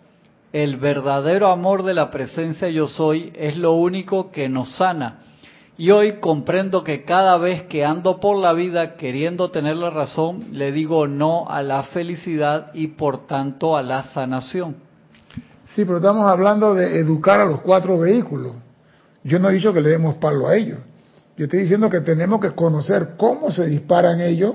El 0.51 0.77
verdadero 0.77 1.47
amor 1.51 1.83
de 1.83 1.93
la 1.93 2.11
presencia 2.11 2.69
yo 2.69 2.87
soy 2.87 3.31
es 3.35 3.57
lo 3.57 3.73
único 3.73 4.31
que 4.31 4.49
nos 4.49 4.75
sana. 4.75 5.19
Y 5.75 5.89
hoy 5.89 6.19
comprendo 6.19 6.83
que 6.83 7.03
cada 7.03 7.37
vez 7.37 7.63
que 7.63 7.83
ando 7.83 8.19
por 8.19 8.37
la 8.37 8.53
vida 8.53 8.95
queriendo 8.95 9.49
tener 9.49 9.75
la 9.75 9.89
razón, 9.89 10.45
le 10.51 10.71
digo 10.71 11.07
no 11.07 11.47
a 11.49 11.63
la 11.63 11.83
felicidad 11.83 12.71
y 12.73 12.87
por 12.89 13.25
tanto 13.25 13.75
a 13.75 13.81
la 13.81 14.03
sanación. 14.13 14.75
Sí, 15.69 15.83
pero 15.85 15.97
estamos 15.97 16.25
hablando 16.29 16.75
de 16.75 16.99
educar 16.99 17.39
a 17.39 17.45
los 17.45 17.61
cuatro 17.61 17.97
vehículos. 17.97 18.53
Yo 19.23 19.39
no 19.39 19.49
he 19.49 19.53
dicho 19.53 19.73
que 19.73 19.81
le 19.81 19.89
demos 19.89 20.17
palo 20.17 20.47
a 20.47 20.55
ellos. 20.55 20.77
Yo 21.35 21.45
estoy 21.45 21.61
diciendo 21.61 21.89
que 21.89 22.01
tenemos 22.01 22.39
que 22.39 22.51
conocer 22.51 23.15
cómo 23.17 23.49
se 23.49 23.65
disparan 23.65 24.21
ellos 24.21 24.53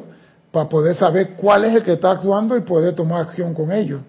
para 0.52 0.68
poder 0.68 0.94
saber 0.94 1.34
cuál 1.34 1.64
es 1.64 1.74
el 1.74 1.82
que 1.82 1.94
está 1.94 2.12
actuando 2.12 2.56
y 2.56 2.60
poder 2.60 2.94
tomar 2.94 3.22
acción 3.22 3.52
con 3.54 3.72
ellos. 3.72 4.02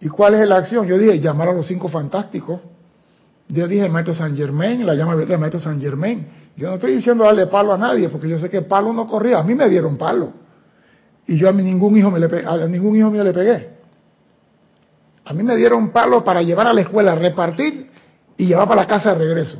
¿Y 0.00 0.08
cuál 0.08 0.34
es 0.34 0.48
la 0.48 0.56
acción? 0.56 0.86
Yo 0.86 0.98
dije, 0.98 1.20
llamar 1.20 1.48
a 1.50 1.52
los 1.52 1.66
cinco 1.66 1.88
fantásticos. 1.88 2.60
Yo 3.48 3.68
dije 3.68 3.84
el 3.84 3.92
maestro 3.92 4.14
San 4.14 4.36
Germain, 4.36 4.86
la 4.86 4.94
llama 4.94 5.16
del 5.16 5.38
maestro 5.38 5.60
San 5.60 5.80
Germain. 5.80 6.26
Yo 6.56 6.68
no 6.68 6.74
estoy 6.74 6.96
diciendo 6.96 7.24
darle 7.24 7.46
palo 7.46 7.72
a 7.72 7.78
nadie, 7.78 8.08
porque 8.08 8.28
yo 8.28 8.38
sé 8.38 8.48
que 8.48 8.62
palo 8.62 8.92
no 8.92 9.06
corría. 9.06 9.40
A 9.40 9.42
mí 9.42 9.54
me 9.54 9.68
dieron 9.68 9.96
palo. 9.96 10.32
Y 11.26 11.36
yo 11.36 11.48
a 11.48 11.52
ningún 11.52 11.96
hijo 11.96 12.10
me 12.10 12.20
le 12.20 12.46
a 12.46 12.56
ningún 12.66 12.96
hijo 12.96 13.10
mío 13.10 13.24
le 13.24 13.32
pegué. 13.32 13.74
A 15.24 15.32
mí 15.32 15.42
me 15.42 15.56
dieron 15.56 15.90
palo 15.90 16.22
para 16.22 16.42
llevar 16.42 16.66
a 16.66 16.72
la 16.72 16.82
escuela, 16.82 17.14
repartir 17.14 17.90
y 18.36 18.46
llevar 18.46 18.68
para 18.68 18.82
la 18.82 18.86
casa 18.86 19.14
de 19.14 19.18
regreso. 19.18 19.58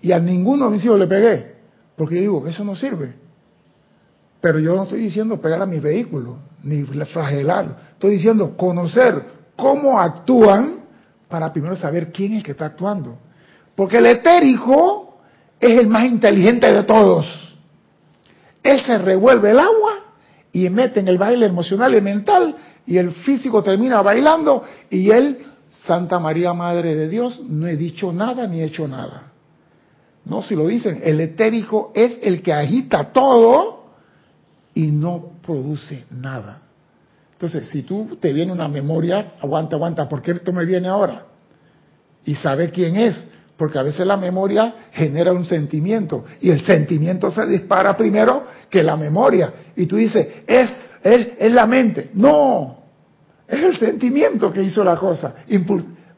Y 0.00 0.12
a 0.12 0.18
ninguno 0.18 0.66
de 0.66 0.72
mis 0.72 0.84
hijos 0.84 0.98
le 0.98 1.06
pegué, 1.06 1.54
porque 1.96 2.16
yo 2.16 2.20
digo, 2.20 2.46
eso 2.46 2.64
no 2.64 2.76
sirve. 2.76 3.14
Pero 4.40 4.58
yo 4.58 4.74
no 4.74 4.84
estoy 4.84 5.00
diciendo 5.00 5.40
pegar 5.40 5.62
a 5.62 5.66
mis 5.66 5.80
vehículos, 5.80 6.36
ni 6.64 6.82
flagelar. 6.82 7.92
Estoy 7.92 8.12
diciendo 8.12 8.56
conocer 8.56 9.22
cómo 9.56 10.00
actúan 10.00 10.81
para 11.32 11.50
primero 11.50 11.74
saber 11.76 12.12
quién 12.12 12.32
es 12.32 12.38
el 12.38 12.44
que 12.44 12.50
está 12.50 12.66
actuando. 12.66 13.16
Porque 13.74 13.96
el 13.96 14.04
etérico 14.04 15.16
es 15.58 15.78
el 15.78 15.86
más 15.86 16.04
inteligente 16.04 16.70
de 16.70 16.82
todos. 16.82 17.56
Él 18.62 18.78
se 18.82 18.98
revuelve 18.98 19.50
el 19.50 19.58
agua 19.58 19.94
y 20.52 20.68
mete 20.68 21.00
en 21.00 21.08
el 21.08 21.16
baile 21.16 21.46
emocional 21.46 21.94
y 21.94 22.02
mental 22.02 22.54
y 22.86 22.98
el 22.98 23.12
físico 23.12 23.62
termina 23.62 24.02
bailando 24.02 24.64
y 24.90 25.10
él, 25.10 25.38
Santa 25.86 26.18
María 26.18 26.52
Madre 26.52 26.94
de 26.94 27.08
Dios, 27.08 27.40
no 27.48 27.66
he 27.66 27.76
dicho 27.76 28.12
nada 28.12 28.46
ni 28.46 28.60
he 28.60 28.64
hecho 28.64 28.86
nada. 28.86 29.32
No, 30.26 30.42
si 30.42 30.54
lo 30.54 30.66
dicen, 30.66 31.00
el 31.02 31.18
etérico 31.18 31.92
es 31.94 32.18
el 32.22 32.42
que 32.42 32.52
agita 32.52 33.10
todo 33.10 33.86
y 34.74 34.88
no 34.88 35.32
produce 35.44 36.04
nada. 36.10 36.60
Entonces, 37.42 37.70
si 37.70 37.82
tú 37.82 38.18
te 38.20 38.32
viene 38.32 38.52
una 38.52 38.68
memoria, 38.68 39.32
aguanta, 39.40 39.74
aguanta, 39.74 40.08
¿por 40.08 40.22
qué 40.22 40.30
esto 40.30 40.52
me 40.52 40.64
viene 40.64 40.86
ahora? 40.86 41.26
Y 42.24 42.36
sabe 42.36 42.70
quién 42.70 42.94
es, 42.94 43.26
porque 43.56 43.80
a 43.80 43.82
veces 43.82 44.06
la 44.06 44.16
memoria 44.16 44.72
genera 44.92 45.32
un 45.32 45.44
sentimiento 45.44 46.24
y 46.40 46.50
el 46.50 46.64
sentimiento 46.64 47.32
se 47.32 47.44
dispara 47.46 47.96
primero 47.96 48.44
que 48.70 48.84
la 48.84 48.94
memoria. 48.96 49.52
Y 49.74 49.86
tú 49.86 49.96
dices, 49.96 50.24
es, 50.46 50.72
es, 51.02 51.28
es 51.36 51.52
la 51.52 51.66
mente. 51.66 52.10
No, 52.14 52.76
es 53.48 53.60
el 53.60 53.76
sentimiento 53.76 54.52
que 54.52 54.62
hizo 54.62 54.84
la 54.84 54.94
cosa, 54.94 55.34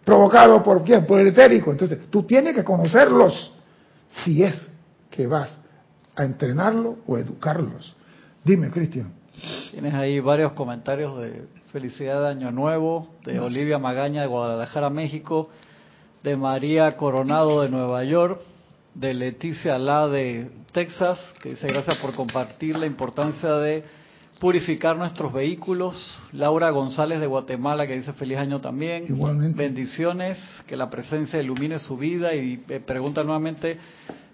provocado 0.04 0.62
por 0.62 0.84
quién, 0.84 1.06
por 1.06 1.22
el 1.22 1.28
etérico. 1.28 1.70
Entonces, 1.70 2.00
tú 2.10 2.24
tienes 2.24 2.54
que 2.54 2.64
conocerlos 2.64 3.50
si 4.22 4.42
es 4.42 4.60
que 5.10 5.26
vas 5.26 5.58
a 6.16 6.22
entrenarlo 6.22 6.98
o 7.06 7.16
educarlos. 7.16 7.96
Dime, 8.44 8.70
Cristian. 8.70 9.23
Tienes 9.70 9.94
ahí 9.94 10.20
varios 10.20 10.52
comentarios 10.52 11.18
de 11.18 11.44
felicidad 11.72 12.22
de 12.22 12.28
Año 12.28 12.52
Nuevo, 12.52 13.08
de 13.24 13.40
Olivia 13.40 13.78
Magaña 13.78 14.22
de 14.22 14.26
Guadalajara, 14.28 14.90
México, 14.90 15.50
de 16.22 16.36
María 16.36 16.96
Coronado 16.96 17.62
de 17.62 17.68
Nueva 17.68 18.04
York, 18.04 18.40
de 18.94 19.14
Leticia 19.14 19.78
La 19.78 20.08
de 20.08 20.50
Texas, 20.72 21.18
que 21.42 21.50
dice 21.50 21.66
gracias 21.66 21.98
por 21.98 22.14
compartir 22.14 22.76
la 22.78 22.86
importancia 22.86 23.56
de 23.56 23.84
purificar 24.40 24.96
nuestros 24.96 25.32
vehículos. 25.32 26.18
Laura 26.32 26.70
González 26.70 27.20
de 27.20 27.26
Guatemala 27.26 27.86
que 27.86 27.96
dice 27.96 28.12
feliz 28.12 28.38
año 28.38 28.60
también. 28.60 29.04
Igualmente. 29.08 29.56
Bendiciones, 29.56 30.38
que 30.66 30.76
la 30.76 30.90
presencia 30.90 31.40
ilumine 31.40 31.78
su 31.78 31.96
vida 31.96 32.34
y 32.34 32.62
eh, 32.68 32.80
pregunta 32.80 33.24
nuevamente 33.24 33.78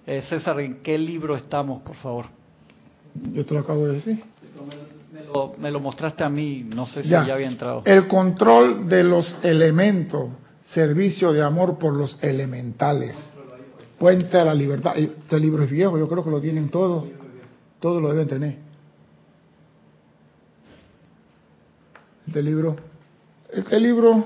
eh, 0.06 0.22
César, 0.28 0.58
¿en 0.60 0.82
qué 0.82 0.98
libro 0.98 1.36
estamos, 1.36 1.82
por 1.82 1.96
favor? 1.96 2.26
Yo 3.32 3.44
te 3.44 3.54
lo 3.54 3.60
acabo 3.60 3.86
de 3.86 3.94
decir. 3.94 4.24
Me 5.58 5.70
lo, 5.70 5.80
mostraste 5.80 6.24
a 6.24 6.28
mí, 6.28 6.68
no 6.74 6.86
sé 6.86 7.02
si 7.02 7.08
ya, 7.08 7.20
había 7.20 7.46
entrado. 7.46 7.82
El 7.84 8.08
control 8.08 8.88
de 8.88 9.04
los 9.04 9.36
elementos, 9.42 10.30
servicio 10.70 11.32
de 11.32 11.42
amor 11.42 11.78
por 11.78 11.94
los 11.94 12.18
elementales. 12.22 13.16
Puente 13.98 14.38
a 14.38 14.44
la 14.44 14.54
Libertad. 14.54 14.96
Este 14.96 15.38
libro 15.38 15.62
es 15.62 15.70
viejo, 15.70 15.98
yo 15.98 16.08
creo 16.08 16.24
que 16.24 16.30
lo 16.30 16.40
tienen 16.40 16.68
todos. 16.68 17.06
Todos 17.80 18.02
lo 18.02 18.10
deben 18.10 18.28
tener. 18.28 18.56
Este 22.26 22.42
libro. 22.42 22.76
Este 23.52 23.80
libro. 23.80 24.24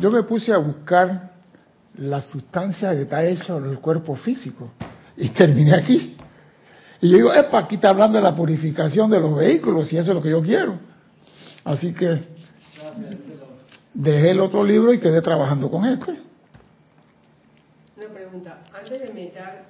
Yo 0.00 0.10
me 0.10 0.22
puse 0.22 0.52
a 0.52 0.58
buscar 0.58 1.32
la 1.98 2.20
sustancia 2.22 2.92
que 2.92 3.02
está 3.02 3.24
hecho 3.24 3.58
en 3.58 3.66
el 3.66 3.78
cuerpo 3.78 4.16
físico. 4.16 4.72
Y 5.16 5.28
terminé 5.28 5.74
aquí. 5.74 6.16
Y 7.04 7.10
yo 7.10 7.16
digo, 7.18 7.34
epa, 7.34 7.58
aquí 7.58 7.74
está 7.74 7.90
hablando 7.90 8.16
de 8.16 8.24
la 8.24 8.34
purificación 8.34 9.10
de 9.10 9.20
los 9.20 9.36
vehículos 9.36 9.92
y 9.92 9.98
eso 9.98 10.12
es 10.12 10.16
lo 10.16 10.22
que 10.22 10.30
yo 10.30 10.40
quiero. 10.40 10.78
Así 11.62 11.92
que 11.92 12.18
dejé 13.92 14.30
el 14.30 14.40
otro 14.40 14.64
libro 14.64 14.90
y 14.90 14.98
quedé 14.98 15.20
trabajando 15.20 15.70
con 15.70 15.84
este. 15.84 16.12
Una 17.98 18.08
pregunta, 18.08 18.62
antes 18.72 19.02
de 19.02 19.12
meditar, 19.12 19.66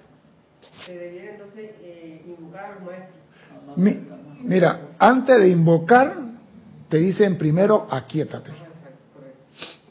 ¿se 0.87 0.97
debiera 0.97 1.32
entonces 1.32 1.72
eh, 1.82 2.22
invocar 2.24 2.66
a 2.66 2.74
los 2.74 2.82
maestros? 2.85 4.18
mira, 4.45 4.80
antes 5.01 5.37
de 5.37 5.49
invocar, 5.49 6.14
te 6.89 6.99
dicen 6.99 7.37
primero 7.37 7.89
aquíétate. 7.91 8.53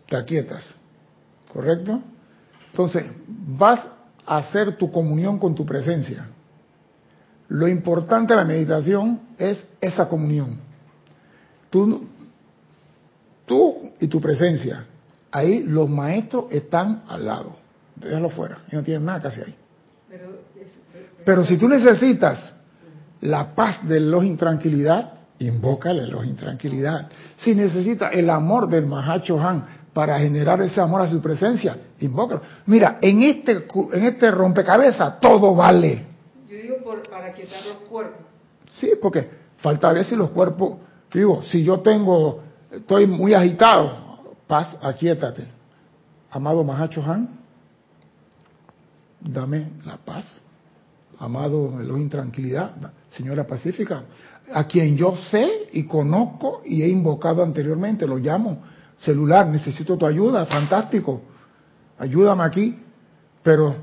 Te 0.08 0.16
aquietas. 0.16 0.78
¿Correcto? 1.52 2.00
Entonces, 2.72 3.04
vas 3.28 3.86
a 4.26 4.38
hacer 4.38 4.78
tu 4.78 4.89
comunión 4.89 5.39
con 5.39 5.54
tu 5.54 5.66
presencia. 5.66 6.30
Lo 7.54 7.68
importante 7.68 8.34
de 8.34 8.38
la 8.38 8.45
meditación 8.45 9.20
es 9.38 9.64
esa 9.80 10.10
comunión. 10.10 10.58
Tú, 11.70 12.08
tú 13.45 13.91
y 13.99 14.08
tu 14.08 14.20
presencia. 14.20 14.86
Ahí 15.32 15.62
los 15.62 15.88
maestros 15.88 16.45
están 16.49 17.04
al 17.08 17.26
lado. 17.26 17.56
Déjalo 17.95 18.32
fuera. 18.32 18.58
y 18.72 18.76
no 18.76 18.82
tienen 18.82 19.06
nada 19.06 19.30
hacer 19.30 19.45
ahí. 19.45 19.56
Pero, 21.24 21.45
si 21.45 21.58
tú 21.58 21.70
necesitas 21.70 22.56
la 23.22 23.54
paz 23.54 23.88
de 23.88 23.99
los 23.99 24.24
intranquilidad, 24.24 25.14
invócale 25.38 26.08
los 26.08 26.26
intranquilidad. 26.26 27.08
Si 27.38 27.54
necesitas 27.54 28.14
el 28.14 28.32
amor 28.32 28.68
del 28.68 28.88
Mahacho 28.88 29.39
Han 29.39 29.64
para 29.93 30.18
generar 30.18 30.60
ese 30.64 30.82
amor 30.82 31.01
a 31.01 31.08
su 31.08 31.22
presencia, 31.22 31.78
invócalo. 31.99 32.41
Mira, 32.66 32.97
en 32.99 33.22
este, 33.22 33.68
en 33.93 34.06
este 34.06 34.32
rompecabezas 34.32 35.20
todo 35.20 35.54
vale. 35.54 36.12
Para 37.10 37.34
quitar 37.34 37.66
los 37.66 37.89
cuerpos. 37.89 38.26
Sí, 38.70 38.91
porque 39.02 39.30
falta 39.58 39.89
a 39.89 39.94
veces 39.94 40.18
los 40.18 40.30
cuerpos. 40.32 40.78
Digo, 41.14 41.41
si 41.44 41.64
yo 41.64 41.80
tengo, 41.82 42.41
estoy 42.72 43.06
muy 43.06 43.34
agitado, 43.34 44.20
paz, 44.48 44.78
aquíétate. 44.82 45.48
Amado 46.32 46.64
Mahacho 46.64 47.04
Han, 47.04 47.30
dame 49.20 49.74
la 49.86 49.98
paz. 49.98 50.26
Amado 51.20 51.80
Elohim, 51.80 52.10
tranquilidad. 52.10 52.72
Señora 53.12 53.46
Pacífica, 53.46 54.04
a 54.52 54.66
quien 54.66 54.98
yo 54.98 55.16
sé 55.30 55.68
y 55.72 55.84
conozco 55.86 56.64
y 56.66 56.82
he 56.82 56.88
invocado 56.88 57.44
anteriormente, 57.44 58.08
lo 58.08 58.18
llamo 58.18 58.64
celular, 58.98 59.48
necesito 59.48 59.98
tu 59.98 60.06
ayuda, 60.06 60.46
fantástico, 60.46 61.22
ayúdame 61.98 62.44
aquí, 62.44 62.80
pero 63.41 63.76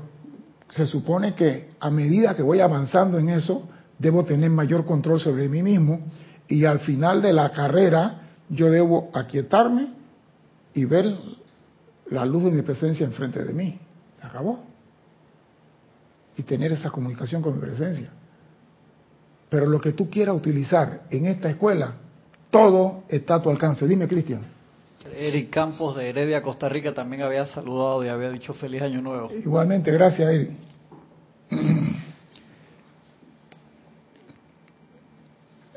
se 0.71 0.85
supone 0.85 1.35
que 1.35 1.71
a 1.79 1.89
medida 1.89 2.35
que 2.35 2.41
voy 2.41 2.61
avanzando 2.61 3.19
en 3.19 3.29
eso, 3.29 3.69
debo 3.99 4.25
tener 4.25 4.49
mayor 4.49 4.85
control 4.85 5.19
sobre 5.19 5.47
mí 5.47 5.61
mismo 5.61 5.99
y 6.47 6.65
al 6.65 6.79
final 6.79 7.21
de 7.21 7.33
la 7.33 7.51
carrera 7.51 8.21
yo 8.49 8.69
debo 8.71 9.09
aquietarme 9.13 9.89
y 10.73 10.85
ver 10.85 11.15
la 12.09 12.25
luz 12.25 12.45
de 12.45 12.51
mi 12.51 12.61
presencia 12.61 13.05
enfrente 13.05 13.43
de 13.43 13.53
mí. 13.53 13.79
Se 14.19 14.25
acabó. 14.27 14.63
Y 16.37 16.43
tener 16.43 16.71
esa 16.71 16.89
comunicación 16.89 17.41
con 17.41 17.55
mi 17.55 17.61
presencia. 17.61 18.09
Pero 19.49 19.65
lo 19.65 19.81
que 19.81 19.91
tú 19.91 20.09
quieras 20.09 20.35
utilizar 20.35 21.03
en 21.09 21.25
esta 21.25 21.49
escuela, 21.49 21.95
todo 22.49 23.03
está 23.09 23.35
a 23.35 23.41
tu 23.41 23.49
alcance. 23.49 23.85
Dime, 23.85 24.07
Cristian. 24.07 24.43
Eric 25.15 25.49
Campos 25.49 25.95
de 25.95 26.09
Heredia, 26.09 26.41
Costa 26.41 26.69
Rica, 26.69 26.93
también 26.93 27.23
había 27.23 27.45
saludado 27.45 28.03
y 28.03 28.07
había 28.07 28.29
dicho 28.29 28.53
feliz 28.53 28.81
año 28.81 29.01
nuevo. 29.01 29.31
Igualmente, 29.33 29.91
gracias, 29.91 30.31
Eric. 30.31 30.51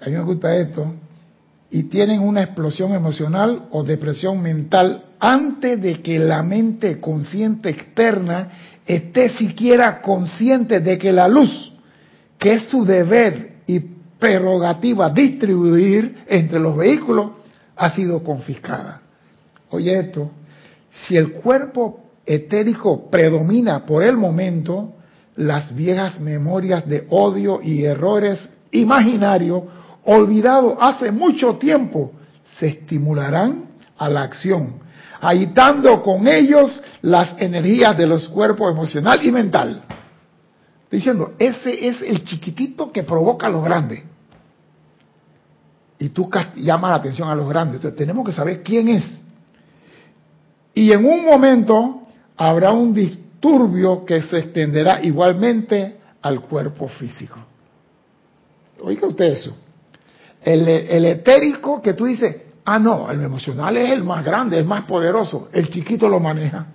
A 0.00 0.06
mí 0.06 0.12
me 0.12 0.22
gusta 0.22 0.54
esto. 0.56 0.94
Y 1.70 1.84
tienen 1.84 2.20
una 2.20 2.42
explosión 2.42 2.92
emocional 2.92 3.68
o 3.70 3.82
depresión 3.82 4.40
mental 4.42 5.04
antes 5.18 5.80
de 5.80 6.02
que 6.02 6.18
la 6.18 6.42
mente 6.42 7.00
consciente 7.00 7.70
externa 7.70 8.50
esté 8.86 9.30
siquiera 9.30 10.02
consciente 10.02 10.80
de 10.80 10.98
que 10.98 11.10
la 11.10 11.26
luz, 11.26 11.72
que 12.38 12.54
es 12.54 12.68
su 12.68 12.84
deber 12.84 13.62
y 13.66 13.80
prerrogativa 14.18 15.10
distribuir 15.10 16.24
entre 16.28 16.60
los 16.60 16.76
vehículos, 16.76 17.32
ha 17.76 17.94
sido 17.94 18.22
confiscada. 18.22 19.03
Oye 19.74 19.98
esto, 19.98 20.30
si 20.92 21.16
el 21.16 21.32
cuerpo 21.32 22.00
etérico 22.24 23.10
predomina 23.10 23.84
por 23.84 24.04
el 24.04 24.16
momento, 24.16 24.94
las 25.34 25.74
viejas 25.74 26.20
memorias 26.20 26.86
de 26.86 27.08
odio 27.10 27.60
y 27.60 27.84
errores 27.84 28.48
imaginarios 28.70 29.64
olvidados 30.04 30.76
hace 30.80 31.10
mucho 31.10 31.56
tiempo 31.56 32.12
se 32.58 32.68
estimularán 32.68 33.64
a 33.98 34.08
la 34.08 34.22
acción, 34.22 34.76
agitando 35.20 36.04
con 36.04 36.28
ellos 36.28 36.80
las 37.02 37.34
energías 37.38 37.96
de 37.98 38.06
los 38.06 38.28
cuerpos 38.28 38.70
emocional 38.70 39.26
y 39.26 39.32
mental. 39.32 39.82
Diciendo, 40.88 41.34
ese 41.36 41.88
es 41.88 42.00
el 42.00 42.22
chiquitito 42.22 42.92
que 42.92 43.02
provoca 43.02 43.48
a 43.48 43.50
los 43.50 43.64
grandes. 43.64 44.02
Y 45.98 46.10
tú 46.10 46.30
llamas 46.54 46.90
la 46.90 46.96
atención 46.96 47.28
a 47.28 47.34
los 47.34 47.48
grandes. 47.48 47.76
Entonces 47.76 47.98
tenemos 47.98 48.24
que 48.24 48.32
saber 48.32 48.62
quién 48.62 48.88
es. 48.88 49.23
Y 50.74 50.90
en 50.90 51.04
un 51.04 51.24
momento 51.24 52.02
habrá 52.36 52.72
un 52.72 52.92
disturbio 52.92 54.04
que 54.04 54.20
se 54.22 54.38
extenderá 54.38 55.02
igualmente 55.02 55.98
al 56.20 56.40
cuerpo 56.40 56.88
físico. 56.88 57.38
Oiga 58.82 59.06
usted 59.06 59.24
eso. 59.26 59.56
El, 60.42 60.66
el 60.68 61.04
etérico 61.06 61.80
que 61.80 61.94
tú 61.94 62.06
dices, 62.06 62.36
ah, 62.64 62.78
no, 62.78 63.10
el 63.10 63.22
emocional 63.22 63.76
es 63.76 63.90
el 63.92 64.02
más 64.02 64.24
grande, 64.24 64.58
el 64.58 64.64
más 64.64 64.84
poderoso, 64.84 65.48
el 65.52 65.70
chiquito 65.70 66.08
lo 66.08 66.18
maneja. 66.20 66.66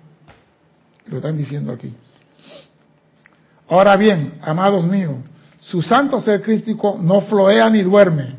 Lo 1.07 1.17
están 1.17 1.37
diciendo 1.37 1.73
aquí. 1.73 1.93
Ahora 3.67 3.97
bien, 3.97 4.35
amados 4.41 4.85
míos, 4.85 5.17
su 5.59 5.81
santo 5.81 6.21
ser 6.21 6.41
crístico 6.41 6.97
no 6.99 7.21
floea 7.21 7.69
ni 7.69 7.81
duerme. 7.83 8.37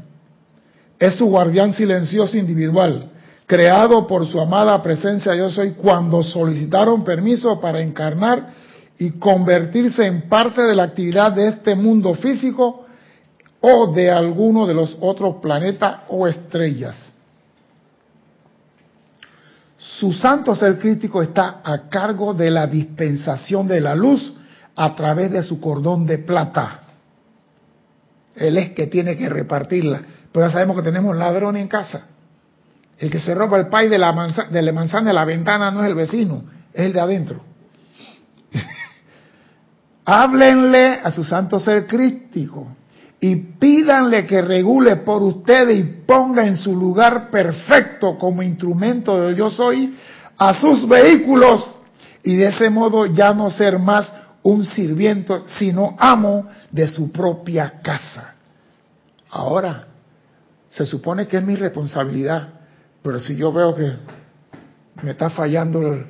Es 0.99 1.17
su 1.17 1.27
guardián 1.27 1.75
silencioso 1.75 2.37
individual 2.37 3.10
creado 3.51 4.07
por 4.07 4.29
su 4.29 4.41
amada 4.41 4.81
presencia 4.81 5.35
yo 5.35 5.51
soy 5.51 5.73
cuando 5.73 6.23
solicitaron 6.23 7.03
permiso 7.03 7.61
para 7.61 7.81
encarnar 7.81 8.51
y 8.97 9.11
convertirse 9.19 10.07
en 10.07 10.29
parte 10.29 10.63
de 10.63 10.77
la 10.77 10.85
actividad 10.85 11.33
de 11.33 11.49
este 11.49 11.75
mundo 11.75 12.15
físico 12.15 12.87
o 13.61 13.93
de 13.93 14.09
alguno 14.09 14.69
de 14.69 14.75
los 14.75 14.97
otros 15.01 15.39
planetas 15.43 16.03
o 16.11 16.29
estrellas. 16.29 17.13
Su 19.77 20.13
santo 20.13 20.55
ser 20.55 20.79
crítico 20.79 21.21
está 21.21 21.61
a 21.65 21.89
cargo 21.89 22.33
de 22.33 22.53
la 22.53 22.69
dispensación 22.69 23.67
de 23.67 23.81
la 23.81 23.97
luz 23.97 24.33
a 24.77 24.95
través 24.95 25.33
de 25.33 25.43
su 25.43 25.61
cordón 25.61 26.07
de 26.07 26.19
plata. 26.19 26.83
Él 28.37 28.59
es 28.59 28.71
que 28.75 28.87
tiene 28.87 29.17
que 29.17 29.29
repartirla. 29.29 30.03
Pero 30.31 30.47
ya 30.47 30.53
sabemos 30.53 30.77
que 30.77 30.83
tenemos 30.85 31.17
ladrones 31.17 31.63
en 31.63 31.69
casa. 31.69 32.07
El 33.01 33.11
que 33.11 33.19
se 33.19 33.35
roba 33.35 33.59
el 33.59 33.69
pay 33.69 33.89
de 33.89 33.99
la, 33.99 34.13
manzana, 34.13 34.51
de 34.51 34.61
la 34.61 34.73
manzana 34.73 35.09
de 35.09 35.15
la 35.15 35.25
ventana 35.25 35.71
no 35.71 35.83
es 35.83 35.89
el 35.89 35.95
vecino, 35.95 36.45
es 36.71 36.85
el 36.85 36.93
de 36.93 37.01
adentro. 37.01 37.41
Háblenle 40.05 41.01
a 41.03 41.11
su 41.11 41.25
santo 41.25 41.59
ser 41.59 41.87
crístico 41.87 42.77
y 43.19 43.37
pídanle 43.37 44.27
que 44.27 44.43
regule 44.43 44.97
por 44.97 45.23
ustedes 45.23 45.79
y 45.79 45.83
ponga 46.07 46.47
en 46.47 46.59
su 46.59 46.77
lugar 46.77 47.31
perfecto 47.31 48.19
como 48.19 48.43
instrumento 48.43 49.19
de 49.19 49.35
yo 49.35 49.49
soy 49.49 49.97
a 50.37 50.53
sus 50.53 50.87
vehículos 50.87 51.75
y 52.23 52.37
de 52.37 52.49
ese 52.49 52.69
modo 52.69 53.07
ya 53.07 53.33
no 53.33 53.49
ser 53.49 53.79
más 53.79 54.13
un 54.43 54.67
sirviente, 54.67 55.39
sino 55.59 55.97
amo 55.99 56.49
de 56.71 56.87
su 56.87 57.11
propia 57.11 57.81
casa. 57.83 58.35
Ahora, 59.31 59.87
se 60.69 60.85
supone 60.85 61.27
que 61.27 61.39
es 61.39 61.43
mi 61.43 61.57
responsabilidad 61.57 62.60
pero 63.03 63.19
si 63.21 63.37
yo 63.37 63.53
veo 63.53 63.75
que 63.75 63.93
me 65.03 65.13
está 65.13 65.31
fallando 65.31 66.05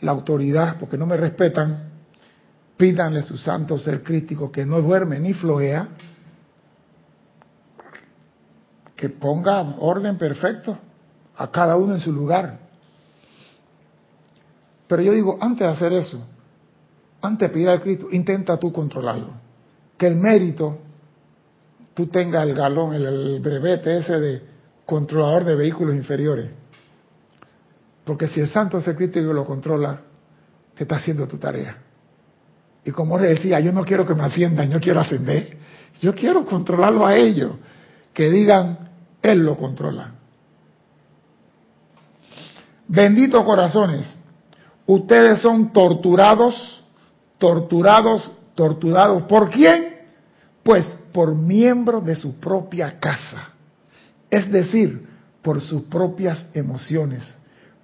la 0.00 0.12
autoridad 0.12 0.76
porque 0.78 0.98
no 0.98 1.06
me 1.06 1.16
respetan, 1.16 1.88
pídanle 2.76 3.20
a 3.20 3.24
su 3.24 3.36
santo 3.36 3.78
ser 3.78 4.02
crítico 4.02 4.52
que 4.52 4.64
no 4.64 4.80
duerme 4.80 5.18
ni 5.18 5.34
flojea, 5.34 5.88
que 8.94 9.08
ponga 9.08 9.60
orden 9.78 10.18
perfecto 10.18 10.78
a 11.36 11.50
cada 11.50 11.76
uno 11.76 11.94
en 11.94 12.00
su 12.00 12.12
lugar. 12.12 12.58
Pero 14.88 15.02
yo 15.02 15.12
digo, 15.12 15.38
antes 15.40 15.66
de 15.66 15.72
hacer 15.72 15.92
eso, 15.92 16.20
antes 17.20 17.48
de 17.48 17.52
pedir 17.52 17.68
al 17.68 17.82
Cristo, 17.82 18.08
intenta 18.10 18.56
tú 18.56 18.72
controlarlo. 18.72 19.28
Que 19.96 20.06
el 20.06 20.16
mérito, 20.16 20.78
tú 21.94 22.06
tengas 22.06 22.48
el 22.48 22.54
galón, 22.54 22.94
el, 22.94 23.40
brevete 23.40 23.98
ese 23.98 24.18
de 24.18 24.42
controlador 24.88 25.44
de 25.44 25.54
vehículos 25.54 25.94
inferiores. 25.94 26.50
Porque 28.04 28.26
si 28.26 28.40
el 28.40 28.48
santo 28.48 28.78
el 28.78 28.96
Cristo 28.96 29.20
lo 29.20 29.44
controla, 29.44 30.00
te 30.74 30.84
está 30.84 30.96
haciendo 30.96 31.28
tu 31.28 31.36
tarea. 31.36 31.76
Y 32.86 32.90
como 32.90 33.18
le 33.18 33.28
decía, 33.28 33.60
yo 33.60 33.70
no 33.70 33.84
quiero 33.84 34.06
que 34.06 34.14
me 34.14 34.22
asciendan, 34.22 34.70
yo 34.70 34.80
quiero 34.80 35.00
ascender. 35.00 35.58
Yo 36.00 36.14
quiero 36.14 36.46
controlarlo 36.46 37.06
a 37.06 37.16
ellos. 37.16 37.52
Que 38.14 38.30
digan, 38.30 38.88
Él 39.20 39.44
lo 39.44 39.58
controla. 39.58 40.12
Benditos 42.86 43.44
corazones, 43.44 44.16
ustedes 44.86 45.42
son 45.42 45.70
torturados, 45.70 46.82
torturados, 47.36 48.32
torturados. 48.54 49.24
¿Por 49.24 49.50
quién? 49.50 49.98
Pues 50.62 50.86
por 51.12 51.34
miembros 51.34 52.02
de 52.06 52.16
su 52.16 52.40
propia 52.40 52.98
casa. 52.98 53.57
Es 54.30 54.50
decir, 54.50 55.06
por 55.42 55.60
sus 55.60 55.82
propias 55.82 56.46
emociones, 56.52 57.22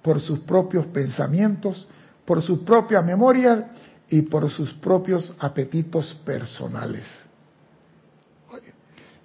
por 0.01 0.19
sus 0.19 0.39
propios 0.39 0.85
pensamientos, 0.87 1.87
por 2.25 2.41
sus 2.41 2.59
propias 2.59 3.05
memorias 3.05 3.65
y 4.09 4.21
por 4.23 4.49
sus 4.49 4.73
propios 4.73 5.33
apetitos 5.39 6.13
personales. 6.25 7.03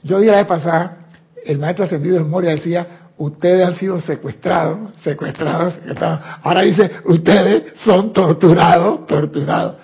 Yo 0.03 0.19
día 0.19 0.37
de 0.37 0.45
pasar, 0.47 0.97
el 1.45 1.59
maestro 1.59 1.85
ascendido 1.85 2.17
de 2.17 2.25
Moria 2.25 2.53
decía, 2.53 3.11
ustedes 3.19 3.67
han 3.67 3.75
sido 3.75 4.01
secuestrados, 4.01 4.93
secuestrados, 5.03 5.75
secuestrados. 5.75 6.21
Ahora 6.43 6.63
dice, 6.63 6.91
ustedes 7.05 7.79
son 7.85 8.13
torturados, 8.13 9.07
torturados. 9.07 9.77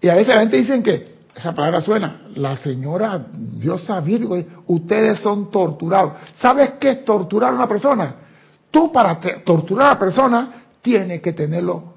Y 0.00 0.08
a 0.08 0.14
veces 0.14 0.34
la 0.34 0.40
gente 0.42 0.56
dicen 0.56 0.82
que, 0.82 1.19
esa 1.40 1.54
palabra 1.54 1.80
suena, 1.80 2.20
la 2.34 2.58
señora 2.58 3.26
diosa 3.32 3.98
Virgo, 4.00 4.36
ustedes 4.66 5.20
son 5.20 5.50
torturados. 5.50 6.12
¿Sabes 6.34 6.72
qué 6.78 6.90
es 6.90 7.04
torturar 7.04 7.52
a 7.52 7.56
una 7.56 7.66
persona? 7.66 8.14
Tú 8.70 8.92
para 8.92 9.18
torturar 9.44 9.86
a 9.86 9.90
la 9.94 9.98
persona 9.98 10.48
tienes 10.82 11.22
que 11.22 11.32
tenerlo 11.32 11.94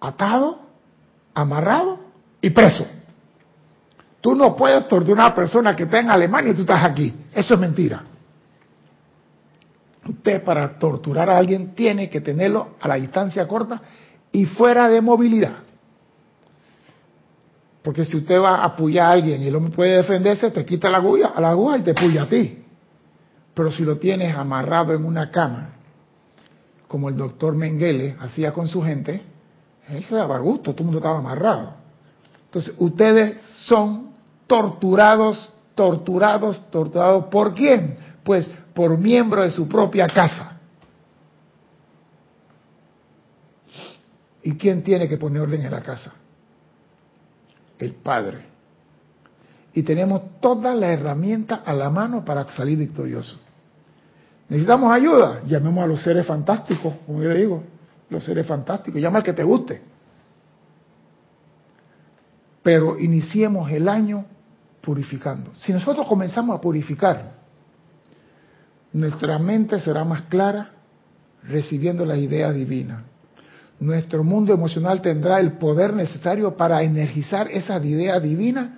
atado, 0.00 0.58
amarrado 1.32 2.00
y 2.40 2.50
preso. 2.50 2.84
Tú 4.20 4.34
no 4.34 4.56
puedes 4.56 4.86
torturar 4.88 5.20
a 5.20 5.26
una 5.28 5.34
persona 5.36 5.76
que 5.76 5.84
está 5.84 6.00
en 6.00 6.10
Alemania 6.10 6.50
y 6.50 6.54
tú 6.54 6.62
estás 6.62 6.84
aquí. 6.84 7.14
Eso 7.32 7.54
es 7.54 7.60
mentira. 7.60 8.02
Usted 10.04 10.42
para 10.42 10.78
torturar 10.80 11.30
a 11.30 11.38
alguien 11.38 11.76
tiene 11.76 12.10
que 12.10 12.20
tenerlo 12.20 12.70
a 12.80 12.88
la 12.88 12.96
distancia 12.96 13.46
corta 13.46 13.80
y 14.32 14.46
fuera 14.46 14.88
de 14.88 15.00
movilidad. 15.00 15.69
Porque 17.82 18.04
si 18.04 18.18
usted 18.18 18.40
va 18.40 18.56
a 18.56 18.64
apoyar 18.64 19.06
a 19.06 19.10
alguien 19.12 19.42
y 19.42 19.48
él 19.48 19.54
no 19.54 19.70
puede 19.70 19.96
defenderse, 19.96 20.50
te 20.50 20.64
quita 20.64 20.90
la 20.90 20.98
aguja, 20.98 21.32
la 21.40 21.50
aguja 21.50 21.78
y 21.78 21.82
te 21.82 21.94
puya 21.94 22.24
a 22.24 22.28
ti. 22.28 22.62
Pero 23.54 23.70
si 23.70 23.84
lo 23.84 23.96
tienes 23.96 24.36
amarrado 24.36 24.92
en 24.92 25.04
una 25.04 25.30
cama, 25.30 25.70
como 26.86 27.08
el 27.08 27.16
doctor 27.16 27.54
Mengele 27.54 28.16
hacía 28.20 28.52
con 28.52 28.66
su 28.66 28.82
gente, 28.82 29.22
él 29.88 30.04
se 30.04 30.14
daba 30.14 30.38
gusto, 30.38 30.72
todo 30.72 30.80
el 30.80 30.84
mundo 30.84 30.98
estaba 30.98 31.18
amarrado. 31.18 31.74
Entonces, 32.46 32.74
ustedes 32.78 33.40
son 33.66 34.10
torturados, 34.46 35.52
torturados, 35.74 36.70
torturados. 36.70 37.26
¿Por 37.26 37.54
quién? 37.54 37.96
Pues 38.24 38.50
por 38.74 38.98
miembro 38.98 39.42
de 39.42 39.50
su 39.50 39.68
propia 39.68 40.06
casa. 40.06 40.58
¿Y 44.42 44.54
quién 44.54 44.82
tiene 44.82 45.08
que 45.08 45.16
poner 45.16 45.42
orden 45.42 45.64
en 45.64 45.70
la 45.70 45.80
casa? 45.80 46.14
El 47.80 47.94
Padre. 47.94 48.38
Y 49.72 49.82
tenemos 49.82 50.40
todas 50.40 50.76
las 50.76 50.90
herramientas 50.90 51.60
a 51.64 51.72
la 51.72 51.90
mano 51.90 52.24
para 52.24 52.48
salir 52.52 52.78
victoriosos. 52.78 53.38
Necesitamos 54.48 54.92
ayuda, 54.92 55.42
llamemos 55.46 55.84
a 55.84 55.86
los 55.86 56.02
seres 56.02 56.26
fantásticos, 56.26 56.94
como 57.06 57.22
yo 57.22 57.28
le 57.28 57.38
digo, 57.38 57.62
los 58.08 58.24
seres 58.24 58.46
fantásticos, 58.46 59.00
llama 59.00 59.18
al 59.18 59.24
que 59.24 59.32
te 59.32 59.44
guste. 59.44 59.80
Pero 62.62 62.98
iniciemos 62.98 63.70
el 63.70 63.88
año 63.88 64.24
purificando. 64.80 65.52
Si 65.60 65.72
nosotros 65.72 66.06
comenzamos 66.06 66.58
a 66.58 66.60
purificar, 66.60 67.32
nuestra 68.92 69.38
mente 69.38 69.80
será 69.80 70.04
más 70.04 70.22
clara 70.22 70.72
recibiendo 71.44 72.04
las 72.04 72.18
ideas 72.18 72.52
divinas. 72.54 73.02
Nuestro 73.80 74.22
mundo 74.22 74.52
emocional 74.52 75.00
tendrá 75.00 75.40
el 75.40 75.52
poder 75.52 75.94
necesario 75.94 76.54
para 76.54 76.82
energizar 76.82 77.50
esas 77.50 77.82
ideas 77.82 78.22
divinas 78.22 78.68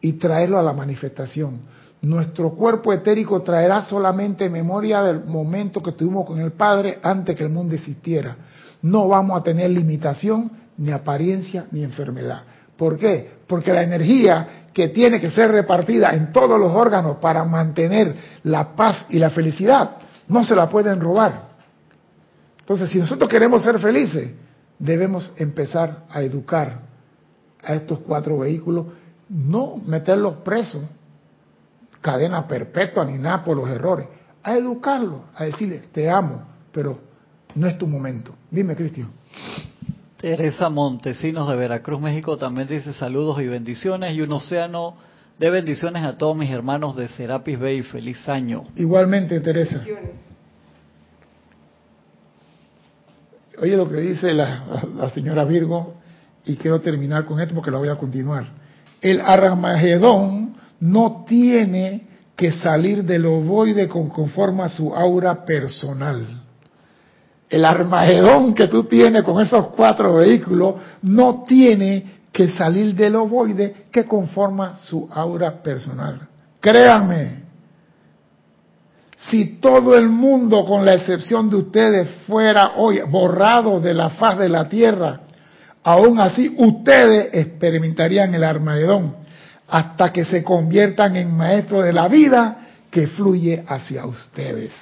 y 0.00 0.14
traerlo 0.14 0.58
a 0.58 0.62
la 0.62 0.72
manifestación. 0.72 1.60
Nuestro 2.02 2.50
cuerpo 2.50 2.92
etérico 2.92 3.42
traerá 3.42 3.82
solamente 3.82 4.50
memoria 4.50 5.02
del 5.02 5.24
momento 5.24 5.82
que 5.82 5.92
tuvimos 5.92 6.26
con 6.26 6.40
el 6.40 6.52
Padre 6.52 6.98
antes 7.02 7.36
que 7.36 7.44
el 7.44 7.50
mundo 7.50 7.74
existiera. 7.74 8.36
No 8.82 9.08
vamos 9.08 9.40
a 9.40 9.42
tener 9.44 9.70
limitación, 9.70 10.50
ni 10.76 10.90
apariencia, 10.90 11.66
ni 11.70 11.84
enfermedad. 11.84 12.42
¿Por 12.76 12.98
qué? 12.98 13.34
Porque 13.46 13.72
la 13.72 13.84
energía 13.84 14.66
que 14.74 14.88
tiene 14.88 15.20
que 15.20 15.30
ser 15.30 15.52
repartida 15.52 16.10
en 16.10 16.32
todos 16.32 16.58
los 16.58 16.72
órganos 16.72 17.18
para 17.18 17.44
mantener 17.44 18.16
la 18.42 18.74
paz 18.74 19.06
y 19.10 19.20
la 19.20 19.30
felicidad, 19.30 19.92
no 20.26 20.44
se 20.44 20.56
la 20.56 20.68
pueden 20.68 21.00
robar. 21.00 21.53
Entonces, 22.64 22.88
si 22.90 22.98
nosotros 22.98 23.28
queremos 23.28 23.62
ser 23.62 23.78
felices, 23.78 24.32
debemos 24.78 25.30
empezar 25.36 26.04
a 26.08 26.22
educar 26.22 26.80
a 27.62 27.74
estos 27.74 27.98
cuatro 27.98 28.38
vehículos, 28.38 28.86
no 29.28 29.76
meterlos 29.76 30.36
presos, 30.36 30.82
cadena 32.00 32.48
perpetua 32.48 33.04
ni 33.04 33.18
nada 33.18 33.44
por 33.44 33.58
los 33.58 33.68
errores, 33.68 34.06
a 34.42 34.56
educarlos, 34.56 35.20
a 35.34 35.44
decirles, 35.44 35.90
te 35.92 36.10
amo, 36.10 36.42
pero 36.72 36.98
no 37.54 37.66
es 37.66 37.76
tu 37.76 37.86
momento. 37.86 38.34
Dime, 38.50 38.74
Cristian. 38.74 39.08
Teresa 40.18 40.70
Montesinos 40.70 41.46
de 41.50 41.56
Veracruz, 41.56 42.00
México, 42.00 42.38
también 42.38 42.66
dice 42.66 42.94
saludos 42.94 43.42
y 43.42 43.46
bendiciones 43.46 44.16
y 44.16 44.22
un 44.22 44.32
océano 44.32 44.94
de 45.38 45.50
bendiciones 45.50 46.02
a 46.02 46.16
todos 46.16 46.34
mis 46.34 46.48
hermanos 46.48 46.96
de 46.96 47.08
Serapis 47.08 47.58
Bay. 47.58 47.82
Feliz 47.82 48.26
año. 48.26 48.64
Igualmente, 48.74 49.40
Teresa. 49.40 49.84
Oye 53.60 53.76
lo 53.76 53.88
que 53.88 54.00
dice 54.00 54.34
la, 54.34 55.10
señora 55.12 55.44
Virgo 55.44 55.94
y 56.44 56.56
quiero 56.56 56.80
terminar 56.80 57.24
con 57.24 57.40
esto 57.40 57.54
porque 57.54 57.70
lo 57.70 57.78
voy 57.78 57.88
a 57.88 57.96
continuar. 57.96 58.44
El 59.00 59.20
Armagedón 59.20 60.54
no 60.80 61.24
tiene 61.26 62.08
que 62.36 62.52
salir 62.52 63.04
del 63.04 63.26
ovoide 63.26 63.88
con 63.88 64.08
conforme 64.08 64.64
a 64.64 64.68
su 64.68 64.94
aura 64.94 65.44
personal 65.44 66.44
el 67.54 67.64
armagedón 67.64 68.52
que 68.52 68.66
tú 68.66 68.82
tienes 68.84 69.22
con 69.22 69.40
esos 69.40 69.68
cuatro 69.68 70.14
vehículos 70.14 70.74
no 71.02 71.44
tiene 71.46 72.22
que 72.32 72.48
salir 72.48 72.96
del 72.96 73.14
ovoide 73.14 73.86
que 73.92 74.04
conforma 74.04 74.74
su 74.76 75.08
aura 75.12 75.62
personal. 75.62 76.20
Créanme, 76.58 77.43
si 79.30 79.58
todo 79.60 79.96
el 79.96 80.08
mundo, 80.08 80.64
con 80.66 80.84
la 80.84 80.94
excepción 80.94 81.48
de 81.48 81.56
ustedes, 81.56 82.08
fuera 82.26 82.72
hoy 82.76 83.00
borrado 83.08 83.80
de 83.80 83.94
la 83.94 84.10
faz 84.10 84.38
de 84.38 84.48
la 84.48 84.68
tierra, 84.68 85.20
aún 85.82 86.20
así 86.20 86.54
ustedes 86.58 87.30
experimentarían 87.32 88.34
el 88.34 88.44
armagedón 88.44 89.16
hasta 89.68 90.12
que 90.12 90.24
se 90.24 90.44
conviertan 90.44 91.16
en 91.16 91.34
maestros 91.34 91.84
de 91.84 91.92
la 91.92 92.08
vida 92.08 92.58
que 92.90 93.06
fluye 93.06 93.64
hacia 93.66 94.04
ustedes. 94.04 94.72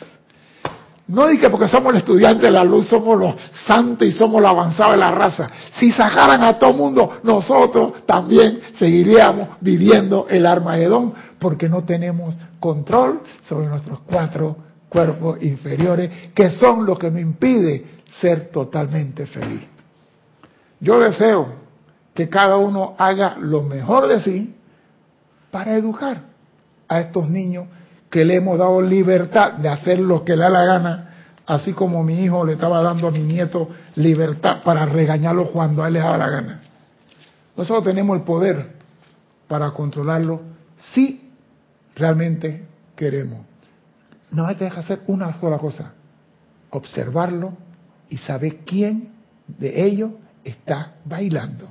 No 1.08 1.26
que 1.26 1.50
porque 1.50 1.68
somos 1.68 1.92
el 1.92 1.98
estudiante 1.98 2.46
de 2.46 2.52
la 2.52 2.64
luz, 2.64 2.88
somos 2.88 3.18
los 3.18 3.34
santos 3.66 4.06
y 4.06 4.12
somos 4.12 4.40
los 4.40 4.50
avanzados 4.50 4.92
de 4.92 4.98
la 4.98 5.10
raza. 5.10 5.48
Si 5.72 5.90
sacaran 5.90 6.42
a 6.42 6.58
todo 6.58 6.72
mundo, 6.72 7.18
nosotros 7.22 8.06
también 8.06 8.60
seguiríamos 8.78 9.48
viviendo 9.60 10.26
el 10.30 10.46
Armagedón 10.46 11.12
porque 11.42 11.68
no 11.68 11.82
tenemos 11.82 12.38
control 12.60 13.20
sobre 13.42 13.66
nuestros 13.66 13.98
cuatro 14.00 14.56
cuerpos 14.88 15.42
inferiores 15.42 16.30
que 16.32 16.50
son 16.52 16.86
lo 16.86 16.96
que 16.96 17.10
me 17.10 17.20
impide 17.20 17.84
ser 18.20 18.50
totalmente 18.52 19.26
feliz. 19.26 19.62
Yo 20.78 21.00
deseo 21.00 21.48
que 22.14 22.28
cada 22.28 22.56
uno 22.56 22.94
haga 22.96 23.36
lo 23.40 23.62
mejor 23.62 24.06
de 24.06 24.20
sí 24.20 24.54
para 25.50 25.74
educar 25.76 26.22
a 26.88 27.00
estos 27.00 27.28
niños 27.28 27.66
que 28.08 28.24
le 28.24 28.36
hemos 28.36 28.58
dado 28.58 28.80
libertad 28.80 29.54
de 29.54 29.68
hacer 29.68 29.98
lo 29.98 30.24
que 30.24 30.36
le 30.36 30.42
da 30.42 30.50
la 30.50 30.64
gana, 30.64 31.10
así 31.46 31.72
como 31.72 32.04
mi 32.04 32.22
hijo 32.22 32.44
le 32.44 32.52
estaba 32.52 32.82
dando 32.82 33.08
a 33.08 33.10
mi 33.10 33.24
nieto 33.24 33.68
libertad 33.96 34.62
para 34.62 34.86
regañarlo 34.86 35.50
cuando 35.50 35.82
a 35.82 35.88
él 35.88 35.94
le 35.94 35.98
daba 35.98 36.18
la 36.18 36.30
gana. 36.30 36.60
Nosotros 37.56 37.84
tenemos 37.84 38.16
el 38.16 38.22
poder 38.22 38.76
para 39.48 39.70
controlarlo 39.70 40.40
si 40.94 41.21
realmente 42.02 42.64
queremos. 42.96 43.46
No 44.32 44.46
hay 44.46 44.56
que 44.56 44.64
dejar 44.64 44.80
hacer 44.80 45.02
una 45.06 45.38
sola 45.38 45.58
cosa, 45.58 45.94
observarlo 46.70 47.56
y 48.08 48.16
saber 48.16 48.64
quién 48.66 49.12
de 49.46 49.84
ellos 49.84 50.10
está 50.42 50.96
bailando. 51.04 51.70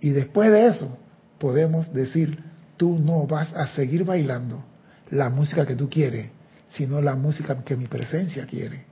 Y 0.00 0.10
después 0.10 0.50
de 0.50 0.66
eso 0.66 0.96
podemos 1.38 1.92
decir, 1.92 2.42
tú 2.78 2.98
no 2.98 3.26
vas 3.26 3.52
a 3.52 3.66
seguir 3.66 4.02
bailando 4.04 4.64
la 5.10 5.28
música 5.28 5.66
que 5.66 5.76
tú 5.76 5.90
quieres, 5.90 6.30
sino 6.70 7.02
la 7.02 7.14
música 7.14 7.54
que 7.62 7.76
mi 7.76 7.88
presencia 7.88 8.46
quiere. 8.46 8.86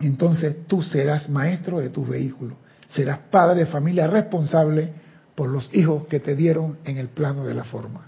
Entonces 0.00 0.66
tú 0.66 0.82
serás 0.82 1.28
maestro 1.28 1.78
de 1.78 1.90
tu 1.90 2.04
vehículo, 2.04 2.56
serás 2.88 3.20
padre 3.30 3.60
de 3.60 3.66
familia 3.66 4.08
responsable 4.08 4.92
por 5.36 5.50
los 5.50 5.72
hijos 5.72 6.08
que 6.08 6.18
te 6.18 6.34
dieron 6.34 6.78
en 6.84 6.98
el 6.98 7.08
plano 7.08 7.44
de 7.44 7.54
la 7.54 7.62
forma. 7.62 8.07